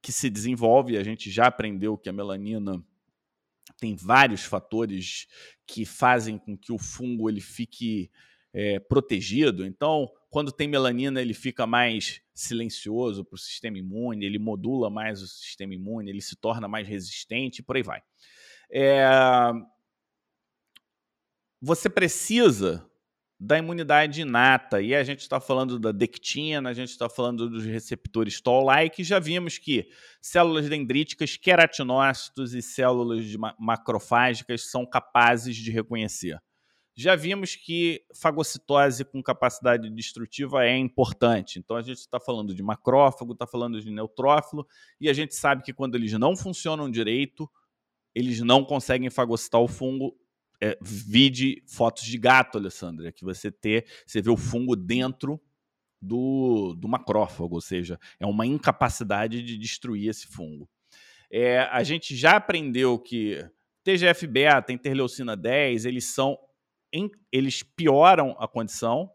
que 0.00 0.12
se 0.12 0.30
desenvolve, 0.30 0.96
a 0.96 1.04
gente 1.04 1.30
já 1.30 1.44
aprendeu 1.44 1.98
que 1.98 2.08
a 2.08 2.14
melanina 2.14 2.82
tem 3.78 3.94
vários 3.94 4.46
fatores 4.46 5.26
que 5.66 5.84
fazem 5.84 6.38
com 6.38 6.56
que 6.56 6.72
o 6.72 6.78
fungo 6.78 7.28
ele 7.28 7.42
fique 7.42 8.10
é, 8.50 8.80
protegido. 8.80 9.66
Então, 9.66 10.10
quando 10.30 10.50
tem 10.50 10.66
melanina, 10.66 11.20
ele 11.20 11.34
fica 11.34 11.66
mais 11.66 12.24
silencioso 12.36 13.24
para 13.24 13.34
o 13.34 13.38
sistema 13.38 13.78
imune, 13.78 14.26
ele 14.26 14.38
modula 14.38 14.90
mais 14.90 15.22
o 15.22 15.26
sistema 15.26 15.74
imune, 15.74 16.10
ele 16.10 16.20
se 16.20 16.36
torna 16.36 16.68
mais 16.68 16.86
resistente 16.86 17.60
e 17.60 17.62
por 17.62 17.76
aí 17.76 17.82
vai. 17.82 18.02
É, 18.70 19.08
você 21.60 21.88
precisa 21.88 22.88
da 23.38 23.58
imunidade 23.58 24.22
inata, 24.22 24.80
e 24.80 24.94
a 24.94 25.04
gente 25.04 25.20
está 25.20 25.38
falando 25.38 25.78
da 25.78 25.92
dectina, 25.92 26.70
a 26.70 26.72
gente 26.72 26.88
está 26.88 27.08
falando 27.08 27.50
dos 27.50 27.64
receptores 27.64 28.40
Toll-like, 28.40 29.04
já 29.04 29.18
vimos 29.18 29.58
que 29.58 29.90
células 30.22 30.68
dendríticas, 30.68 31.36
queratinócitos 31.36 32.54
e 32.54 32.62
células 32.62 33.24
macrofágicas 33.58 34.70
são 34.70 34.86
capazes 34.86 35.54
de 35.54 35.70
reconhecer. 35.70 36.38
Já 36.96 37.14
vimos 37.14 37.54
que 37.54 38.02
fagocitose 38.14 39.04
com 39.04 39.22
capacidade 39.22 39.90
destrutiva 39.90 40.64
é 40.64 40.76
importante. 40.78 41.58
Então 41.58 41.76
a 41.76 41.82
gente 41.82 41.98
está 41.98 42.18
falando 42.18 42.54
de 42.54 42.62
macrófago, 42.62 43.34
está 43.34 43.46
falando 43.46 43.80
de 43.82 43.90
neutrófilo, 43.90 44.66
e 44.98 45.10
a 45.10 45.12
gente 45.12 45.34
sabe 45.34 45.62
que 45.62 45.74
quando 45.74 45.94
eles 45.94 46.12
não 46.14 46.34
funcionam 46.34 46.90
direito, 46.90 47.50
eles 48.14 48.40
não 48.40 48.64
conseguem 48.64 49.10
fagocitar 49.10 49.60
o 49.60 49.68
fungo 49.68 50.16
é, 50.58 50.78
vide 50.80 51.62
fotos 51.66 52.04
de 52.04 52.16
gato, 52.16 52.56
Alessandra, 52.56 53.12
que 53.12 53.24
você 53.24 53.50
ter, 53.50 53.86
você 54.06 54.22
vê 54.22 54.30
o 54.30 54.36
fungo 54.36 54.74
dentro 54.74 55.38
do, 56.00 56.74
do 56.74 56.88
macrófago, 56.88 57.54
ou 57.54 57.60
seja, 57.60 57.98
é 58.18 58.26
uma 58.26 58.46
incapacidade 58.46 59.42
de 59.42 59.58
destruir 59.58 60.08
esse 60.08 60.26
fungo. 60.26 60.68
É, 61.30 61.60
a 61.60 61.82
gente 61.82 62.14
já 62.16 62.36
aprendeu 62.36 62.98
que 62.98 63.44
TGF-beta, 63.84 64.72
interleucina 64.72 65.36
10, 65.36 65.84
eles 65.84 66.06
são 66.06 66.38
eles 67.32 67.62
pioram 67.62 68.36
a 68.38 68.48
condição. 68.48 69.10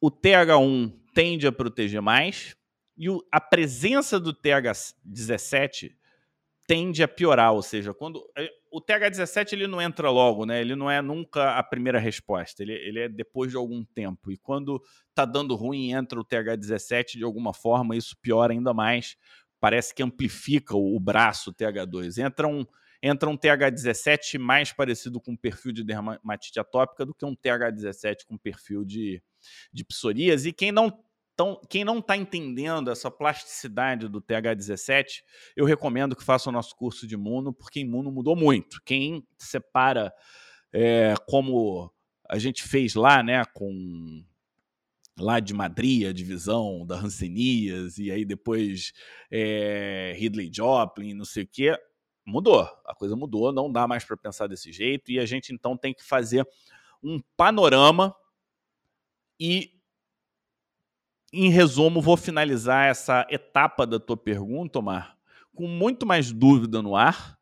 O 0.00 0.10
TH1 0.10 0.92
tende 1.14 1.46
a 1.46 1.52
proteger 1.52 2.00
mais 2.00 2.56
e 2.96 3.08
o, 3.08 3.24
a 3.30 3.40
presença 3.40 4.20
do 4.20 4.32
TH17 4.32 5.92
tende 6.66 7.02
a 7.02 7.08
piorar, 7.08 7.52
ou 7.52 7.62
seja, 7.62 7.92
quando 7.92 8.24
é, 8.36 8.48
o 8.72 8.80
TH17 8.80 9.52
ele 9.52 9.66
não 9.66 9.80
entra 9.80 10.10
logo, 10.10 10.46
né? 10.46 10.60
Ele 10.60 10.74
não 10.74 10.90
é 10.90 11.02
nunca 11.02 11.58
a 11.58 11.62
primeira 11.62 11.98
resposta, 11.98 12.62
ele, 12.62 12.72
ele 12.72 13.00
é 13.00 13.08
depois 13.08 13.50
de 13.50 13.56
algum 13.56 13.84
tempo. 13.84 14.30
E 14.30 14.36
quando 14.36 14.82
tá 15.14 15.24
dando 15.24 15.54
ruim 15.54 15.92
entra 15.92 16.18
o 16.18 16.24
TH17 16.24 17.18
de 17.18 17.24
alguma 17.24 17.52
forma, 17.52 17.96
isso 17.96 18.16
piora 18.20 18.52
ainda 18.52 18.72
mais. 18.72 19.16
Parece 19.60 19.94
que 19.94 20.02
amplifica 20.02 20.76
o, 20.76 20.96
o 20.96 21.00
braço 21.00 21.52
TH2. 21.52 22.24
Entra 22.24 22.48
um, 22.48 22.66
entra 23.06 23.28
um 23.28 23.36
TH17 23.36 24.38
mais 24.38 24.72
parecido 24.72 25.20
com 25.20 25.34
o 25.34 25.38
perfil 25.38 25.72
de 25.72 25.84
dermatite 25.84 26.58
atópica 26.58 27.04
do 27.04 27.14
que 27.14 27.26
um 27.26 27.36
TH17 27.36 28.24
com 28.26 28.38
perfil 28.38 28.82
de, 28.82 29.22
de 29.70 29.84
psoríase. 29.84 30.48
E 30.48 30.52
quem 30.52 30.72
não 30.72 31.04
quem 31.68 31.84
não 31.84 31.98
está 31.98 32.16
entendendo 32.16 32.92
essa 32.92 33.10
plasticidade 33.10 34.08
do 34.08 34.22
TH17, 34.22 35.22
eu 35.56 35.64
recomendo 35.64 36.14
que 36.14 36.22
faça 36.22 36.48
o 36.48 36.52
nosso 36.52 36.76
curso 36.76 37.08
de 37.08 37.14
imuno, 37.14 37.52
porque 37.52 37.80
imuno 37.80 38.12
mudou 38.12 38.36
muito. 38.36 38.80
Quem 38.84 39.26
separa 39.36 40.14
é, 40.72 41.12
como 41.26 41.92
a 42.30 42.38
gente 42.38 42.62
fez 42.62 42.94
lá, 42.94 43.20
né, 43.20 43.44
com 43.52 44.24
lá 45.18 45.40
de 45.40 45.52
Madrid, 45.52 46.06
a 46.06 46.12
divisão 46.12 46.86
da 46.86 47.00
Hanseníase, 47.00 48.04
e 48.04 48.12
aí 48.12 48.24
depois 48.24 48.92
é, 49.28 50.14
Ridley 50.16 50.52
Joplin, 50.54 51.14
não 51.14 51.24
sei 51.24 51.42
o 51.42 51.48
quê, 51.48 51.76
mudou. 52.24 52.62
A 52.84 52.94
coisa 52.94 53.14
mudou, 53.14 53.52
não 53.52 53.70
dá 53.70 53.86
mais 53.86 54.04
para 54.04 54.16
pensar 54.16 54.46
desse 54.46 54.72
jeito, 54.72 55.10
e 55.10 55.18
a 55.18 55.26
gente 55.26 55.52
então 55.52 55.76
tem 55.76 55.92
que 55.92 56.02
fazer 56.02 56.46
um 57.02 57.20
panorama 57.36 58.14
e 59.38 59.74
em 61.32 61.50
resumo, 61.50 62.00
vou 62.00 62.16
finalizar 62.16 62.88
essa 62.88 63.26
etapa 63.28 63.84
da 63.84 63.98
tua 63.98 64.16
pergunta, 64.16 64.78
Omar, 64.78 65.18
com 65.52 65.66
muito 65.66 66.06
mais 66.06 66.30
dúvida 66.30 66.80
no 66.80 66.94
ar 66.94 67.36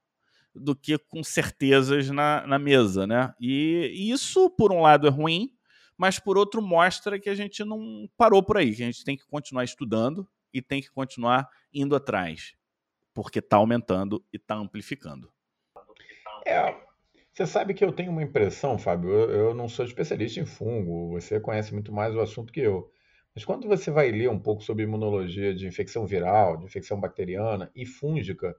do 0.55 0.74
que 0.74 0.97
com 0.97 1.22
certezas 1.22 2.09
na, 2.11 2.47
na 2.47 2.59
mesa, 2.59 3.07
né? 3.07 3.35
E, 3.39 3.93
isso, 4.11 4.49
por 4.51 4.72
um 4.72 4.80
lado, 4.80 5.07
é 5.07 5.11
ruim, 5.11 5.51
mas 5.97 6.18
por 6.18 6.39
outro 6.39 6.62
mostra 6.62 7.18
que 7.18 7.28
a 7.28 7.35
gente 7.35 7.62
não 7.64 8.09
parou 8.16 8.43
por 8.43 8.57
aí, 8.57 8.74
que 8.74 8.83
a 8.83 8.87
gente 8.87 9.05
tem 9.05 9.16
que 9.16 9.26
continuar 9.26 9.64
estudando 9.64 10.26
e 10.53 10.62
tem 10.62 10.80
que 10.80 10.91
continuar 10.91 11.49
indo 11.72 11.95
atrás, 11.95 12.55
porque 13.15 13.39
está 13.39 13.57
aumentando 13.57 14.25
e 14.33 14.37
está 14.37 14.55
amplificando. 14.55 15.33
É, 16.47 16.75
você 17.33 17.47
sabe 17.47 17.73
que 17.73 17.85
eu 17.85 17.93
tenho 17.93 18.11
uma 18.11 18.23
impressão, 18.23 18.79
Fábio, 18.79 19.11
eu, 19.11 19.31
eu 19.31 19.55
não 19.55 19.69
sou 19.69 19.85
especialista 19.85 20.41
em 20.41 20.47
fungo, 20.47 21.11
você 21.11 21.41
conhece 21.41 21.73
muito 21.73 21.93
mais 21.93 22.15
o 22.15 22.21
assunto 22.21 22.53
que 22.53 22.61
eu. 22.61 22.93
Mas 23.35 23.45
quando 23.45 23.67
você 23.67 23.91
vai 23.91 24.11
ler 24.11 24.29
um 24.29 24.39
pouco 24.39 24.63
sobre 24.63 24.85
imunologia 24.85 25.55
de 25.55 25.67
infecção 25.67 26.07
viral, 26.07 26.59
de 26.59 26.67
infecção 26.67 27.01
bacteriana 27.01 27.71
e 27.75 27.87
fúngica, 27.87 28.55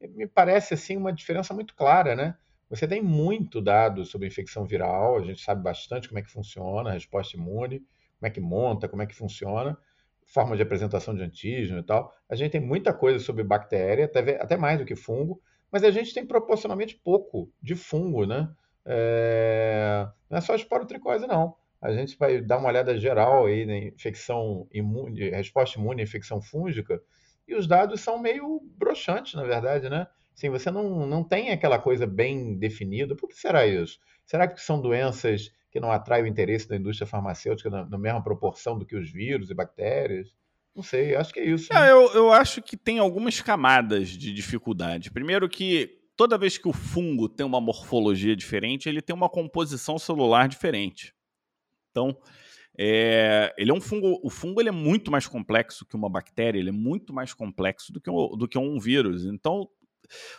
me 0.00 0.26
parece 0.26 0.74
assim 0.74 0.96
uma 0.96 1.12
diferença 1.12 1.52
muito 1.52 1.74
clara, 1.74 2.14
né? 2.14 2.36
Você 2.70 2.86
tem 2.86 3.02
muito 3.02 3.60
dado 3.60 4.04
sobre 4.04 4.28
infecção 4.28 4.64
viral, 4.64 5.18
a 5.18 5.22
gente 5.22 5.42
sabe 5.42 5.62
bastante 5.62 6.08
como 6.08 6.18
é 6.18 6.22
que 6.22 6.30
funciona 6.30 6.90
a 6.90 6.92
resposta 6.92 7.36
imune, 7.36 7.80
como 8.18 8.28
é 8.28 8.30
que 8.30 8.40
monta, 8.40 8.88
como 8.88 9.02
é 9.02 9.06
que 9.06 9.14
funciona, 9.14 9.76
forma 10.32 10.56
de 10.56 10.62
apresentação 10.62 11.14
de 11.14 11.22
antígeno 11.22 11.80
e 11.80 11.82
tal. 11.82 12.12
A 12.28 12.34
gente 12.34 12.52
tem 12.52 12.60
muita 12.60 12.92
coisa 12.92 13.18
sobre 13.18 13.44
bactéria, 13.44 14.06
até, 14.06 14.40
até 14.40 14.56
mais 14.56 14.78
do 14.78 14.84
que 14.84 14.96
fungo, 14.96 15.40
mas 15.70 15.84
a 15.84 15.90
gente 15.90 16.14
tem 16.14 16.26
proporcionalmente 16.26 16.96
pouco 17.02 17.50
de 17.62 17.74
fungo, 17.74 18.26
né? 18.26 18.48
É... 18.84 20.06
Não 20.30 20.38
é 20.38 20.40
só 20.40 20.54
esporotricose, 20.54 21.26
não 21.26 21.56
a 21.82 21.92
gente 21.92 22.16
vai 22.16 22.40
dar 22.40 22.58
uma 22.58 22.68
olhada 22.68 22.96
geral 22.96 23.46
aí 23.46 23.66
na 23.66 23.76
infecção 23.76 24.68
imune, 24.72 25.30
resposta 25.30 25.80
imune 25.80 26.00
à 26.00 26.04
infecção 26.04 26.40
fúngica, 26.40 27.02
e 27.46 27.56
os 27.56 27.66
dados 27.66 28.00
são 28.00 28.20
meio 28.20 28.60
broxantes, 28.78 29.34
na 29.34 29.42
verdade, 29.42 29.90
né? 29.90 30.06
Sim, 30.32 30.48
você 30.48 30.70
não, 30.70 31.04
não 31.08 31.24
tem 31.24 31.50
aquela 31.50 31.80
coisa 31.80 32.06
bem 32.06 32.56
definida. 32.56 33.16
Por 33.16 33.28
que 33.28 33.34
será 33.34 33.66
isso? 33.66 33.98
Será 34.24 34.46
que 34.46 34.60
são 34.60 34.80
doenças 34.80 35.52
que 35.72 35.80
não 35.80 35.90
atrai 35.90 36.22
o 36.22 36.26
interesse 36.26 36.68
da 36.68 36.76
indústria 36.76 37.06
farmacêutica 37.06 37.70
na, 37.70 37.86
na 37.86 37.98
mesma 37.98 38.22
proporção 38.22 38.78
do 38.78 38.84
que 38.84 38.94
os 38.94 39.10
vírus 39.10 39.50
e 39.50 39.54
bactérias? 39.54 40.28
Não 40.76 40.82
sei, 40.82 41.16
acho 41.16 41.32
que 41.32 41.40
é 41.40 41.46
isso. 41.46 41.72
É, 41.72 41.80
né? 41.80 41.90
eu, 41.90 42.12
eu 42.12 42.32
acho 42.32 42.60
que 42.60 42.76
tem 42.76 42.98
algumas 42.98 43.40
camadas 43.40 44.10
de 44.10 44.32
dificuldade. 44.32 45.10
Primeiro 45.10 45.48
que 45.48 45.98
toda 46.14 46.38
vez 46.38 46.58
que 46.58 46.68
o 46.68 46.72
fungo 46.72 47.28
tem 47.28 47.44
uma 47.44 47.60
morfologia 47.60 48.36
diferente, 48.36 48.88
ele 48.88 49.00
tem 49.00 49.16
uma 49.16 49.30
composição 49.30 49.98
celular 49.98 50.46
diferente. 50.46 51.14
Então, 51.90 52.16
é, 52.78 53.54
ele 53.56 53.70
é 53.70 53.74
um 53.74 53.80
fungo. 53.80 54.20
O 54.22 54.30
fungo 54.30 54.60
ele 54.60 54.68
é 54.68 54.72
muito 54.72 55.10
mais 55.10 55.26
complexo 55.26 55.86
que 55.86 55.96
uma 55.96 56.08
bactéria, 56.08 56.58
ele 56.58 56.68
é 56.68 56.72
muito 56.72 57.12
mais 57.14 57.32
complexo 57.32 57.92
do 57.92 58.00
que 58.00 58.10
um, 58.10 58.36
do 58.36 58.46
que 58.46 58.58
um 58.58 58.78
vírus. 58.78 59.24
Então, 59.24 59.68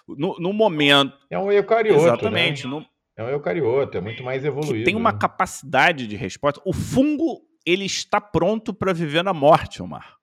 no, 0.07 0.35
no 0.39 0.53
momento. 0.53 1.17
É 1.29 1.37
um 1.37 1.51
eucarioto. 1.51 2.01
Né? 2.01 2.07
Exatamente. 2.07 2.63
Né? 2.65 2.69
No, 2.71 2.85
é 3.15 3.23
um 3.23 3.29
eucarioto, 3.29 3.97
é 3.97 4.01
muito 4.01 4.23
mais 4.23 4.43
evoluído. 4.43 4.85
tem 4.85 4.95
uma 4.95 5.11
né? 5.11 5.19
capacidade 5.19 6.07
de 6.07 6.15
resposta. 6.15 6.61
O 6.65 6.73
fungo 6.73 7.41
ele 7.65 7.85
está 7.85 8.19
pronto 8.19 8.73
para 8.73 8.93
viver 8.93 9.23
na 9.23 9.33
morte, 9.33 9.81
Omar. 9.81 10.17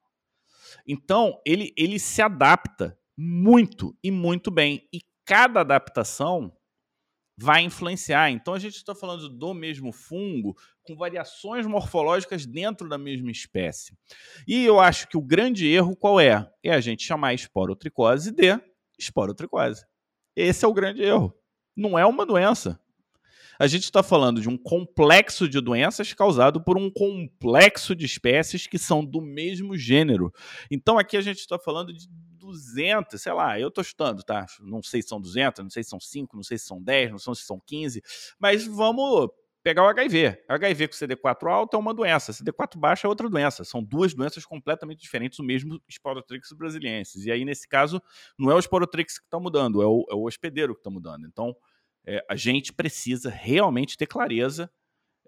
Então, 0.87 1.41
ele, 1.47 1.73
ele 1.77 1.99
se 1.99 2.21
adapta 2.21 2.99
muito 3.17 3.97
e 4.03 4.11
muito 4.11 4.51
bem. 4.51 4.89
E 4.93 5.01
cada 5.25 5.61
adaptação 5.61 6.53
vai 7.39 7.63
influenciar. 7.63 8.31
Então, 8.31 8.55
a 8.55 8.59
gente 8.59 8.77
está 8.77 8.95
falando 8.95 9.29
do 9.29 9.55
mesmo 9.55 9.93
fungo 9.93 10.57
com 10.83 10.97
variações 10.97 11.67
morfológicas 11.67 12.45
dentro 12.45 12.89
da 12.89 12.99
mesma 12.99 13.31
espécie. 13.31 13.97
E 14.47 14.65
eu 14.65 14.81
acho 14.81 15.09
que 15.09 15.17
o 15.17 15.23
grande 15.23 15.67
erro 15.69 15.97
qual 15.97 16.21
é? 16.21 16.51
É 16.63 16.73
a 16.73 16.81
gente 16.81 17.05
chamar 17.05 17.35
esporotricose 17.35 18.33
de 18.33 18.61
esporotricose. 18.99 19.85
Esse 20.37 20.65
é 20.65 20.69
o 20.69 20.75
grande 20.75 21.03
erro. 21.03 21.35
Não 21.77 21.99
é 21.99 22.05
uma 22.05 22.27
doença. 22.27 22.81
A 23.61 23.67
gente 23.67 23.85
está 23.85 24.03
falando 24.03 24.41
de 24.41 24.49
um 24.49 24.57
complexo 24.57 25.47
de 25.47 25.61
doenças 25.61 26.15
causado 26.15 26.65
por 26.65 26.79
um 26.79 26.91
complexo 26.91 27.95
de 27.95 28.07
espécies 28.07 28.67
que 28.67 28.79
são 28.79 29.05
do 29.05 29.21
mesmo 29.21 29.77
gênero. 29.77 30.33
Então 30.71 30.99
aqui 30.99 31.15
a 31.15 31.21
gente 31.21 31.41
está 31.41 31.59
falando 31.59 31.93
de 31.93 32.09
200, 32.39 33.21
sei 33.21 33.33
lá, 33.35 33.61
eu 33.61 33.69
estou 33.69 33.85
chutando, 33.85 34.23
tá? 34.23 34.47
Não 34.63 34.83
sei 34.83 35.03
se 35.03 35.09
são 35.09 35.21
200, 35.21 35.63
não 35.63 35.69
sei 35.69 35.83
se 35.83 35.91
são 35.91 36.01
5, 36.01 36.37
não 36.37 36.43
sei 36.43 36.57
se 36.57 36.65
são 36.65 36.83
10, 36.83 37.11
não 37.11 37.19
sei 37.19 37.35
se 37.35 37.43
são 37.43 37.61
15, 37.67 38.03
mas 38.39 38.67
vamos 38.67 39.29
pegar 39.63 39.83
o 39.83 39.89
HIV. 39.89 40.43
HIV 40.49 40.89
com 40.89 40.95
CD4 40.95 41.51
alto 41.51 41.77
é 41.77 41.81
uma 41.81 41.95
doença, 41.95 42.33
CD4 42.33 42.79
baixo 42.79 43.07
é 43.07 43.09
outra 43.09 43.29
doença. 43.29 43.65
São 43.65 43.83
duas 43.83 44.15
doenças 44.15 44.45
completamente 44.45 45.01
diferentes, 45.01 45.39
o 45.39 45.43
mesmo 45.43 45.81
Sporotrix 45.89 46.53
brasiliensis. 46.53 47.27
E 47.27 47.31
aí, 47.31 47.45
nesse 47.45 47.69
caso, 47.69 48.03
não 48.39 48.51
é 48.51 48.55
o 48.55 48.61
Sporotrix 48.61 49.19
que 49.19 49.25
está 49.25 49.39
mudando, 49.39 49.83
é 49.83 49.87
o, 49.87 50.07
é 50.11 50.15
o 50.15 50.25
hospedeiro 50.27 50.75
que 50.75 50.81
está 50.81 50.91
mudando. 50.91 51.27
Então, 51.27 51.55
é, 52.07 52.25
a 52.29 52.37
gente 52.37 52.73
precisa 52.73 53.31
realmente 53.31 53.97
ter 53.97 54.07
clareza 54.07 54.71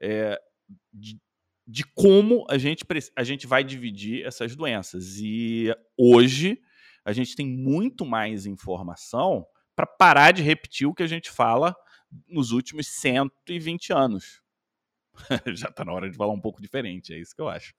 é, 0.01 0.41
de, 0.93 1.20
de, 1.66 1.85
como 1.95 2.47
a 2.49 2.57
gente, 2.57 2.85
a 3.14 3.24
gente 3.24 3.47
vai 3.47 3.62
dividir 3.62 4.24
essas 4.24 4.57
doenças. 4.57 5.18
E 5.18 5.74
hoje 5.97 6.59
a 7.05 7.12
gente 7.12 7.37
tem 7.37 7.47
muito 7.47 8.07
mais 8.07 8.47
informação 8.47 9.47
para 9.76 9.87
parar 9.87 10.33
de 10.33 10.43
repetir 10.43 10.87
o 10.87 10.95
que 10.95 11.03
a 11.03 11.07
gente 11.07 11.30
fala 11.30 11.74
nos 12.29 12.53
últimos 12.53 12.87
120 12.89 13.93
anos. 13.93 14.43
Já 15.55 15.69
está 15.69 15.85
na 15.85 15.93
hora 15.93 16.11
de 16.11 16.17
falar 16.17 16.33
um 16.33 16.41
pouco 16.41 16.61
diferente, 16.61 17.13
é 17.13 17.19
isso 17.19 17.35
que 17.35 17.43
eu 17.43 17.49
acho. 17.49 17.75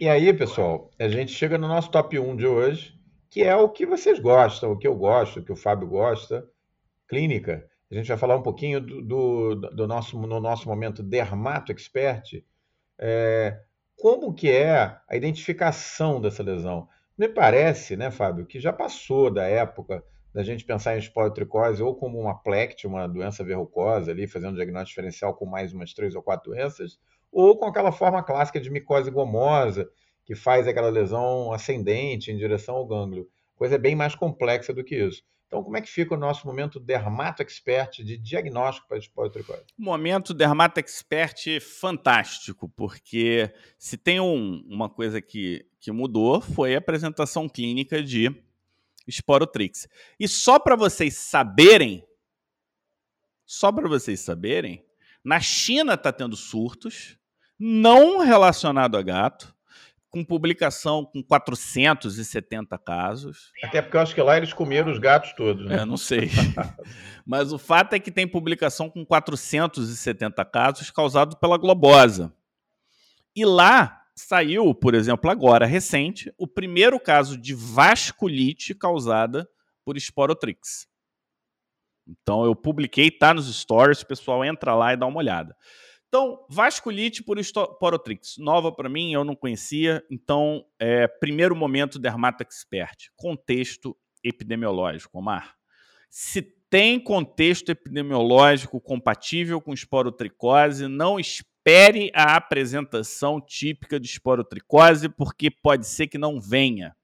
E 0.00 0.08
aí, 0.08 0.32
pessoal, 0.32 0.90
a 0.98 1.08
gente 1.08 1.32
chega 1.32 1.56
no 1.56 1.68
nosso 1.68 1.90
top 1.90 2.18
1 2.18 2.36
de 2.36 2.46
hoje, 2.46 2.94
que 3.30 3.42
é 3.42 3.54
o 3.54 3.68
que 3.68 3.86
vocês 3.86 4.18
gostam, 4.18 4.72
o 4.72 4.78
que 4.78 4.86
eu 4.86 4.96
gosto, 4.96 5.40
o 5.40 5.44
que 5.44 5.52
o 5.52 5.56
Fábio 5.56 5.88
gosta, 5.88 6.48
clínica. 7.08 7.68
A 7.90 7.94
gente 7.94 8.08
vai 8.08 8.16
falar 8.16 8.36
um 8.36 8.42
pouquinho 8.42 8.80
do, 8.80 9.02
do, 9.02 9.54
do 9.54 9.86
nosso, 9.86 10.18
no 10.18 10.40
nosso 10.40 10.68
momento 10.68 11.02
Dermato 11.02 11.70
Expert, 11.70 12.42
é, 12.98 13.60
como 13.96 14.34
que 14.34 14.50
é 14.50 14.98
a 15.08 15.16
identificação 15.16 16.20
dessa 16.20 16.42
lesão. 16.42 16.88
Me 17.16 17.28
parece, 17.28 17.96
né, 17.96 18.10
Fábio, 18.10 18.46
que 18.46 18.58
já 18.58 18.72
passou 18.72 19.30
da 19.30 19.44
época 19.44 20.04
da 20.34 20.42
gente 20.42 20.64
pensar 20.64 20.96
em 20.96 20.98
esporotricose 20.98 21.80
ou 21.80 21.94
como 21.94 22.18
uma 22.18 22.34
plecte, 22.34 22.88
uma 22.88 23.06
doença 23.06 23.44
verrucosa 23.44 24.10
ali, 24.10 24.26
fazendo 24.26 24.52
um 24.52 24.56
diagnóstico 24.56 24.88
diferencial 24.88 25.32
com 25.32 25.46
mais 25.46 25.72
umas 25.72 25.94
três 25.94 26.16
ou 26.16 26.22
quatro 26.22 26.50
doenças, 26.50 26.98
ou 27.30 27.56
com 27.56 27.66
aquela 27.66 27.92
forma 27.92 28.20
clássica 28.20 28.60
de 28.60 28.68
micose 28.68 29.12
gomosa, 29.12 29.88
que 30.24 30.34
faz 30.34 30.66
aquela 30.66 30.88
lesão 30.88 31.52
ascendente 31.52 32.32
em 32.32 32.36
direção 32.36 32.74
ao 32.74 32.86
gânglio. 32.86 33.28
Coisa 33.54 33.78
bem 33.78 33.94
mais 33.94 34.16
complexa 34.16 34.74
do 34.74 34.82
que 34.82 34.96
isso. 34.96 35.22
Então, 35.46 35.62
como 35.62 35.76
é 35.76 35.80
que 35.80 35.88
fica 35.88 36.14
o 36.14 36.18
nosso 36.18 36.48
momento 36.48 36.80
Dermato 36.80 37.40
Expert 37.40 38.02
de 38.02 38.18
diagnóstico 38.18 38.88
para 38.88 38.98
esporotricose? 38.98 39.62
Momento 39.78 40.34
Dermato 40.34 40.80
Expert 40.80 41.60
fantástico, 41.60 42.68
porque 42.70 43.52
se 43.78 43.96
tem 43.96 44.18
um, 44.18 44.64
uma 44.66 44.88
coisa 44.88 45.22
que, 45.22 45.64
que 45.78 45.92
mudou 45.92 46.40
foi 46.40 46.74
a 46.74 46.78
apresentação 46.78 47.48
clínica 47.48 48.02
de 48.02 48.34
Sporotrix. 49.08 49.88
E 50.18 50.26
só 50.28 50.58
para 50.58 50.76
vocês 50.76 51.16
saberem, 51.16 52.04
só 53.44 53.70
para 53.72 53.88
vocês 53.88 54.20
saberem, 54.20 54.84
na 55.24 55.40
China 55.40 55.94
está 55.94 56.12
tendo 56.12 56.36
surtos 56.36 57.18
não 57.58 58.18
relacionado 58.18 58.96
a 58.96 59.02
gato, 59.02 59.54
com 60.14 60.24
publicação 60.24 61.04
com 61.04 61.20
470 61.24 62.78
casos. 62.78 63.50
Até 63.64 63.82
porque 63.82 63.96
eu 63.96 64.00
acho 64.00 64.14
que 64.14 64.22
lá 64.22 64.36
eles 64.36 64.52
comeram 64.52 64.92
os 64.92 64.98
gatos 65.00 65.32
todos. 65.32 65.66
Né? 65.66 65.78
É, 65.78 65.84
não 65.84 65.96
sei. 65.96 66.30
Mas 67.26 67.52
o 67.52 67.58
fato 67.58 67.94
é 67.94 67.98
que 67.98 68.12
tem 68.12 68.28
publicação 68.28 68.88
com 68.88 69.04
470 69.04 70.44
casos 70.44 70.88
causados 70.92 71.36
pela 71.36 71.58
globosa. 71.58 72.32
E 73.34 73.44
lá 73.44 74.03
saiu, 74.16 74.74
por 74.74 74.94
exemplo, 74.94 75.30
agora, 75.30 75.66
recente, 75.66 76.32
o 76.38 76.46
primeiro 76.46 77.00
caso 77.00 77.36
de 77.36 77.54
vasculite 77.54 78.74
causada 78.74 79.48
por 79.84 79.96
Sporotrix. 79.98 80.86
Então 82.06 82.44
eu 82.44 82.54
publiquei, 82.54 83.10
tá 83.10 83.34
nos 83.34 83.52
stories, 83.54 84.02
o 84.02 84.06
pessoal 84.06 84.44
entra 84.44 84.74
lá 84.74 84.92
e 84.92 84.96
dá 84.96 85.06
uma 85.06 85.18
olhada. 85.18 85.56
Então, 86.06 86.46
vasculite 86.48 87.24
por 87.24 87.38
Sporotrix, 87.40 88.36
nova 88.38 88.70
para 88.70 88.88
mim, 88.88 89.12
eu 89.12 89.24
não 89.24 89.34
conhecia. 89.34 90.04
Então, 90.08 90.64
é, 90.78 91.08
primeiro 91.08 91.56
momento 91.56 91.98
Dermata 91.98 92.44
Expert, 92.44 93.10
contexto 93.16 93.96
epidemiológico, 94.22 95.18
Omar. 95.18 95.56
Se 96.08 96.40
tem 96.70 97.00
contexto 97.00 97.70
epidemiológico 97.70 98.80
compatível 98.80 99.60
com 99.60 99.74
esporotricose, 99.74 100.86
não 100.86 101.18
espere 101.18 101.53
espere 101.64 102.10
a 102.14 102.36
apresentação 102.36 103.40
típica 103.40 103.98
de 103.98 104.06
esporotricose, 104.06 105.08
porque 105.08 105.50
pode 105.50 105.86
ser 105.86 106.06
que 106.06 106.18
não 106.18 106.38
venha. 106.38 106.94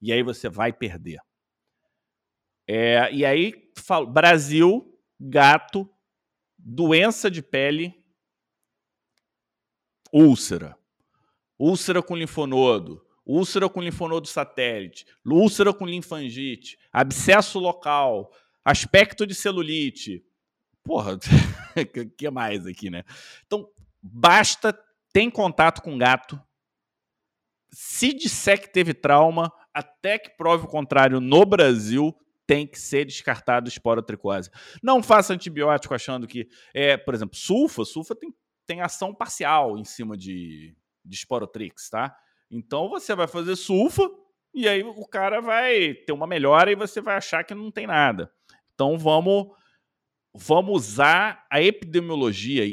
E 0.00 0.10
aí 0.10 0.22
você 0.22 0.48
vai 0.48 0.72
perder. 0.72 1.20
É, 2.66 3.12
e 3.12 3.26
aí, 3.26 3.52
Brasil, 4.10 4.98
gato, 5.20 5.88
doença 6.58 7.30
de 7.30 7.42
pele, 7.42 7.94
úlcera. 10.10 10.78
Úlcera 11.58 12.02
com 12.02 12.16
linfonodo, 12.16 13.04
úlcera 13.26 13.68
com 13.68 13.82
linfonodo 13.82 14.26
satélite, 14.26 15.04
úlcera 15.26 15.74
com 15.74 15.84
linfangite, 15.84 16.78
abscesso 16.90 17.58
local, 17.58 18.32
aspecto 18.64 19.26
de 19.26 19.34
celulite. 19.34 20.24
Porra, 20.82 21.18
que 22.16 22.30
mais 22.30 22.66
aqui, 22.66 22.88
né? 22.88 23.04
Então, 23.44 23.70
Basta 24.02 24.78
tem 25.12 25.30
contato 25.30 25.82
com 25.82 25.98
gato. 25.98 26.40
Se 27.72 28.12
disser 28.12 28.60
que 28.60 28.72
teve 28.72 28.94
trauma, 28.94 29.52
até 29.72 30.18
que 30.18 30.30
prove 30.36 30.64
o 30.64 30.68
contrário 30.68 31.20
no 31.20 31.44
Brasil, 31.44 32.16
tem 32.46 32.66
que 32.66 32.80
ser 32.80 33.04
descartado 33.04 33.68
esporotricose. 33.68 34.50
Não 34.82 35.02
faça 35.02 35.32
antibiótico 35.32 35.94
achando 35.94 36.26
que 36.26 36.48
é, 36.74 36.96
por 36.96 37.14
exemplo, 37.14 37.36
sulfa, 37.36 37.84
sulfa 37.84 38.14
tem, 38.16 38.34
tem 38.66 38.80
ação 38.80 39.14
parcial 39.14 39.78
em 39.78 39.84
cima 39.84 40.16
de, 40.16 40.76
de 41.04 41.14
esporotrix, 41.14 41.88
tá? 41.88 42.16
Então 42.50 42.88
você 42.88 43.14
vai 43.14 43.28
fazer 43.28 43.54
sulfa 43.54 44.02
e 44.52 44.68
aí 44.68 44.82
o 44.82 45.06
cara 45.06 45.40
vai 45.40 45.94
ter 45.94 46.12
uma 46.12 46.26
melhora 46.26 46.72
e 46.72 46.74
você 46.74 47.00
vai 47.00 47.16
achar 47.16 47.44
que 47.44 47.54
não 47.54 47.70
tem 47.70 47.86
nada. 47.86 48.32
Então 48.74 48.98
vamos 48.98 49.46
vamos 50.34 50.74
usar 50.74 51.46
a 51.50 51.62
epidemiologia 51.62 52.64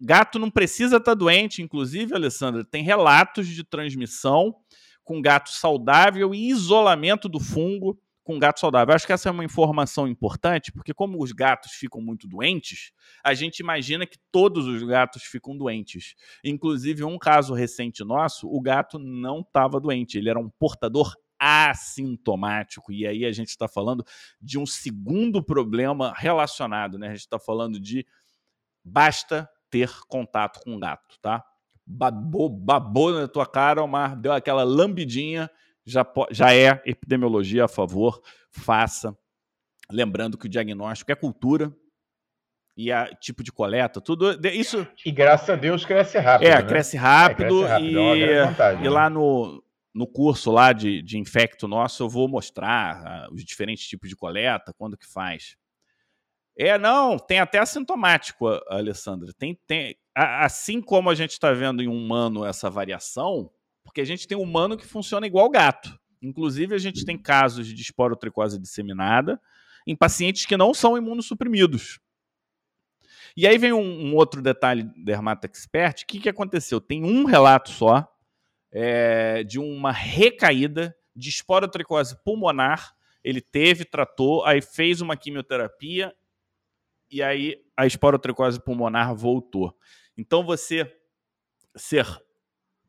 gato 0.00 0.38
não 0.38 0.50
precisa 0.50 0.96
estar 0.96 1.12
tá 1.12 1.14
doente, 1.14 1.62
inclusive, 1.62 2.14
Alessandra, 2.14 2.64
tem 2.64 2.82
relatos 2.82 3.46
de 3.46 3.62
transmissão 3.62 4.56
com 5.04 5.20
gato 5.20 5.50
saudável 5.50 6.34
e 6.34 6.48
isolamento 6.48 7.28
do 7.28 7.40
fungo 7.40 8.00
com 8.22 8.38
gato 8.38 8.60
saudável. 8.60 8.94
Acho 8.94 9.06
que 9.06 9.12
essa 9.12 9.28
é 9.28 9.32
uma 9.32 9.44
informação 9.44 10.06
importante, 10.06 10.70
porque 10.70 10.94
como 10.94 11.22
os 11.22 11.32
gatos 11.32 11.72
ficam 11.72 12.00
muito 12.00 12.28
doentes, 12.28 12.92
a 13.24 13.34
gente 13.34 13.58
imagina 13.58 14.06
que 14.06 14.18
todos 14.30 14.66
os 14.66 14.82
gatos 14.84 15.24
ficam 15.24 15.56
doentes. 15.56 16.14
Inclusive, 16.44 17.02
um 17.02 17.18
caso 17.18 17.54
recente 17.54 18.04
nosso, 18.04 18.46
o 18.48 18.60
gato 18.60 18.98
não 18.98 19.40
estava 19.40 19.80
doente, 19.80 20.16
ele 20.16 20.30
era 20.30 20.38
um 20.38 20.48
portador 20.48 21.12
assintomático. 21.40 22.92
E 22.92 23.06
aí 23.06 23.24
a 23.24 23.32
gente 23.32 23.48
está 23.48 23.66
falando 23.66 24.04
de 24.40 24.58
um 24.58 24.66
segundo 24.66 25.42
problema 25.42 26.12
relacionado, 26.16 26.98
né? 26.98 27.08
A 27.08 27.10
gente 27.10 27.20
está 27.20 27.38
falando 27.38 27.80
de 27.80 28.06
basta 28.84 29.48
ter 29.70 29.90
contato 30.08 30.60
com 30.60 30.74
o 30.74 30.78
gato, 30.78 31.18
tá? 31.20 31.44
Babou, 31.86 32.48
babou 32.48 33.12
na 33.12 33.26
tua 33.26 33.46
cara, 33.46 33.82
Omar, 33.82 34.16
deu 34.16 34.32
aquela 34.32 34.62
lambidinha, 34.62 35.50
já, 35.84 36.04
já 36.30 36.54
é 36.54 36.80
epidemiologia 36.84 37.64
a 37.64 37.68
favor, 37.68 38.20
faça. 38.50 39.16
Lembrando 39.90 40.38
que 40.38 40.46
o 40.46 40.48
diagnóstico 40.48 41.10
é 41.10 41.16
cultura, 41.16 41.74
e 42.76 42.90
a 42.90 43.06
tipo 43.14 43.42
de 43.42 43.52
coleta, 43.52 44.00
tudo 44.00 44.30
isso. 44.48 44.86
E 45.04 45.10
graças 45.10 45.50
a 45.50 45.56
Deus 45.56 45.84
cresce 45.84 46.18
rápido. 46.18 46.48
É, 46.48 46.54
né? 46.54 46.62
cresce 46.62 46.96
rápido, 46.96 47.64
é, 47.64 47.68
cresce 47.68 47.94
rápido 47.94 48.16
e, 48.16 48.22
é 48.22 48.46
vantagem, 48.46 48.80
e 48.80 48.84
né? 48.84 48.90
lá 48.90 49.10
no, 49.10 49.62
no 49.94 50.06
curso 50.06 50.50
lá 50.50 50.72
de, 50.72 51.02
de 51.02 51.18
infecto 51.18 51.68
nosso 51.68 52.02
eu 52.02 52.08
vou 52.08 52.28
mostrar 52.28 53.28
uh, 53.28 53.34
os 53.34 53.44
diferentes 53.44 53.86
tipos 53.86 54.08
de 54.08 54.16
coleta, 54.16 54.72
quando 54.78 54.96
que 54.96 55.06
faz. 55.06 55.56
É, 56.62 56.76
não, 56.76 57.18
tem 57.18 57.40
até 57.40 57.58
assintomático, 57.58 58.46
Alessandra. 58.68 59.32
Tem, 59.32 59.58
tem, 59.66 59.96
assim 60.14 60.82
como 60.82 61.08
a 61.08 61.14
gente 61.14 61.30
está 61.30 61.50
vendo 61.54 61.82
em 61.82 61.88
humano 61.88 62.44
essa 62.44 62.68
variação, 62.68 63.50
porque 63.82 64.02
a 64.02 64.04
gente 64.04 64.28
tem 64.28 64.36
humano 64.36 64.76
que 64.76 64.86
funciona 64.86 65.26
igual 65.26 65.48
gato. 65.48 65.98
Inclusive, 66.20 66.74
a 66.74 66.78
gente 66.78 67.02
tem 67.02 67.16
casos 67.16 67.66
de 67.66 67.80
esporotricose 67.80 68.58
disseminada 68.58 69.40
em 69.86 69.96
pacientes 69.96 70.44
que 70.44 70.54
não 70.54 70.74
são 70.74 70.98
imunossuprimidos. 70.98 71.98
E 73.34 73.46
aí 73.46 73.56
vem 73.56 73.72
um, 73.72 74.08
um 74.08 74.14
outro 74.14 74.42
detalhe 74.42 74.82
Dermato 75.02 75.46
Expert. 75.46 76.02
O 76.02 76.06
que, 76.06 76.20
que 76.20 76.28
aconteceu? 76.28 76.78
Tem 76.78 77.02
um 77.02 77.24
relato 77.24 77.70
só 77.70 78.06
é, 78.70 79.42
de 79.44 79.58
uma 79.58 79.92
recaída 79.92 80.94
de 81.16 81.30
esporotricose 81.30 82.22
pulmonar. 82.22 82.94
Ele 83.24 83.40
teve, 83.40 83.86
tratou, 83.86 84.44
aí 84.44 84.60
fez 84.60 85.00
uma 85.00 85.16
quimioterapia 85.16 86.14
e 87.10 87.22
aí 87.22 87.56
a 87.76 87.86
esporotricose 87.86 88.60
pulmonar 88.60 89.14
voltou. 89.14 89.76
Então 90.16 90.44
você 90.44 90.90
ser 91.76 92.06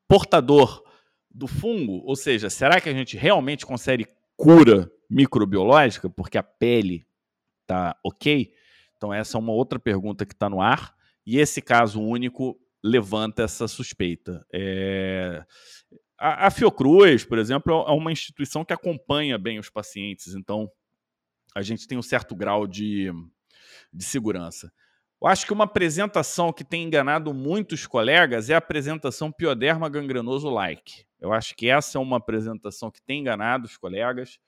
portador 0.07 0.84
do 1.30 1.47
fungo, 1.47 2.01
ou 2.05 2.15
seja, 2.15 2.49
será 2.49 2.82
que 2.82 2.89
a 2.89 2.93
gente 2.93 3.15
realmente 3.15 3.65
consegue 3.65 4.07
cura 4.36 4.91
microbiológica 5.09 6.09
porque 6.09 6.38
a 6.38 6.43
pele 6.43 7.05
tá 7.72 7.95
ok? 8.03 8.51
Então, 8.97 9.13
essa 9.13 9.38
é 9.38 9.39
uma 9.39 9.53
outra 9.53 9.80
pergunta 9.80 10.26
que 10.26 10.34
está 10.34 10.49
no 10.49 10.61
ar. 10.61 10.93
E 11.26 11.39
esse 11.39 11.61
caso 11.61 12.01
único 12.01 12.59
levanta 12.84 13.43
essa 13.43 13.67
suspeita. 13.67 14.45
É... 14.53 15.43
A, 16.19 16.47
a, 16.47 16.51
Fiocruz, 16.51 17.24
por 17.24 17.38
exemplo, 17.38 17.74
é 17.88 17.91
uma 17.91 18.11
instituição 18.11 18.65
que 18.65 18.74
acompanha 18.74 19.38
bem 19.38 19.57
os 19.57 19.69
pacientes, 19.69 20.36
então 20.36 20.69
a 21.55 21.63
gente 21.63 21.88
tem 21.88 21.97
um 21.97 22.03
certo 22.03 22.36
grau 22.36 22.67
de, 22.67 23.11
de 23.92 24.04
segurança. 24.04 24.72
Eu 25.22 25.28
acho 25.28 25.46
que 25.46 25.54
uma 25.54 25.66
apresentação 25.66 26.52
que 26.52 26.64
tem 26.64 26.84
enganado 26.84 27.34
muitos 27.34 27.86
colegas 27.86 28.50
é 28.50 28.56
a 28.56 28.58
apresentação 28.58 29.32
pioderma 29.32 29.88
gangrenoso-like. 29.88 31.06
Eu 31.20 31.32
acho 31.32 31.56
que 31.56 31.70
essa 31.70 32.00
é 32.00 32.02
uma 32.02 32.18
apresentação 32.18 32.89
que 32.89 33.02
tem 33.04 33.20
enganado 33.20 33.68
os 33.68 33.78
colegas. 33.78 34.39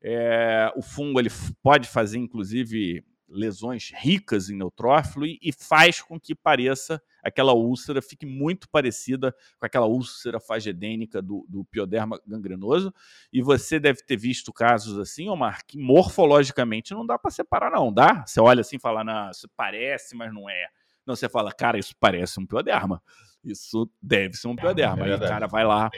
É, 0.00 0.72
o 0.76 0.82
fungo 0.82 1.18
ele 1.18 1.30
pode 1.62 1.88
fazer, 1.88 2.18
inclusive, 2.18 3.04
lesões 3.30 3.92
ricas 3.94 4.50
em 4.50 4.56
neutrófilo 4.56 5.24
e, 5.24 5.38
e, 5.40 5.52
faz 5.52 6.02
com 6.02 6.18
que 6.18 6.34
pareça 6.34 7.00
aquela 7.22 7.52
úlcera 7.52 8.02
fique 8.02 8.26
muito 8.26 8.68
parecida 8.68 9.34
com 9.58 9.66
aquela 9.66 9.86
úlcera 9.86 10.40
fagedênica 10.40 11.22
do, 11.22 11.46
do 11.48 11.64
pioderma 11.64 12.20
gangrenoso. 12.26 12.92
E 13.32 13.40
você 13.40 13.78
deve 13.78 14.02
ter 14.02 14.16
visto 14.16 14.52
casos 14.52 14.98
assim, 14.98 15.28
Omar, 15.28 15.64
que 15.66 15.78
morfologicamente 15.78 16.92
não 16.92 17.06
dá 17.06 17.18
para 17.18 17.30
separar, 17.30 17.70
não, 17.70 17.92
dá? 17.92 18.24
Você 18.26 18.40
olha 18.40 18.62
assim 18.62 18.76
e 18.76 18.80
fala, 18.80 19.04
não, 19.04 19.30
isso 19.30 19.48
parece, 19.56 20.16
mas 20.16 20.32
não 20.32 20.48
é. 20.48 20.68
Não, 21.06 21.14
você 21.14 21.28
fala, 21.28 21.52
cara, 21.52 21.78
isso 21.78 21.94
parece 21.98 22.40
um 22.40 22.46
pioderma. 22.46 23.02
Isso 23.44 23.90
deve 24.02 24.34
ser 24.36 24.48
um 24.48 24.56
pioderma. 24.56 25.06
É 25.06 25.10
Aí 25.10 25.16
o 25.16 25.20
cara 25.20 25.46
vai 25.46 25.64
lá. 25.64 25.90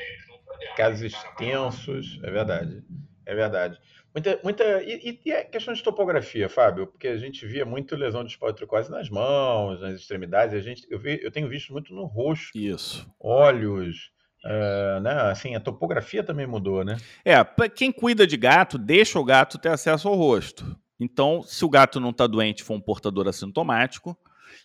Casos 0.76 1.02
extensos, 1.02 2.20
é 2.22 2.30
verdade. 2.30 2.84
É 3.26 3.34
verdade. 3.34 3.78
Muita, 4.14 4.40
muita, 4.44 4.82
e, 4.82 5.20
e 5.24 5.32
é 5.32 5.42
questão 5.42 5.72
de 5.72 5.82
topografia, 5.82 6.48
Fábio, 6.48 6.86
porque 6.86 7.08
a 7.08 7.16
gente 7.16 7.46
via 7.46 7.64
muito 7.64 7.96
lesão 7.96 8.22
de 8.22 8.30
esporotricose 8.30 8.90
nas 8.90 9.08
mãos, 9.08 9.80
nas 9.80 9.94
extremidades. 9.94 10.54
A 10.54 10.60
gente, 10.60 10.86
eu, 10.90 10.98
vi, 10.98 11.18
eu 11.22 11.30
tenho 11.30 11.48
visto 11.48 11.72
muito 11.72 11.94
no 11.94 12.04
rosto, 12.04 12.56
Isso. 12.56 13.10
olhos, 13.18 14.12
uh, 14.44 15.00
né? 15.00 15.12
Assim, 15.30 15.54
a 15.54 15.60
topografia 15.60 16.22
também 16.22 16.46
mudou, 16.46 16.84
né? 16.84 16.98
É, 17.24 17.42
para 17.42 17.70
quem 17.70 17.90
cuida 17.90 18.26
de 18.26 18.36
gato, 18.36 18.76
deixa 18.76 19.18
o 19.18 19.24
gato 19.24 19.58
ter 19.58 19.70
acesso 19.70 20.08
ao 20.08 20.14
rosto. 20.14 20.78
Então, 21.00 21.42
se 21.42 21.64
o 21.64 21.70
gato 21.70 21.98
não 21.98 22.10
está 22.10 22.26
doente, 22.26 22.62
for 22.62 22.74
um 22.74 22.80
portador 22.80 23.26
assintomático, 23.26 24.16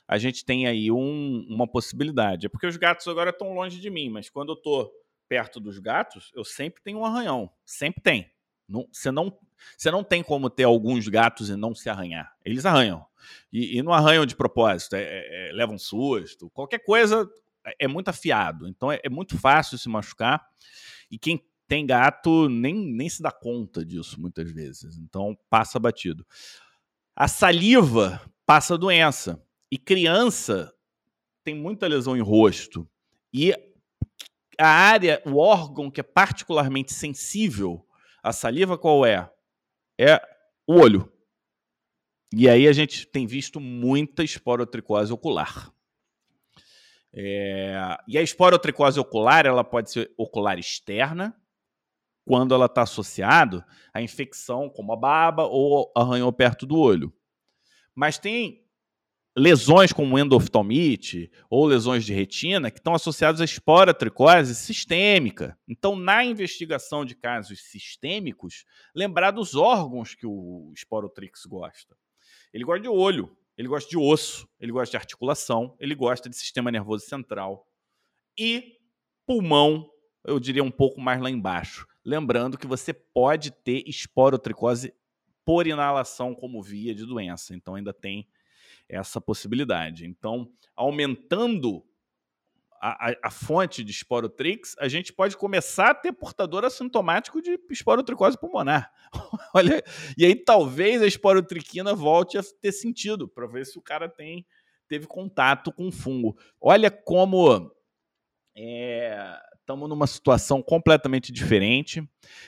a 0.06 0.18
gente 0.18 0.44
tem 0.44 0.68
aí 0.68 0.92
um, 0.92 1.46
uma 1.50 1.68
possibilidade. 1.68 2.48
É 2.48 2.50
porque 2.50 2.68
os 2.68 2.76
gatos 2.76 3.08
agora 3.08 3.30
estão 3.30 3.54
longe 3.54 3.80
de 3.80 3.90
mim, 3.90 4.10
mas 4.10 4.30
quando 4.30 4.50
eu 4.50 4.56
estou 4.56 4.92
perto 5.28 5.60
dos 5.60 5.80
gatos, 5.80 6.32
eu 6.36 6.44
sempre 6.44 6.82
tenho 6.84 7.00
um 7.00 7.06
arranhão, 7.06 7.50
sempre 7.66 8.02
tem. 8.02 8.30
Não, 8.68 8.88
você, 8.92 9.12
não, 9.12 9.38
você 9.78 9.90
não 9.90 10.04
tem 10.04 10.22
como 10.24 10.50
ter 10.50 10.64
alguns 10.64 11.08
gatos 11.08 11.50
e 11.50 11.56
não 11.56 11.74
se 11.74 11.90
arranhar. 11.90 12.36
Eles 12.44 12.66
arranham. 12.66 13.06
E, 13.52 13.78
e 13.78 13.84
não 13.84 13.94
arranham 13.94 14.26
de 14.26 14.36
propósito, 14.36 14.96
é, 14.96 15.02
é, 15.02 15.50
é 15.50 15.52
levam 15.54 15.78
susto. 15.78 16.50
Qualquer 16.50 16.80
coisa 16.80 17.30
é, 17.66 17.86
é 17.86 17.88
muito 17.88 18.10
afiado. 18.10 18.68
Então 18.68 18.92
é, 18.92 19.00
é, 19.04 19.10
muito 19.10 19.38
fácil 19.38 19.78
se 19.78 19.90
machucar. 19.90 20.46
E 21.10 21.18
quem 21.18 21.44
tem 21.68 21.86
gato 21.86 22.48
nem, 22.48 22.74
nem 22.74 23.10
se 23.10 23.22
dá 23.22 23.32
conta 23.32 23.86
disso 23.86 24.20
muitas 24.20 24.52
vezes. 24.52 24.98
Então 24.98 25.38
passa 25.50 25.80
batido. 25.80 26.26
A 27.16 27.28
saliva 27.28 28.22
passa 28.46 28.78
doença. 28.78 29.42
E 29.70 29.78
criança 29.78 30.74
tem 31.44 31.56
muita 31.56 31.88
lesão 31.88 32.16
em 32.16 32.22
rosto. 32.22 32.88
E 33.34 33.54
a 34.60 34.68
área, 34.68 35.22
o 35.26 35.38
órgão 35.38 35.92
que 35.92 36.00
é 36.00 36.04
particularmente 36.04 36.94
sensível 36.94 37.87
a 38.28 38.34
saliva 38.34 38.78
qual 38.78 39.06
é? 39.06 39.32
É 39.98 40.22
o 40.68 40.76
olho. 40.76 41.12
E 42.34 42.50
aí 42.50 42.68
a 42.68 42.74
gente 42.74 43.06
tem 43.08 43.26
visto 43.26 43.60
muita 43.60 44.24
esporotricose 44.24 45.14
ocular. 45.14 45.74
É... 47.14 47.98
E 48.08 48.18
a 48.18 48.22
esporotricose 48.22 49.00
ocular 49.00 49.46
ela 49.46 49.64
pode 49.64 49.92
ser 49.92 50.14
ocular 50.18 50.60
externa, 50.60 51.34
quando 52.26 52.54
ela 52.54 52.66
está 52.66 52.82
associada 52.82 53.66
à 53.94 54.02
infecção 54.02 54.70
como 54.70 54.92
a 54.92 54.98
baba 54.98 55.46
ou 55.46 55.90
arranhou 55.96 56.32
perto 56.34 56.66
do 56.66 56.78
olho. 56.78 57.14
Mas 57.96 58.20
tem 58.20 58.67
lesões 59.38 59.94
como 59.94 60.18
endoftalmite 60.18 61.32
ou 61.48 61.68
lesões 61.68 62.04
de 62.04 62.12
retina 62.12 62.72
que 62.72 62.80
estão 62.80 62.96
associadas 62.96 63.40
à 63.40 63.46
esporotricose 63.46 64.56
sistêmica. 64.56 65.56
Então, 65.68 65.96
na 65.96 66.26
investigação 66.26 67.06
de 67.06 67.14
casos 67.14 67.62
sistêmicos, 67.62 68.66
lembrar 68.96 69.30
dos 69.30 69.54
órgãos 69.54 70.16
que 70.16 70.26
o 70.26 70.72
esporotrix 70.76 71.46
gosta. 71.46 71.96
Ele 72.52 72.64
gosta 72.64 72.82
de 72.82 72.90
olho, 72.90 73.38
ele 73.56 73.68
gosta 73.68 73.88
de 73.88 73.96
osso, 73.96 74.50
ele 74.60 74.72
gosta 74.72 74.92
de 74.92 74.98
articulação, 74.98 75.76
ele 75.80 75.94
gosta 75.94 76.28
de 76.28 76.36
sistema 76.36 76.72
nervoso 76.72 77.06
central 77.06 77.68
e 78.36 78.78
pulmão, 79.24 79.88
eu 80.26 80.40
diria 80.40 80.64
um 80.64 80.72
pouco 80.72 81.00
mais 81.00 81.22
lá 81.22 81.30
embaixo. 81.30 81.86
Lembrando 82.04 82.58
que 82.58 82.66
você 82.66 82.92
pode 82.92 83.52
ter 83.52 83.84
esporotricose 83.88 84.94
por 85.46 85.68
inalação 85.68 86.34
como 86.34 86.62
via 86.62 86.96
de 86.96 87.06
doença. 87.06 87.56
Então 87.56 87.76
ainda 87.76 87.94
tem 87.94 88.28
essa 88.90 89.20
possibilidade. 89.20 90.06
Então, 90.06 90.50
aumentando 90.76 91.84
a, 92.80 93.10
a, 93.10 93.16
a, 93.24 93.32
fonte 93.32 93.84
de 93.84 93.92
esporotrix, 93.92 94.76
a 94.80 94.88
gente 94.88 95.12
pode 95.12 95.36
começar 95.36 95.92
a 95.92 95.96
ter 95.96 96.14
portador 96.14 96.64
assintomático 96.64 97.42
de 97.42 97.60
esporotricose 97.70 98.38
pulmonar. 98.40 98.92
Olha, 99.54 99.84
e 100.18 100.26
aí 100.26 100.36
talvez 100.36 101.02
a 101.02 101.08
esporotriquina 101.08 101.94
volte 101.94 102.38
a 102.38 102.44
ter 102.62 102.72
sentido, 102.72 103.28
para 103.28 103.48
ver 103.48 103.66
se 103.66 103.78
o 103.78 103.82
cara 103.82 104.08
tem 104.08 104.46
teve 104.88 105.06
contato 105.06 105.72
com 105.72 105.92
fungo. 105.92 106.38
Olha 106.62 106.90
como 106.90 107.72
estamos 108.56 109.86
é, 109.86 109.90
numa 109.90 110.08
situação 110.08 110.62
completamente 110.62 111.32
diferente. 111.32 112.08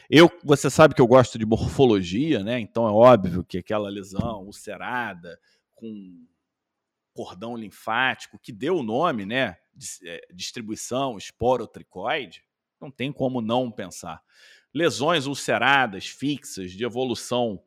Eu, 0.09 0.31
você 0.43 0.69
sabe 0.69 0.95
que 0.95 1.01
eu 1.01 1.07
gosto 1.07 1.37
de 1.37 1.45
morfologia, 1.45 2.43
né? 2.43 2.59
Então 2.59 2.87
é 2.87 2.91
óbvio 2.91 3.43
que 3.43 3.57
aquela 3.57 3.89
lesão 3.89 4.45
ulcerada, 4.45 5.37
com 5.79 6.27
cordão 7.13 7.55
linfático, 7.55 8.39
que 8.39 8.51
deu 8.51 8.77
o 8.77 8.83
nome, 8.83 9.25
né? 9.25 9.55
Eh, 10.03 10.27
distribuição 10.33 11.17
esporotricoide, 11.17 12.43
não 12.79 12.91
tem 12.91 13.11
como 13.11 13.41
não 13.41 13.71
pensar. 13.71 14.21
Lesões 14.73 15.25
ulceradas, 15.25 16.07
fixas, 16.07 16.71
de 16.71 16.83
evolução 16.83 17.61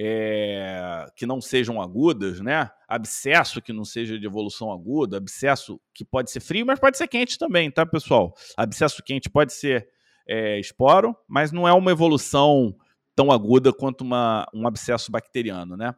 é, 0.00 1.06
que 1.16 1.26
não 1.26 1.40
sejam 1.40 1.82
agudas, 1.82 2.40
né? 2.40 2.70
Abscesso 2.86 3.60
que 3.60 3.72
não 3.72 3.84
seja 3.84 4.18
de 4.18 4.24
evolução 4.24 4.70
aguda, 4.70 5.16
abscesso 5.16 5.80
que 5.92 6.04
pode 6.04 6.30
ser 6.30 6.40
frio, 6.40 6.64
mas 6.64 6.78
pode 6.78 6.96
ser 6.96 7.08
quente 7.08 7.36
também, 7.36 7.70
tá, 7.70 7.84
pessoal? 7.84 8.34
Abscesso 8.56 9.02
quente 9.02 9.28
pode 9.28 9.52
ser 9.52 9.88
é, 10.26 10.58
esporo, 10.58 11.16
mas 11.26 11.50
não 11.50 11.66
é 11.66 11.72
uma 11.72 11.90
evolução 11.90 12.76
tão 13.16 13.32
aguda 13.32 13.72
quanto 13.72 14.02
uma, 14.02 14.46
um 14.54 14.66
abscesso 14.66 15.10
bacteriano, 15.10 15.76
né? 15.76 15.94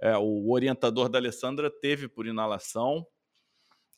É, 0.00 0.16
o 0.16 0.50
orientador 0.50 1.08
da 1.08 1.18
Alessandra 1.18 1.70
teve 1.70 2.08
por 2.08 2.26
inalação 2.26 3.06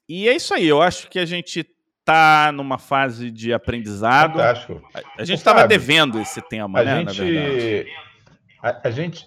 e 0.09 0.27
é 0.29 0.35
isso 0.35 0.55
aí. 0.55 0.67
Eu 0.67 0.81
acho 0.81 1.11
que 1.11 1.19
a 1.19 1.27
gente 1.27 1.61
está 2.01 2.51
numa 2.51 2.79
fase 2.79 3.31
de 3.31 3.53
aprendizado. 3.53 4.33
Fantástico. 4.33 4.83
A, 4.95 5.23
a 5.23 5.25
gente 5.25 5.39
estava 5.39 5.67
devendo 5.67 6.19
esse 6.19 6.41
tema, 6.41 6.81
a 6.81 6.85
né? 6.85 7.13
Gente, 7.13 7.87
a, 8.63 8.89
a, 8.89 8.91
gente, 8.91 9.27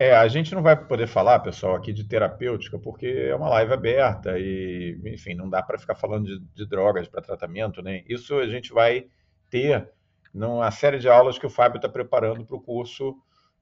é, 0.00 0.16
a 0.16 0.26
gente 0.26 0.52
não 0.52 0.62
vai 0.62 0.74
poder 0.74 1.06
falar, 1.06 1.38
pessoal, 1.38 1.76
aqui 1.76 1.92
de 1.92 2.02
terapêutica, 2.02 2.78
porque 2.80 3.06
é 3.06 3.34
uma 3.36 3.48
live 3.50 3.72
aberta 3.72 4.36
e, 4.36 5.00
enfim, 5.06 5.34
não 5.34 5.48
dá 5.48 5.62
para 5.62 5.78
ficar 5.78 5.94
falando 5.94 6.26
de, 6.26 6.40
de 6.52 6.66
drogas 6.66 7.06
para 7.06 7.22
tratamento, 7.22 7.80
né? 7.80 8.02
Isso 8.08 8.34
a 8.34 8.48
gente 8.48 8.72
vai 8.72 9.06
ter 9.48 9.88
numa 10.34 10.70
série 10.72 10.98
de 10.98 11.08
aulas 11.08 11.38
que 11.38 11.46
o 11.46 11.50
Fábio 11.50 11.76
está 11.76 11.88
preparando 11.88 12.44
para 12.44 12.56
o 12.56 12.60
curso 12.60 13.14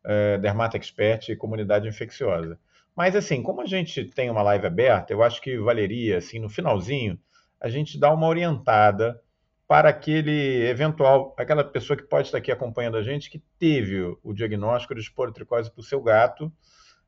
é, 0.06 0.38
Dermata 0.38 0.76
Expert 0.76 1.28
e 1.28 1.36
Comunidade 1.36 1.88
Infecciosa. 1.88 2.58
Mas, 2.94 3.14
assim, 3.14 3.42
como 3.42 3.60
a 3.60 3.66
gente 3.66 4.04
tem 4.04 4.30
uma 4.30 4.42
live 4.42 4.66
aberta, 4.66 5.12
eu 5.12 5.22
acho 5.22 5.40
que 5.42 5.58
valeria, 5.58 6.16
assim, 6.16 6.38
no 6.38 6.48
finalzinho, 6.48 7.18
a 7.60 7.68
gente 7.68 7.98
dar 7.98 8.14
uma 8.14 8.26
orientada 8.26 9.20
para 9.68 9.88
aquele 9.88 10.66
eventual, 10.68 11.34
aquela 11.36 11.64
pessoa 11.64 11.96
que 11.96 12.04
pode 12.04 12.28
estar 12.28 12.38
aqui 12.38 12.52
acompanhando 12.52 12.96
a 12.96 13.02
gente, 13.02 13.28
que 13.28 13.42
teve 13.58 14.16
o 14.22 14.32
diagnóstico 14.32 14.94
de 14.94 15.00
esporotricose 15.00 15.70
para 15.70 15.80
o 15.80 15.84
seu 15.84 16.00
gato, 16.00 16.50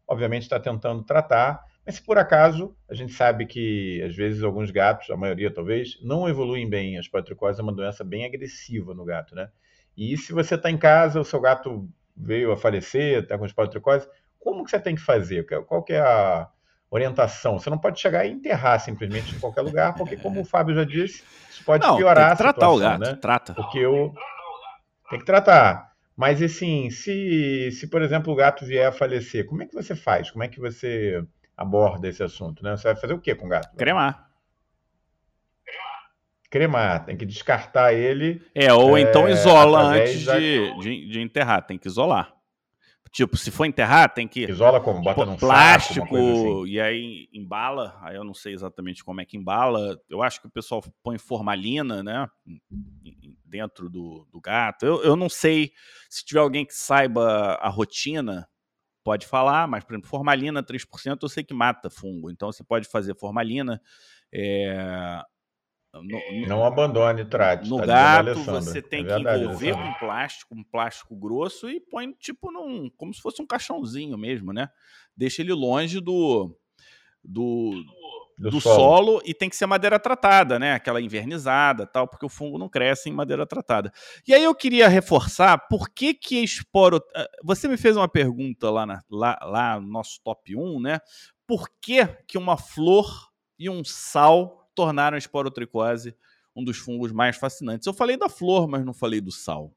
obviamente 0.06 0.42
está 0.42 0.58
tentando 0.58 1.04
tratar, 1.04 1.62
mas 1.88 1.94
se 1.94 2.02
por 2.02 2.18
acaso, 2.18 2.76
a 2.86 2.92
gente 2.92 3.14
sabe 3.14 3.46
que 3.46 4.02
às 4.02 4.14
vezes 4.14 4.42
alguns 4.42 4.70
gatos, 4.70 5.08
a 5.08 5.16
maioria 5.16 5.50
talvez, 5.50 5.98
não 6.02 6.28
evoluem 6.28 6.68
bem. 6.68 6.98
A 6.98 7.00
esporotricose 7.00 7.60
é 7.60 7.62
uma 7.62 7.72
doença 7.72 8.04
bem 8.04 8.26
agressiva 8.26 8.92
no 8.92 9.06
gato, 9.06 9.34
né? 9.34 9.48
E 9.96 10.14
se 10.18 10.34
você 10.34 10.56
está 10.56 10.70
em 10.70 10.76
casa, 10.76 11.18
o 11.18 11.24
seu 11.24 11.40
gato 11.40 11.88
veio 12.18 12.52
a 12.52 12.56
falecer, 12.56 13.22
está 13.22 13.38
com 13.38 13.46
esporotricose, 13.46 14.08
como 14.38 14.64
que 14.64 14.70
você 14.70 14.80
tem 14.80 14.94
que 14.94 15.00
fazer? 15.00 15.44
Qual 15.66 15.82
que 15.82 15.92
é 15.92 16.00
a 16.00 16.48
orientação? 16.90 17.58
Você 17.58 17.70
não 17.70 17.78
pode 17.78 18.00
chegar 18.00 18.24
e 18.26 18.30
enterrar 18.30 18.80
simplesmente 18.80 19.34
em 19.34 19.38
qualquer 19.38 19.62
lugar, 19.62 19.94
porque 19.94 20.16
como 20.16 20.40
o 20.40 20.44
Fábio 20.44 20.74
já 20.74 20.84
disse, 20.84 21.22
isso 21.50 21.64
pode 21.64 21.86
não, 21.86 21.96
piorar 21.96 22.28
tem 22.28 22.36
que 22.36 22.42
tratar 22.42 22.66
a 22.66 22.70
situação, 22.70 22.76
o 22.76 22.98
gato, 22.98 23.00
né? 23.00 23.18
trata. 23.20 23.54
Porque 23.54 23.86
o 23.86 24.12
tem 25.10 25.18
que 25.18 25.24
tratar. 25.24 25.92
Mas 26.16 26.42
assim, 26.42 26.90
se, 26.90 27.70
se 27.72 27.86
por 27.86 28.02
exemplo 28.02 28.32
o 28.32 28.36
gato 28.36 28.64
vier 28.64 28.88
a 28.88 28.92
falecer, 28.92 29.46
como 29.46 29.62
é 29.62 29.66
que 29.66 29.74
você 29.74 29.94
faz? 29.94 30.30
Como 30.30 30.42
é 30.42 30.48
que 30.48 30.60
você 30.60 31.22
aborda 31.56 32.08
esse 32.08 32.22
assunto, 32.22 32.62
né? 32.62 32.76
Você 32.76 32.84
vai 32.84 32.96
fazer 32.96 33.14
o 33.14 33.20
que 33.20 33.34
com 33.34 33.46
o 33.46 33.48
gato? 33.48 33.76
Cremar. 33.76 34.27
Cremar, 36.50 37.04
tem 37.04 37.16
que 37.16 37.26
descartar 37.26 37.92
ele. 37.92 38.42
É, 38.54 38.72
ou 38.72 38.96
é, 38.96 39.02
então 39.02 39.28
isola 39.28 39.82
antes 39.82 40.24
da... 40.24 40.38
de, 40.38 40.78
de, 40.80 41.08
de 41.08 41.20
enterrar, 41.20 41.66
tem 41.66 41.76
que 41.78 41.86
isolar. 41.86 42.38
Tipo, 43.10 43.36
se 43.36 43.50
for 43.50 43.64
enterrar, 43.64 44.12
tem 44.12 44.28
que. 44.28 44.44
Isola 44.44 44.80
como? 44.80 45.02
Bota 45.02 45.24
num 45.24 45.36
plástico 45.36 46.06
saco, 46.06 46.62
assim. 46.62 46.70
e 46.70 46.80
aí 46.80 47.28
embala. 47.32 47.98
Aí 48.02 48.16
eu 48.16 48.24
não 48.24 48.34
sei 48.34 48.52
exatamente 48.52 49.02
como 49.02 49.20
é 49.20 49.24
que 49.24 49.36
embala. 49.36 49.98
Eu 50.08 50.22
acho 50.22 50.40
que 50.40 50.46
o 50.46 50.50
pessoal 50.50 50.82
põe 51.02 51.18
formalina, 51.18 52.02
né? 52.02 52.28
Dentro 53.44 53.88
do, 53.88 54.26
do 54.30 54.40
gato. 54.40 54.84
Eu, 54.84 55.02
eu 55.02 55.16
não 55.16 55.28
sei 55.28 55.72
se 56.10 56.24
tiver 56.24 56.40
alguém 56.40 56.66
que 56.66 56.74
saiba 56.74 57.54
a 57.54 57.68
rotina, 57.68 58.46
pode 59.02 59.26
falar, 59.26 59.66
mas, 59.66 59.84
por 59.84 59.94
exemplo, 59.94 60.10
formalina 60.10 60.62
3% 60.62 61.18
eu 61.22 61.28
sei 61.28 61.42
que 61.42 61.54
mata 61.54 61.88
fungo. 61.88 62.30
Então 62.30 62.52
você 62.52 62.62
pode 62.62 62.86
fazer 62.88 63.16
formalina. 63.16 63.80
É, 64.30 65.22
no, 66.02 66.46
não 66.46 66.64
abandone, 66.64 67.24
trate. 67.24 67.68
No 67.68 67.78
tá 67.78 67.86
gato, 67.86 68.42
você 68.44 68.80
tem 68.82 69.00
é 69.00 69.04
verdade, 69.04 69.38
que 69.38 69.44
envolver 69.44 69.72
com 69.74 69.92
plástico, 69.94 70.54
um 70.54 70.64
plástico 70.64 71.16
grosso 71.16 71.68
e 71.68 71.80
põe 71.80 72.12
tipo 72.12 72.50
num. 72.50 72.90
como 72.96 73.12
se 73.12 73.20
fosse 73.20 73.40
um 73.42 73.46
caixãozinho 73.46 74.16
mesmo, 74.16 74.52
né? 74.52 74.68
Deixa 75.16 75.42
ele 75.42 75.52
longe 75.52 76.00
do. 76.00 76.56
do 77.22 77.72
do, 78.38 78.50
do 78.50 78.60
solo. 78.60 78.76
solo. 78.76 79.22
e 79.24 79.34
tem 79.34 79.50
que 79.50 79.56
ser 79.56 79.66
madeira 79.66 79.98
tratada, 79.98 80.58
né? 80.58 80.74
Aquela 80.74 81.00
invernizada 81.00 81.86
tal, 81.86 82.06
porque 82.06 82.24
o 82.24 82.28
fungo 82.28 82.56
não 82.56 82.68
cresce 82.68 83.08
em 83.08 83.12
madeira 83.12 83.44
tratada. 83.44 83.92
E 84.26 84.32
aí 84.32 84.44
eu 84.44 84.54
queria 84.54 84.88
reforçar 84.88 85.66
por 85.68 85.90
que 85.90 86.14
que 86.14 86.42
esporo. 86.42 87.02
Eh, 87.16 87.28
você 87.42 87.66
me 87.66 87.76
fez 87.76 87.96
uma 87.96 88.08
pergunta 88.08 88.70
lá, 88.70 88.86
na, 88.86 89.02
lá, 89.10 89.38
lá 89.42 89.80
no 89.80 89.88
nosso 89.88 90.20
top 90.22 90.54
1, 90.54 90.80
né? 90.80 91.00
Por 91.46 91.68
que, 91.80 92.06
que 92.26 92.38
uma 92.38 92.56
flor 92.56 93.28
e 93.58 93.68
um 93.68 93.82
sal 93.82 94.67
tornaram 94.78 95.16
a 95.16 95.18
esporotricose 95.18 96.14
um 96.54 96.62
dos 96.62 96.78
fungos 96.78 97.10
mais 97.10 97.36
fascinantes. 97.36 97.84
Eu 97.84 97.92
falei 97.92 98.16
da 98.16 98.28
flor, 98.28 98.68
mas 98.68 98.84
não 98.84 98.94
falei 98.94 99.20
do 99.20 99.32
sal. 99.32 99.74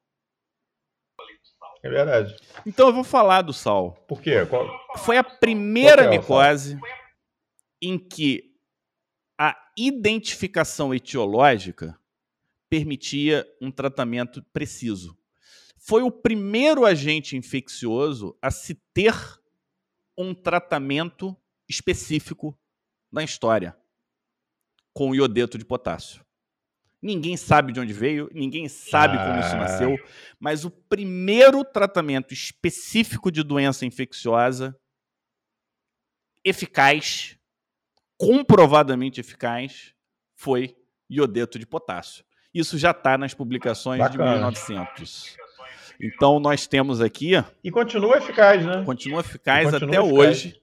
É 1.81 1.89
verdade. 1.89 2.35
Então 2.67 2.89
eu 2.89 2.93
vou 2.93 3.03
falar 3.03 3.41
do 3.41 3.51
sal. 3.51 3.93
Por 4.07 4.21
quê? 4.21 4.45
Qual... 4.45 4.69
Foi 4.99 5.17
a 5.17 5.23
primeira 5.23 6.03
é 6.03 6.09
micose 6.09 6.79
em 7.81 7.97
que 7.97 8.53
a 9.39 9.57
identificação 9.75 10.93
etiológica 10.93 11.99
permitia 12.69 13.43
um 13.59 13.71
tratamento 13.71 14.43
preciso. 14.53 15.17
Foi 15.79 16.03
o 16.03 16.11
primeiro 16.11 16.85
agente 16.85 17.35
infeccioso 17.35 18.37
a 18.39 18.51
se 18.51 18.75
ter 18.93 19.15
um 20.15 20.35
tratamento 20.35 21.35
específico 21.67 22.55
na 23.11 23.23
história 23.23 23.80
com 24.93 25.15
iodeto 25.15 25.57
de 25.57 25.65
potássio. 25.65 26.23
Ninguém 27.01 27.35
sabe 27.35 27.73
de 27.73 27.79
onde 27.79 27.93
veio, 27.93 28.29
ninguém 28.31 28.69
sabe 28.69 29.17
ah. 29.17 29.25
como 29.25 29.39
isso 29.39 29.55
nasceu, 29.55 29.97
mas 30.39 30.63
o 30.63 30.69
primeiro 30.69 31.63
tratamento 31.63 32.33
específico 32.33 33.31
de 33.31 33.41
doença 33.41 33.85
infecciosa 33.85 34.75
eficaz, 36.43 37.37
comprovadamente 38.17 39.19
eficaz, 39.19 39.93
foi 40.35 40.75
iodeto 41.09 41.57
de 41.57 41.65
potássio. 41.65 42.23
Isso 42.53 42.77
já 42.77 42.91
está 42.91 43.17
nas 43.17 43.33
publicações 43.33 43.99
Bacana. 43.99 44.33
de 44.33 44.39
1900. 44.39 45.37
Então 46.01 46.39
nós 46.39 46.67
temos 46.67 46.99
aqui. 46.99 47.33
E 47.63 47.71
continua 47.71 48.17
eficaz, 48.17 48.65
né? 48.65 48.83
Continua 48.83 49.21
eficaz 49.21 49.71
continua 49.71 49.89
até 49.89 49.97
eficaz. 49.97 50.19
hoje. 50.19 50.61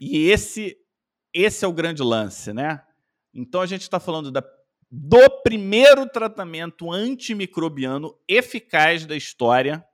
E 0.00 0.30
esse, 0.30 0.76
esse 1.34 1.64
é 1.64 1.68
o 1.68 1.72
grande 1.72 2.02
lance, 2.02 2.52
né? 2.52 2.82
Então 3.32 3.60
a 3.60 3.66
gente 3.66 3.82
está 3.82 4.00
falando 4.00 4.30
da, 4.30 4.42
do 4.90 5.30
primeiro 5.42 6.08
tratamento 6.08 6.90
antimicrobiano 6.90 8.16
eficaz 8.28 9.06
da 9.06 9.16
história 9.16 9.84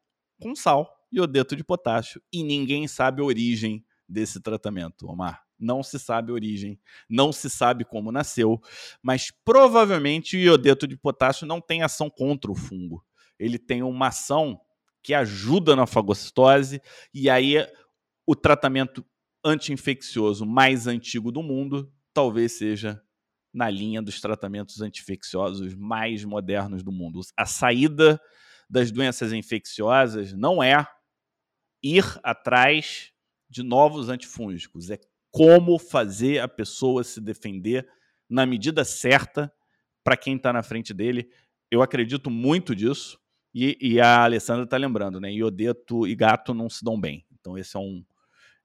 com 0.41 0.55
sal 0.55 0.91
e 1.13 1.19
iodeto 1.19 1.55
de 1.55 1.65
potássio. 1.65 2.21
E 2.33 2.43
ninguém 2.43 2.89
sabe 2.89 3.21
a 3.21 3.25
origem 3.25 3.85
desse 4.09 4.41
tratamento, 4.41 5.07
Omar. 5.07 5.45
Não 5.59 5.83
se 5.83 5.99
sabe 5.99 6.31
a 6.31 6.35
origem, 6.35 6.79
não 7.09 7.33
se 7.33 7.49
sabe 7.49 7.85
como 7.85 8.13
nasceu, 8.13 8.61
mas 9.03 9.33
provavelmente 9.45 10.37
o 10.37 10.41
iodeto 10.41 10.87
de 10.87 10.97
potássio 10.97 11.47
não 11.47 11.61
tem 11.61 11.83
ação 11.83 12.11
contra 12.11 12.51
o 12.51 12.55
fungo. 12.55 13.05
Ele 13.39 13.59
tem 13.59 13.83
uma 13.83 14.09
ação 14.09 14.61
que 15.03 15.15
ajuda 15.15 15.75
na 15.75 15.87
fagocitose, 15.87 16.83
e 17.15 17.31
aí 17.31 17.57
o 18.27 18.35
tratamento 18.35 19.05
anti-infeccioso 19.45 20.45
mais 20.45 20.87
antigo 20.87 21.31
do 21.31 21.43
mundo 21.43 21.91
talvez 22.13 22.53
seja 22.53 23.01
na 23.57 23.71
linha 23.71 24.03
dos 24.03 24.21
tratamentos 24.21 24.83
antifecciosos 24.83 25.75
mais 25.75 26.23
modernos 26.23 26.83
do 26.83 26.93
mundo. 26.93 27.23
A 27.35 27.47
saída 27.47 28.21
das 28.69 28.91
doenças 28.91 29.33
infecciosas 29.33 30.35
não 30.35 30.63
é 30.63 30.87
ir 31.83 32.05
atrás 32.23 33.13
de 33.49 33.63
novos 33.63 34.11
antifúngicos, 34.11 34.91
é 34.91 35.01
como 35.31 35.79
fazer 35.79 36.41
a 36.41 36.49
pessoa 36.49 37.03
se 37.03 37.19
defender 37.19 37.89
na 38.29 38.45
medida 38.45 38.85
certa 38.85 39.51
para 40.05 40.19
quem 40.19 40.37
está 40.37 40.53
na 40.53 40.63
frente 40.63 40.93
dele. 40.93 41.31
Eu 41.71 41.81
acredito 41.81 42.29
muito 42.29 42.77
disso. 42.77 43.19
E, 43.55 43.79
e 43.81 43.99
a 43.99 44.25
Alessandra 44.25 44.65
está 44.65 44.77
lembrando, 44.77 45.19
né? 45.19 45.33
Iodeto 45.33 46.07
e 46.07 46.15
gato 46.15 46.53
não 46.53 46.69
se 46.69 46.85
dão 46.85 47.01
bem. 47.01 47.25
Então, 47.33 47.57
esse 47.57 47.75
é 47.75 47.81
um, 47.81 48.05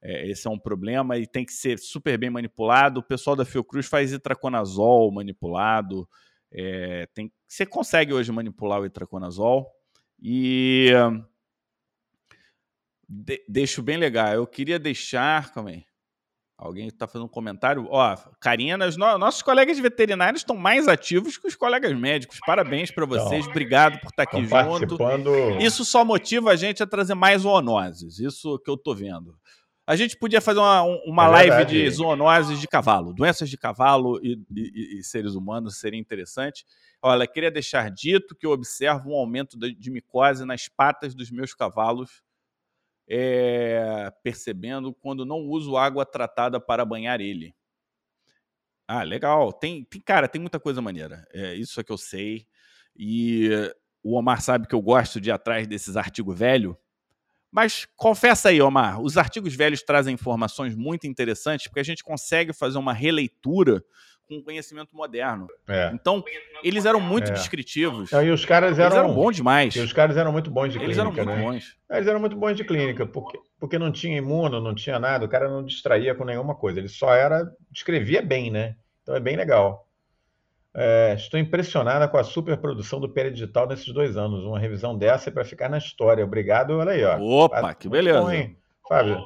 é, 0.01 0.27
esse 0.29 0.47
é 0.47 0.49
um 0.49 0.57
problema 0.57 1.17
e 1.17 1.27
tem 1.27 1.45
que 1.45 1.53
ser 1.53 1.77
super 1.77 2.17
bem 2.17 2.29
manipulado. 2.29 2.99
O 2.99 3.03
pessoal 3.03 3.35
da 3.35 3.45
Fiocruz 3.45 3.85
faz 3.85 4.11
itraconazol 4.11 5.11
manipulado. 5.11 6.07
É, 6.51 7.07
tem, 7.13 7.31
você 7.47 7.65
consegue 7.65 8.13
hoje 8.13 8.31
manipular 8.31 8.81
o 8.81 8.85
itraconazol 8.85 9.69
e 10.21 10.91
de, 13.07 13.43
deixo 13.47 13.83
bem 13.83 13.97
legal. 13.97 14.33
Eu 14.33 14.47
queria 14.47 14.79
deixar, 14.79 15.51
calma 15.53 15.69
aí. 15.69 15.85
Alguém 16.57 16.87
está 16.87 17.07
fazendo 17.07 17.25
um 17.25 17.27
comentário? 17.27 17.87
Ó, 17.89 18.15
Carinas, 18.39 18.95
no, 18.95 19.17
nossos 19.17 19.41
colegas 19.41 19.79
veterinários 19.79 20.41
estão 20.41 20.55
mais 20.55 20.87
ativos 20.87 21.35
que 21.35 21.47
os 21.47 21.55
colegas 21.55 21.91
médicos. 21.97 22.37
Parabéns 22.45 22.91
para 22.91 23.03
vocês, 23.03 23.41
então, 23.41 23.49
obrigado 23.49 23.99
por 23.99 24.09
estar 24.09 24.23
aqui 24.23 24.45
junto. 24.45 24.95
Isso 25.59 25.83
só 25.83 26.05
motiva 26.05 26.51
a 26.51 26.55
gente 26.55 26.83
a 26.83 26.85
trazer 26.85 27.15
mais 27.15 27.41
zoonoses. 27.41 28.19
Isso 28.19 28.59
que 28.59 28.69
eu 28.69 28.75
estou 28.75 28.95
vendo. 28.95 29.35
A 29.91 29.95
gente 29.97 30.15
podia 30.15 30.39
fazer 30.39 30.61
uma, 30.61 30.83
uma 31.05 31.25
é 31.25 31.49
live 31.49 31.65
de 31.65 31.89
zoonoses 31.89 32.61
de 32.61 32.65
cavalo, 32.65 33.13
doenças 33.13 33.49
de 33.49 33.57
cavalo 33.57 34.21
e, 34.23 34.41
e, 34.49 34.99
e, 34.99 35.03
seres 35.03 35.35
humanos, 35.35 35.79
seria 35.81 35.99
interessante. 35.99 36.65
Olha, 37.01 37.27
queria 37.27 37.51
deixar 37.51 37.91
dito 37.91 38.33
que 38.33 38.45
eu 38.45 38.51
observo 38.51 39.09
um 39.09 39.15
aumento 39.15 39.59
de, 39.59 39.91
micose 39.91 40.45
nas 40.45 40.69
patas 40.69 41.13
dos 41.13 41.29
meus 41.29 41.53
cavalos, 41.53 42.23
é, 43.05 44.09
percebendo 44.23 44.93
quando 44.93 45.25
não 45.25 45.39
uso 45.39 45.75
água 45.75 46.05
tratada 46.05 46.57
para 46.57 46.85
banhar 46.85 47.19
ele. 47.19 47.53
Ah, 48.87 49.03
legal. 49.03 49.51
Tem, 49.51 49.83
tem 49.83 49.99
cara, 49.99 50.25
tem 50.29 50.39
muita 50.39 50.57
coisa 50.57 50.81
maneira. 50.81 51.27
É, 51.33 51.53
isso 51.55 51.81
é 51.81 51.83
que 51.83 51.91
eu 51.91 51.97
sei. 51.97 52.47
E 52.95 53.49
o 54.01 54.17
Omar 54.17 54.41
sabe 54.41 54.69
que 54.69 54.75
eu 54.75 54.81
gosto 54.81 55.19
de 55.19 55.31
ir 55.31 55.33
atrás 55.33 55.67
desses 55.67 55.97
artigos 55.97 56.39
velhos. 56.39 56.77
Mas 57.51 57.85
confessa 57.97 58.49
aí, 58.49 58.61
Omar, 58.61 59.01
os 59.01 59.17
artigos 59.17 59.53
velhos 59.53 59.83
trazem 59.83 60.13
informações 60.13 60.75
muito 60.75 61.05
interessantes 61.05 61.67
porque 61.67 61.81
a 61.81 61.83
gente 61.85 62.03
consegue 62.03 62.53
fazer 62.53 62.77
uma 62.77 62.93
releitura 62.93 63.83
com 64.31 64.41
conhecimento 64.41 64.95
moderno. 64.95 65.47
É. 65.67 65.91
Então, 65.93 66.23
eles 66.63 66.85
eram 66.85 67.01
muito 67.01 67.29
é. 67.29 67.33
descritivos. 67.33 68.11
e 68.11 68.29
os 68.29 68.45
caras 68.45 68.79
eram, 68.79 68.95
eles 68.95 68.97
eram 68.97 69.13
bons 69.13 69.35
demais. 69.35 69.75
E 69.75 69.79
os 69.81 69.91
caras 69.91 70.15
eram 70.15 70.31
muito 70.31 70.49
bons 70.49 70.69
de 70.69 70.79
eles 70.79 70.95
clínica. 70.95 71.19
Eles 71.19 71.19
eram 71.19 71.35
muito 71.35 71.37
né? 71.37 71.51
bons. 71.51 71.77
Eles 71.89 72.07
eram 72.07 72.19
muito 72.21 72.35
bons 72.37 72.55
de 72.55 72.63
clínica, 72.63 73.05
porque, 73.05 73.37
porque 73.59 73.77
não 73.77 73.91
tinha 73.91 74.17
imuno, 74.17 74.61
não 74.61 74.73
tinha 74.73 74.97
nada, 74.97 75.25
o 75.25 75.29
cara 75.29 75.49
não 75.49 75.65
distraía 75.65 76.15
com 76.15 76.23
nenhuma 76.23 76.55
coisa. 76.55 76.79
Ele 76.79 76.87
só 76.87 77.13
era. 77.13 77.51
escrevia 77.73 78.21
bem, 78.21 78.49
né? 78.49 78.75
Então 79.03 79.13
é 79.13 79.19
bem 79.19 79.35
legal. 79.35 79.90
É, 80.73 81.15
estou 81.15 81.37
impressionada 81.37 82.07
com 82.07 82.17
a 82.17 82.23
superprodução 82.23 82.99
do 82.99 83.09
Pérez 83.09 83.33
Digital 83.33 83.67
nesses 83.67 83.93
dois 83.93 84.15
anos. 84.15 84.45
Uma 84.45 84.59
revisão 84.59 84.97
dessa 84.97 85.29
é 85.29 85.33
para 85.33 85.43
ficar 85.43 85.69
na 85.69 85.77
história. 85.77 86.23
Obrigado, 86.23 86.71
olha 86.77 86.91
aí, 86.91 87.03
ó. 87.03 87.17
Opa, 87.19 87.73
que 87.73 87.89
beleza. 87.89 88.21
Bom, 88.21 88.55
Fábio, 88.87 89.21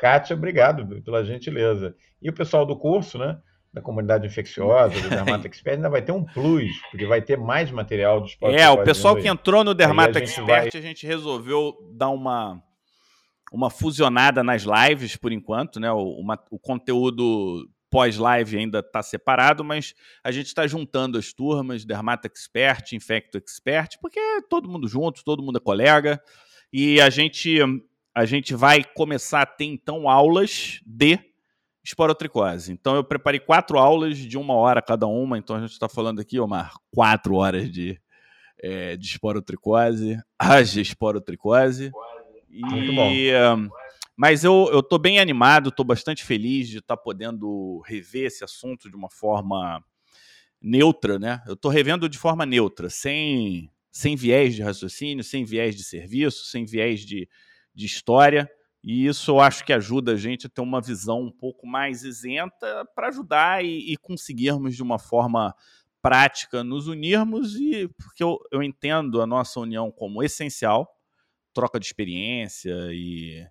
Kátia, 0.00 0.34
obrigado 0.34 1.02
pela 1.02 1.22
gentileza. 1.24 1.94
E 2.20 2.30
o 2.30 2.32
pessoal 2.32 2.64
do 2.64 2.76
curso, 2.76 3.18
né? 3.18 3.38
Da 3.72 3.80
comunidade 3.80 4.26
infecciosa, 4.26 5.00
do 5.00 5.08
Dermata 5.10 5.46
Expert, 5.46 5.76
ainda 5.76 5.90
vai 5.90 6.02
ter 6.02 6.12
um 6.12 6.24
plus, 6.24 6.70
porque 6.90 7.06
vai 7.06 7.20
ter 7.20 7.36
mais 7.36 7.70
material 7.70 8.20
dos 8.20 8.36
É, 8.42 8.68
o 8.68 8.82
pessoal 8.82 9.14
que 9.16 9.28
entrou 9.28 9.62
no 9.62 9.74
Dermata 9.74 10.18
a 10.18 10.22
Expert, 10.22 10.46
vai... 10.46 10.68
a 10.68 10.80
gente 10.80 11.06
resolveu 11.06 11.76
dar 11.92 12.08
uma, 12.08 12.60
uma 13.52 13.70
fusionada 13.70 14.42
nas 14.42 14.62
lives 14.62 15.14
por 15.16 15.30
enquanto, 15.30 15.78
né? 15.78 15.92
O, 15.92 16.18
uma, 16.18 16.38
o 16.50 16.58
conteúdo 16.58 17.68
pós-live 17.90 18.56
ainda 18.56 18.78
está 18.78 19.02
separado, 19.02 19.64
mas 19.64 19.94
a 20.22 20.30
gente 20.30 20.46
está 20.46 20.66
juntando 20.66 21.18
as 21.18 21.32
turmas, 21.32 21.84
Dermata 21.84 22.28
Expert, 22.28 22.92
Infecto 22.94 23.36
Expert, 23.36 23.98
porque 24.00 24.18
é 24.18 24.40
todo 24.42 24.68
mundo 24.68 24.86
junto, 24.86 25.24
todo 25.24 25.42
mundo 25.42 25.58
é 25.58 25.60
colega, 25.60 26.22
e 26.72 27.00
a 27.00 27.10
gente, 27.10 27.58
a 28.14 28.24
gente 28.24 28.54
vai 28.54 28.84
começar 28.84 29.42
a 29.42 29.46
ter, 29.46 29.64
então, 29.64 30.08
aulas 30.08 30.80
de 30.86 31.18
esporotricose. 31.82 32.72
Então, 32.72 32.94
eu 32.94 33.02
preparei 33.02 33.40
quatro 33.40 33.78
aulas 33.78 34.16
de 34.16 34.38
uma 34.38 34.54
hora 34.54 34.80
cada 34.80 35.06
uma, 35.06 35.36
então 35.36 35.56
a 35.56 35.60
gente 35.60 35.72
está 35.72 35.88
falando 35.88 36.20
aqui, 36.20 36.38
Omar, 36.38 36.74
quatro 36.92 37.34
horas 37.34 37.70
de, 37.70 38.00
é, 38.62 38.96
de 38.96 39.06
esporotricose, 39.06 40.16
age 40.38 40.80
esporotricose. 40.80 41.90
Muito 42.48 42.92
bom. 42.94 43.10
Mas 44.20 44.44
eu, 44.44 44.68
eu 44.70 44.82
tô 44.82 44.98
bem 44.98 45.18
animado, 45.18 45.72
tô 45.72 45.82
bastante 45.82 46.22
feliz 46.22 46.68
de 46.68 46.76
estar 46.76 46.94
tá 46.94 47.02
podendo 47.02 47.80
rever 47.86 48.26
esse 48.26 48.44
assunto 48.44 48.90
de 48.90 48.94
uma 48.94 49.08
forma 49.08 49.82
neutra, 50.60 51.18
né? 51.18 51.42
Eu 51.46 51.56
tô 51.56 51.70
revendo 51.70 52.06
de 52.06 52.18
forma 52.18 52.44
neutra, 52.44 52.90
sem, 52.90 53.72
sem 53.90 54.16
viés 54.16 54.54
de 54.54 54.60
raciocínio, 54.60 55.24
sem 55.24 55.42
viés 55.42 55.74
de 55.74 55.82
serviço, 55.82 56.44
sem 56.44 56.66
viés 56.66 57.00
de, 57.00 57.26
de 57.74 57.86
história. 57.86 58.46
E 58.84 59.06
isso 59.06 59.30
eu 59.30 59.40
acho 59.40 59.64
que 59.64 59.72
ajuda 59.72 60.12
a 60.12 60.16
gente 60.16 60.46
a 60.46 60.50
ter 60.50 60.60
uma 60.60 60.82
visão 60.82 61.22
um 61.22 61.32
pouco 61.32 61.66
mais 61.66 62.04
isenta 62.04 62.86
para 62.94 63.08
ajudar 63.08 63.64
e, 63.64 63.90
e, 63.90 63.96
conseguirmos 63.96 64.76
de 64.76 64.82
uma 64.82 64.98
forma 64.98 65.54
prática 66.02 66.62
nos 66.62 66.88
unirmos 66.88 67.54
e 67.54 67.88
porque 67.96 68.22
eu, 68.22 68.38
eu 68.52 68.62
entendo 68.62 69.22
a 69.22 69.26
nossa 69.26 69.58
união 69.58 69.90
como 69.90 70.22
essencial, 70.22 70.94
troca 71.54 71.80
de 71.80 71.86
experiência 71.86 72.74
e 72.92 73.48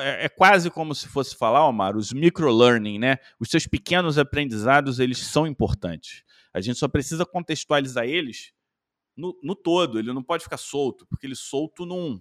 é, 0.00 0.24
é, 0.24 0.28
quase 0.28 0.70
como 0.70 0.94
se 0.94 1.08
fosse 1.08 1.36
falar, 1.36 1.66
Omar, 1.66 1.96
os 1.96 2.12
microlearning, 2.12 2.98
né? 2.98 3.18
Os 3.38 3.50
seus 3.50 3.66
pequenos 3.66 4.18
aprendizados, 4.18 4.98
eles 4.98 5.18
são 5.18 5.46
importantes. 5.46 6.24
A 6.52 6.60
gente 6.60 6.78
só 6.78 6.88
precisa 6.88 7.26
contextualizar 7.26 8.04
eles 8.04 8.52
no, 9.16 9.38
no 9.42 9.54
todo. 9.54 9.98
Ele 9.98 10.12
não 10.12 10.22
pode 10.22 10.44
ficar 10.44 10.56
solto, 10.56 11.06
porque 11.06 11.26
ele 11.26 11.36
solto 11.36 11.84
não, 11.84 12.20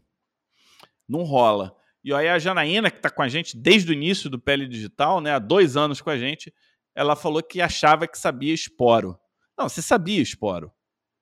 não 1.08 1.24
rola. 1.24 1.76
E 2.04 2.14
aí 2.14 2.28
a 2.28 2.38
Janaína, 2.40 2.92
que 2.92 2.98
está 2.98 3.10
com 3.10 3.22
a 3.22 3.28
gente 3.28 3.58
desde 3.58 3.92
o 3.92 3.94
início 3.94 4.30
do 4.30 4.40
Pele 4.40 4.68
Digital, 4.68 5.22
né, 5.22 5.34
há 5.34 5.40
dois 5.40 5.78
anos 5.78 6.02
com 6.02 6.10
a 6.10 6.18
gente, 6.18 6.54
ela 6.94 7.16
falou 7.16 7.42
que 7.42 7.62
achava 7.62 8.08
que 8.08 8.18
sabia 8.18 8.54
esporo. 8.54 9.18
Não, 9.58 9.68
você 9.68 9.82
sabia 9.82 10.22
esporo 10.22 10.72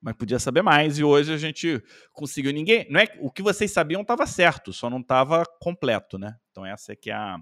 mas 0.05 0.15
podia 0.15 0.37
saber 0.37 0.61
mais. 0.61 0.99
E 0.99 1.03
hoje 1.03 1.33
a 1.33 1.37
gente 1.37 1.81
conseguiu. 2.13 2.53
Ninguém. 2.53 2.85
Não 2.91 2.99
é 2.99 3.07
o 3.19 3.31
que 3.31 3.41
vocês 3.41 3.71
sabiam 3.71 4.03
estava 4.03 4.27
certo, 4.27 4.71
só 4.71 4.87
não 4.87 4.99
estava 4.99 5.43
completo, 5.59 6.19
né? 6.19 6.35
Então 6.51 6.63
essa 6.63 6.93
é 6.93 6.95
que 6.95 7.09
é 7.09 7.15
a. 7.15 7.39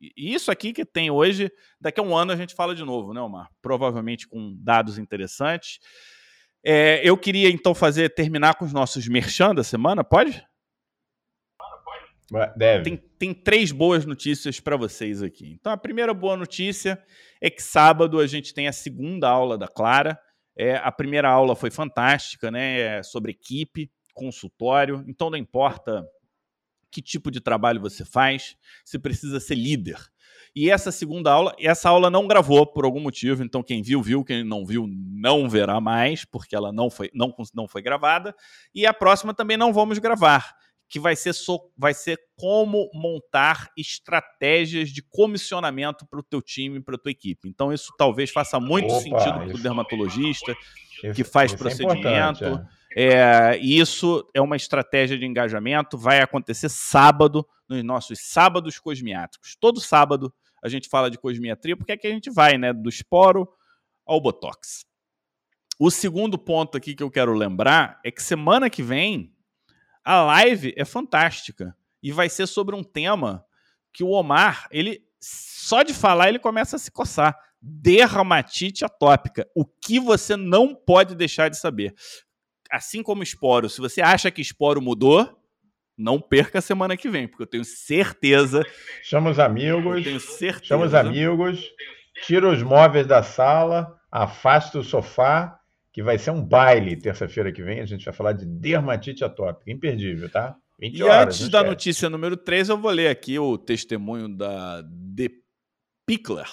E 0.00 0.34
isso 0.34 0.50
aqui 0.50 0.72
que 0.72 0.84
tem 0.84 1.10
hoje, 1.10 1.50
daqui 1.78 2.00
a 2.00 2.02
um 2.02 2.16
ano 2.16 2.32
a 2.32 2.36
gente 2.36 2.54
fala 2.54 2.74
de 2.74 2.82
novo, 2.84 3.12
né, 3.12 3.20
Omar? 3.20 3.50
Provavelmente 3.60 4.26
com 4.26 4.56
dados 4.58 4.98
interessantes. 4.98 5.78
É, 6.64 7.00
eu 7.04 7.18
queria 7.18 7.50
então 7.50 7.74
fazer 7.74 8.14
terminar 8.14 8.54
com 8.54 8.64
os 8.64 8.72
nossos 8.72 9.06
merchan 9.06 9.54
da 9.54 9.62
semana, 9.62 10.02
pode? 10.02 10.42
Deve. 12.56 12.82
Tem, 12.82 12.96
tem 12.96 13.34
três 13.34 13.70
boas 13.70 14.06
notícias 14.06 14.58
para 14.58 14.76
vocês 14.76 15.22
aqui. 15.22 15.52
Então, 15.52 15.70
a 15.70 15.76
primeira 15.76 16.12
boa 16.12 16.36
notícia 16.36 17.00
é 17.40 17.48
que 17.48 17.62
sábado 17.62 18.18
a 18.18 18.26
gente 18.26 18.52
tem 18.52 18.66
a 18.66 18.72
segunda 18.72 19.28
aula 19.28 19.56
da 19.56 19.68
Clara. 19.68 20.18
É, 20.56 20.76
a 20.76 20.90
primeira 20.90 21.28
aula 21.28 21.54
foi 21.54 21.70
fantástica, 21.70 22.50
né? 22.50 22.80
É 22.98 23.02
sobre 23.02 23.32
equipe, 23.32 23.90
consultório. 24.14 25.04
Então 25.06 25.28
não 25.28 25.36
importa 25.36 26.06
que 26.90 27.02
tipo 27.02 27.30
de 27.30 27.40
trabalho 27.40 27.80
você 27.80 28.04
faz, 28.04 28.56
você 28.84 28.98
precisa 28.98 29.38
ser 29.38 29.54
líder. 29.54 29.98
E 30.54 30.70
essa 30.70 30.90
segunda 30.90 31.30
aula, 31.30 31.54
essa 31.58 31.90
aula 31.90 32.08
não 32.08 32.26
gravou 32.26 32.66
por 32.66 32.86
algum 32.86 33.00
motivo, 33.00 33.42
então 33.42 33.62
quem 33.62 33.82
viu, 33.82 34.00
viu, 34.00 34.24
quem 34.24 34.42
não 34.42 34.64
viu, 34.64 34.86
não 34.88 35.50
verá 35.50 35.78
mais, 35.82 36.24
porque 36.24 36.56
ela 36.56 36.72
não 36.72 36.88
foi, 36.88 37.10
não, 37.12 37.34
não 37.52 37.68
foi 37.68 37.82
gravada. 37.82 38.34
E 38.74 38.86
a 38.86 38.94
próxima 38.94 39.34
também 39.34 39.58
não 39.58 39.70
vamos 39.70 39.98
gravar 39.98 40.56
que 40.88 41.00
vai 41.00 41.16
ser, 41.16 41.32
so, 41.32 41.70
vai 41.76 41.92
ser 41.92 42.18
como 42.36 42.88
montar 42.94 43.70
estratégias 43.76 44.90
de 44.90 45.02
comissionamento 45.02 46.06
para 46.06 46.20
o 46.20 46.22
teu 46.22 46.40
time, 46.40 46.80
para 46.80 46.94
a 46.94 46.98
tua 46.98 47.10
equipe. 47.10 47.48
Então, 47.48 47.72
isso 47.72 47.92
talvez 47.98 48.30
faça 48.30 48.60
muito 48.60 48.92
Opa, 48.92 49.00
sentido 49.00 49.46
para 49.46 49.56
o 49.56 49.62
dermatologista 49.62 50.56
isso, 51.02 51.14
que 51.14 51.24
faz 51.24 51.52
isso 51.52 51.56
é 51.56 51.58
procedimento. 51.58 52.44
É 52.44 52.66
é, 52.98 53.58
isso 53.58 54.26
é 54.32 54.40
uma 54.40 54.56
estratégia 54.56 55.18
de 55.18 55.26
engajamento. 55.26 55.98
Vai 55.98 56.22
acontecer 56.22 56.70
sábado, 56.70 57.46
nos 57.68 57.84
nossos 57.84 58.20
sábados 58.20 58.78
cosmiátricos. 58.78 59.54
Todo 59.54 59.82
sábado 59.82 60.32
a 60.62 60.68
gente 60.70 60.88
fala 60.88 61.10
de 61.10 61.18
cosmiatria, 61.18 61.76
porque 61.76 61.92
é 61.92 61.96
que 61.98 62.06
a 62.06 62.10
gente 62.10 62.30
vai, 62.30 62.56
né? 62.56 62.72
Do 62.72 62.88
esporo 62.88 63.46
ao 64.06 64.18
botox. 64.18 64.86
O 65.78 65.90
segundo 65.90 66.38
ponto 66.38 66.78
aqui 66.78 66.94
que 66.94 67.02
eu 67.02 67.10
quero 67.10 67.34
lembrar 67.34 68.00
é 68.02 68.10
que 68.10 68.22
semana 68.22 68.70
que 68.70 68.82
vem 68.82 69.35
a 70.06 70.22
live 70.22 70.72
é 70.76 70.84
fantástica 70.84 71.76
e 72.00 72.12
vai 72.12 72.28
ser 72.28 72.46
sobre 72.46 72.76
um 72.76 72.84
tema 72.84 73.44
que 73.92 74.04
o 74.04 74.10
Omar, 74.10 74.68
ele 74.70 75.02
só 75.18 75.82
de 75.82 75.92
falar 75.92 76.28
ele 76.28 76.38
começa 76.38 76.76
a 76.76 76.78
se 76.78 76.92
coçar. 76.92 77.36
Dermatite 77.60 78.84
atópica. 78.84 79.48
O 79.52 79.64
que 79.64 79.98
você 79.98 80.36
não 80.36 80.72
pode 80.72 81.16
deixar 81.16 81.48
de 81.48 81.58
saber. 81.58 81.92
Assim 82.70 83.02
como 83.02 83.24
esporo, 83.24 83.68
se 83.68 83.80
você 83.80 84.00
acha 84.00 84.30
que 84.30 84.40
esporo 84.40 84.80
mudou, 84.80 85.42
não 85.98 86.20
perca 86.20 86.60
a 86.60 86.62
semana 86.62 86.96
que 86.96 87.08
vem, 87.08 87.26
porque 87.26 87.42
eu 87.42 87.48
tenho 87.48 87.64
certeza. 87.64 88.64
Chama 89.02 89.30
os 89.30 89.40
amigos. 89.40 90.04
tenho 90.04 90.20
certeza. 90.20 90.66
Chama 90.66 90.86
os 90.86 90.94
amigos. 90.94 91.68
Tira 92.22 92.48
os 92.48 92.62
móveis 92.62 93.08
da 93.08 93.24
sala, 93.24 93.98
afasta 94.10 94.78
o 94.78 94.84
sofá 94.84 95.58
que 95.96 96.02
vai 96.02 96.18
ser 96.18 96.30
um 96.30 96.44
baile 96.44 96.94
terça-feira 96.94 97.50
que 97.50 97.62
vem. 97.62 97.80
A 97.80 97.86
gente 97.86 98.04
vai 98.04 98.12
falar 98.12 98.34
de 98.34 98.44
dermatite 98.44 99.24
atópica. 99.24 99.70
Imperdível, 99.70 100.28
tá? 100.28 100.54
20 100.78 100.94
e 100.94 101.02
horas, 101.02 101.34
antes 101.36 101.48
da 101.48 101.64
notícia 101.64 102.10
número 102.10 102.36
3, 102.36 102.68
eu 102.68 102.76
vou 102.76 102.90
ler 102.90 103.08
aqui 103.08 103.38
o 103.38 103.56
testemunho 103.56 104.28
da 104.28 104.82
The 105.16 105.30
Pickler. 106.04 106.50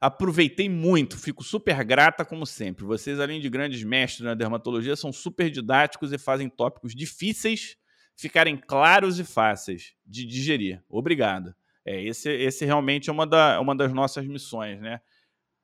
Aproveitei 0.00 0.68
muito, 0.68 1.16
fico 1.16 1.44
super 1.44 1.84
grata 1.84 2.24
como 2.24 2.44
sempre. 2.44 2.84
Vocês, 2.84 3.20
além 3.20 3.40
de 3.40 3.48
grandes 3.48 3.80
mestres 3.84 4.26
na 4.26 4.34
dermatologia, 4.34 4.96
são 4.96 5.12
super 5.12 5.48
didáticos 5.52 6.12
e 6.12 6.18
fazem 6.18 6.48
tópicos 6.48 6.92
difíceis 6.92 7.76
ficarem 8.16 8.56
claros 8.56 9.20
e 9.20 9.24
fáceis 9.24 9.94
de 10.04 10.26
digerir. 10.26 10.82
Obrigado. 10.88 11.54
É, 11.86 12.02
esse, 12.02 12.28
esse 12.28 12.64
realmente 12.64 13.08
é 13.08 13.12
uma, 13.12 13.24
da, 13.24 13.60
uma 13.60 13.76
das 13.76 13.92
nossas 13.92 14.26
missões, 14.26 14.80
né? 14.80 15.00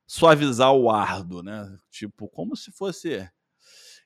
Suavizar 0.07 0.73
o 0.73 0.91
ardo, 0.91 1.43
né? 1.43 1.77
Tipo, 1.91 2.29
como 2.29 2.57
se 2.57 2.71
fosse. 2.71 3.29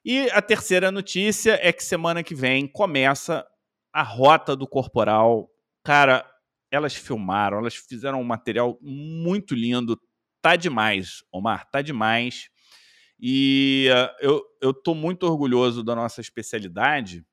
E 0.04 0.30
a 0.30 0.40
terceira 0.40 0.90
notícia 0.90 1.58
é 1.62 1.72
que 1.72 1.84
semana 1.84 2.22
que 2.22 2.34
vem 2.34 2.66
começa 2.66 3.46
a 3.92 4.02
Rota 4.02 4.56
do 4.56 4.66
Corporal. 4.66 5.50
Cara, 5.84 6.24
elas 6.70 6.94
filmaram, 6.94 7.58
elas 7.58 7.74
fizeram 7.74 8.20
um 8.20 8.24
material 8.24 8.78
muito 8.80 9.54
lindo. 9.54 10.00
Tá 10.40 10.56
demais, 10.56 11.22
Omar, 11.30 11.68
tá 11.70 11.82
demais. 11.82 12.48
E 13.18 13.88
uh, 13.90 14.16
eu, 14.20 14.42
eu 14.62 14.72
tô 14.72 14.94
muito 14.94 15.24
orgulhoso 15.24 15.82
da 15.84 15.94
nossa 15.94 16.22
especialidade, 16.22 17.26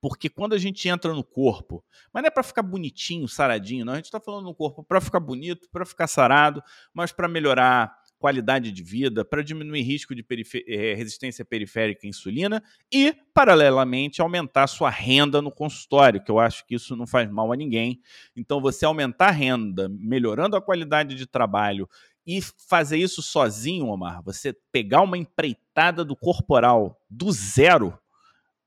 porque 0.00 0.28
quando 0.28 0.54
a 0.54 0.58
gente 0.58 0.88
entra 0.88 1.12
no 1.12 1.22
corpo, 1.22 1.84
mas 2.12 2.22
não 2.22 2.28
é 2.28 2.30
para 2.30 2.42
ficar 2.42 2.62
bonitinho, 2.62 3.28
saradinho, 3.28 3.84
não. 3.84 3.92
A 3.92 3.96
gente 3.96 4.06
está 4.06 4.20
falando 4.20 4.44
no 4.44 4.54
corpo 4.54 4.82
para 4.82 5.00
ficar 5.00 5.20
bonito, 5.20 5.68
para 5.70 5.84
ficar 5.84 6.06
sarado, 6.06 6.62
mas 6.94 7.12
para 7.12 7.28
melhorar 7.28 8.00
qualidade 8.20 8.70
de 8.70 8.82
vida, 8.82 9.24
para 9.24 9.42
diminuir 9.42 9.80
risco 9.80 10.14
de 10.14 10.24
é, 10.68 10.94
resistência 10.94 11.42
periférica 11.42 12.06
à 12.06 12.08
insulina 12.08 12.62
e, 12.92 13.14
paralelamente, 13.32 14.20
aumentar 14.20 14.66
sua 14.66 14.90
renda 14.90 15.40
no 15.40 15.50
consultório, 15.50 16.22
que 16.22 16.30
eu 16.30 16.38
acho 16.38 16.66
que 16.66 16.74
isso 16.74 16.94
não 16.94 17.06
faz 17.06 17.30
mal 17.30 17.50
a 17.50 17.56
ninguém. 17.56 17.98
Então, 18.36 18.60
você 18.60 18.84
aumentar 18.84 19.28
a 19.28 19.32
renda, 19.32 19.88
melhorando 19.88 20.54
a 20.54 20.60
qualidade 20.60 21.14
de 21.14 21.26
trabalho 21.26 21.88
e 22.26 22.40
fazer 22.68 22.98
isso 22.98 23.22
sozinho, 23.22 23.86
Omar, 23.86 24.22
você 24.22 24.54
pegar 24.70 25.00
uma 25.00 25.16
empreitada 25.16 26.04
do 26.04 26.14
corporal 26.14 27.00
do 27.08 27.32
zero, 27.32 27.98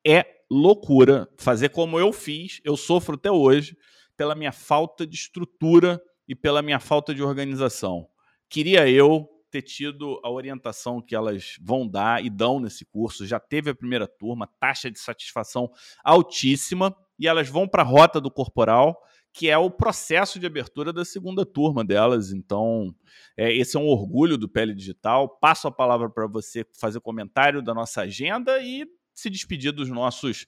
é 0.06 0.26
loucura. 0.54 1.28
Fazer 1.38 1.70
como 1.70 2.00
eu 2.00 2.14
fiz, 2.14 2.62
eu 2.64 2.78
sofro 2.78 3.16
até 3.16 3.32
hoje 3.32 3.76
pela 4.16 4.36
minha 4.36 4.52
falta 4.52 5.06
de 5.06 5.16
estrutura 5.16 6.02
e 6.28 6.36
pela 6.36 6.62
minha 6.62 6.80
falta 6.80 7.14
de 7.14 7.24
organização. 7.24 8.08
Queria 8.50 8.88
eu 8.90 9.28
ter 9.50 9.62
tido 9.62 10.20
a 10.24 10.32
orientação 10.32 11.02
que 11.02 11.16
elas 11.16 11.58
vão 11.62 11.88
dar 11.88 12.24
e 12.24 12.30
dão 12.30 12.60
nesse 12.60 12.86
curso. 12.86 13.26
Já 13.26 13.40
teve 13.40 13.70
a 13.70 13.76
primeira 13.76 14.08
turma, 14.08 14.50
taxa 14.60 14.90
de 14.90 15.00
satisfação 15.00 15.70
altíssima, 16.04 16.96
e 17.20 17.28
elas 17.28 17.50
vão 17.50 17.68
para 17.68 17.84
a 17.84 17.86
rota 17.86 18.20
do 18.20 18.32
corporal, 18.32 19.00
que 19.32 19.50
é 19.50 19.58
o 19.58 19.70
processo 19.70 20.40
de 20.40 20.48
abertura 20.48 20.92
da 20.92 21.06
segunda 21.06 21.46
turma 21.46 21.84
delas. 21.84 22.32
Então, 22.32 22.96
é, 23.38 23.52
esse 23.56 23.78
é 23.78 23.80
um 23.80 23.88
orgulho 23.88 24.38
do 24.38 24.50
Pele 24.50 24.74
Digital. 24.74 25.30
Passo 25.40 25.68
a 25.68 25.72
palavra 25.72 26.10
para 26.10 26.28
você 26.28 26.66
fazer 26.80 27.00
comentário 27.00 27.62
da 27.62 27.74
nossa 27.74 28.02
agenda 28.02 28.60
e 28.60 28.88
se 29.14 29.30
despedir 29.30 29.72
dos 29.72 29.90
nossos 29.90 30.46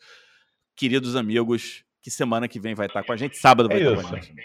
queridos 0.75 1.15
amigos, 1.15 1.83
que 2.01 2.11
semana 2.11 2.47
que 2.47 2.59
vem 2.59 2.75
vai 2.75 2.87
estar 2.87 3.03
com 3.03 3.13
a 3.13 3.17
gente, 3.17 3.37
sábado 3.37 3.69
vai 3.69 3.81
é 3.81 3.91
estar 3.91 4.09
com 4.09 4.15
a 4.15 4.19
gente. 4.19 4.35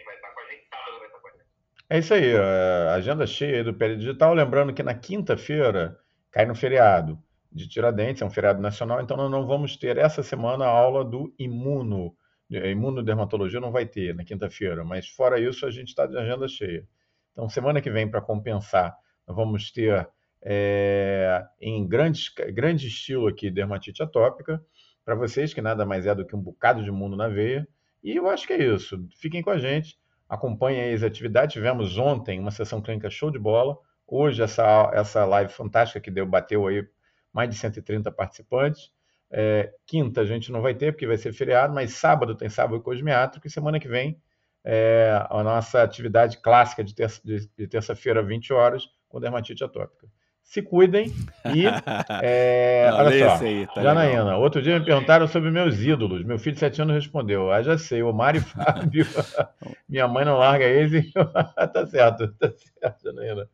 É 1.89 1.99
isso 1.99 2.15
aí, 2.15 2.37
a 2.37 2.95
agenda 2.95 3.27
cheia 3.27 3.65
do 3.65 3.75
Pele 3.75 3.97
Digital. 3.97 4.33
Lembrando 4.33 4.73
que 4.73 4.83
na 4.83 4.95
quinta-feira 4.95 5.99
cai 6.31 6.47
no 6.47 6.55
feriado 6.55 7.21
de 7.51 7.67
Tiradentes, 7.67 8.23
é 8.23 8.25
um 8.25 8.31
feriado 8.31 8.63
nacional, 8.63 9.01
então 9.01 9.17
nós 9.17 9.29
não 9.29 9.45
vamos 9.45 9.77
ter 9.77 9.97
essa 9.97 10.23
semana 10.23 10.67
a 10.67 10.69
aula 10.69 11.05
do 11.05 11.35
imuno. 11.37 12.15
Imunodermatologia 12.49 13.61
não 13.61 13.73
vai 13.73 13.87
ter 13.87 14.15
na 14.15 14.25
quinta-feira, 14.25 14.85
mas 14.85 15.09
fora 15.09 15.41
isso 15.41 15.67
a 15.67 15.71
gente 15.71 15.89
está 15.89 16.07
de 16.07 16.17
agenda 16.17 16.47
cheia. 16.47 16.87
Então, 17.33 17.49
semana 17.49 17.81
que 17.81 17.91
vem, 17.91 18.09
para 18.09 18.21
compensar, 18.21 18.97
nós 19.27 19.37
vamos 19.37 19.71
ter 19.71 20.09
é, 20.43 21.45
em 21.61 21.87
grande, 21.87 22.23
grande 22.53 22.87
estilo 22.87 23.29
aqui 23.29 23.51
dermatite 23.51 24.03
atópica, 24.03 24.63
para 25.05 25.15
vocês, 25.15 25.53
que 25.53 25.61
nada 25.61 25.85
mais 25.85 26.07
é 26.07 26.15
do 26.15 26.27
que 26.27 26.37
um 26.37 26.41
bocado 26.41 26.83
de 26.83 26.91
mundo 26.91 27.17
na 27.17 27.29
veia. 27.29 27.67
E 28.03 28.17
eu 28.17 28.29
acho 28.29 28.47
que 28.47 28.53
é 28.53 28.63
isso. 28.63 29.07
Fiquem 29.21 29.43
com 29.43 29.51
a 29.51 29.59
gente. 29.59 29.99
Acompanhem 30.29 30.95
as 30.95 31.03
atividades. 31.03 31.55
Tivemos 31.55 31.99
ontem 31.99 32.39
uma 32.39 32.51
sessão 32.51 32.81
clínica 32.81 33.11
show 33.11 33.31
de 33.31 33.39
bola. 33.39 33.77
Hoje, 34.07 34.43
essa, 34.43 34.91
essa 34.95 35.25
live 35.25 35.53
fantástica 35.53 36.01
que 36.01 36.11
deu, 36.11 36.27
bateu 36.27 36.67
aí 36.67 36.87
mais 37.33 37.51
de 37.51 37.57
130 37.57 38.11
participantes. 38.13 38.93
É, 39.33 39.73
quinta 39.87 40.23
a 40.23 40.25
gente 40.25 40.51
não 40.51 40.61
vai 40.61 40.75
ter, 40.75 40.93
porque 40.93 41.07
vai 41.07 41.17
ser 41.17 41.33
feriado, 41.33 41.73
mas 41.73 41.95
sábado 41.95 42.35
tem 42.35 42.49
sábado 42.49 42.83
cosmiátrico 42.83 43.47
e 43.47 43.51
semana 43.51 43.79
que 43.79 43.89
vem 43.89 44.21
é, 44.65 45.25
a 45.31 45.43
nossa 45.43 45.83
atividade 45.83 46.39
clássica 46.39 46.83
de, 46.83 46.95
terça, 46.95 47.21
de, 47.25 47.67
terça-feira, 47.69 48.23
20 48.23 48.53
horas, 48.53 48.89
com 49.09 49.21
dermatite 49.21 49.65
atópica. 49.65 50.09
Se 50.51 50.63
cuidem 50.63 51.13
e. 51.55 51.65
É, 52.23 52.91
não, 52.91 52.99
olha 52.99 53.39
só, 53.39 53.45
aí, 53.45 53.69
tá 53.69 53.83
Janaína, 53.83 54.25
legal. 54.25 54.43
outro 54.43 54.61
dia 54.61 54.81
me 54.81 54.85
perguntaram 54.85 55.29
sobre 55.29 55.49
meus 55.49 55.79
ídolos. 55.79 56.25
Meu 56.25 56.41
filho 56.41 56.55
de 56.55 56.59
7 56.59 56.83
anos 56.83 56.97
respondeu: 56.97 57.53
Ah, 57.53 57.63
já 57.63 57.79
sei, 57.79 58.03
o 58.03 58.13
Mário 58.13 58.41
e 58.41 58.45
Fábio. 58.45 59.07
Minha 59.89 60.09
mãe 60.09 60.25
não 60.25 60.39
larga 60.39 60.65
eles. 60.65 61.13
tá 61.73 61.87
certo, 61.87 62.35
tá 62.35 62.51
certo, 62.51 63.01
Janaína. 63.05 63.49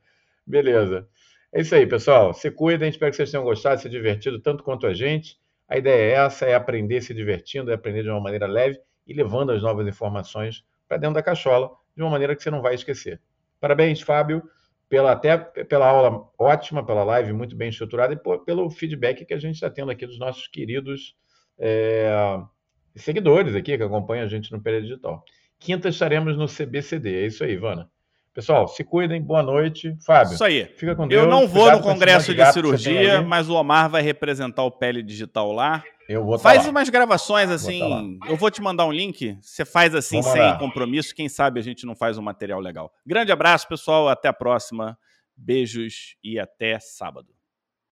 Beleza. 0.47 1.07
É 1.53 1.61
isso 1.61 1.75
aí, 1.75 1.87
pessoal. 1.87 2.33
Se 2.33 2.51
cuidem, 2.51 2.89
espero 2.89 3.11
que 3.11 3.17
vocês 3.17 3.31
tenham 3.31 3.45
gostado, 3.45 3.79
se 3.79 3.91
divertido 3.91 4.41
tanto 4.41 4.65
quanto 4.65 4.87
a 4.87 4.95
gente. 4.95 5.39
A 5.69 5.77
ideia 5.77 6.15
é 6.15 6.25
essa: 6.25 6.47
é 6.47 6.55
aprender 6.55 7.03
se 7.03 7.13
divertindo, 7.13 7.71
é 7.71 7.75
aprender 7.75 8.05
de 8.05 8.09
uma 8.09 8.21
maneira 8.23 8.47
leve 8.47 8.81
e 9.07 9.13
levando 9.13 9.53
as 9.53 9.63
novas 9.63 9.87
informações 9.87 10.65
para 10.89 10.97
dentro 10.97 11.17
da 11.17 11.23
cachola 11.23 11.73
de 11.95 12.03
uma 12.03 12.11
maneira 12.11 12.35
que 12.35 12.43
você 12.43 12.51
não 12.51 12.63
vai 12.63 12.75
esquecer. 12.75 13.21
Parabéns, 13.61 14.01
Fábio 14.01 14.43
pela, 14.89 15.13
até 15.13 15.37
pela 15.37 15.87
aula 15.87 16.29
ótima, 16.39 16.85
pela 16.85 17.05
live 17.05 17.33
muito 17.33 17.57
bem 17.57 17.69
estruturada 17.69 18.15
e 18.15 18.17
por, 18.17 18.45
pelo 18.45 18.71
feedback 18.71 19.25
que 19.25 19.35
a 19.35 19.39
gente 19.39 19.55
está 19.55 19.69
tendo 19.69 19.91
aqui 19.91 20.07
dos 20.07 20.19
nossos 20.19 20.47
queridos 20.49 21.17
é, 21.59 22.11
seguidores 22.95 23.55
aqui 23.55 23.77
que 23.77 23.83
acompanham 23.83 24.25
a 24.25 24.29
gente 24.29 24.53
no 24.53 24.63
Período 24.63 24.87
Digital. 24.87 25.25
Quinta 25.59 25.89
estaremos 25.89 26.37
no 26.37 26.47
CBCD. 26.47 27.23
É 27.23 27.27
isso 27.27 27.43
aí, 27.43 27.57
Vana. 27.57 27.91
Pessoal, 28.35 28.69
se 28.69 28.85
cuidem, 28.85 29.23
boa 29.23 29.43
noite. 29.43 29.97
Fábio, 30.05 30.35
isso 30.35 30.45
aí. 30.45 30.67
fica 30.77 30.95
com 30.95 31.09
Deus. 31.09 31.23
Eu 31.23 31.31
não 31.31 31.49
vou 31.49 31.73
no 31.73 31.81
congresso 31.81 32.35
de, 32.35 32.43
de 32.43 32.53
cirurgia, 32.53 33.23
mas 33.23 33.49
o 33.49 33.55
Omar 33.55 33.89
vai 33.89 34.03
representar 34.03 34.63
o 34.63 34.71
Pele 34.71 35.03
Digital 35.03 35.51
lá. 35.53 35.83
Eu 36.09 36.25
vou 36.25 36.39
Faz 36.39 36.65
lá. 36.65 36.71
umas 36.71 36.89
gravações 36.89 37.51
assim. 37.51 37.81
Vou 38.21 38.31
eu 38.31 38.37
vou 38.37 38.51
te 38.51 38.63
mandar 38.63 38.87
um 38.87 38.93
link. 38.93 39.37
Você 39.43 39.65
faz 39.65 39.95
assim, 39.95 40.21
Vamos 40.21 40.33
sem 40.33 40.41
lá. 40.43 40.57
compromisso. 40.59 41.15
Quem 41.15 41.29
sabe 41.29 41.59
a 41.59 41.63
gente 41.63 41.85
não 41.85 41.97
faz 41.97 42.17
um 42.17 42.23
material 42.23 42.61
legal. 42.61 42.93
Grande 43.05 43.33
abraço, 43.33 43.67
pessoal. 43.69 44.09
Até 44.09 44.29
a 44.29 44.33
próxima. 44.33 44.97
Beijos 45.37 46.17
e 46.23 46.39
até 46.39 46.79
sábado. 46.79 47.36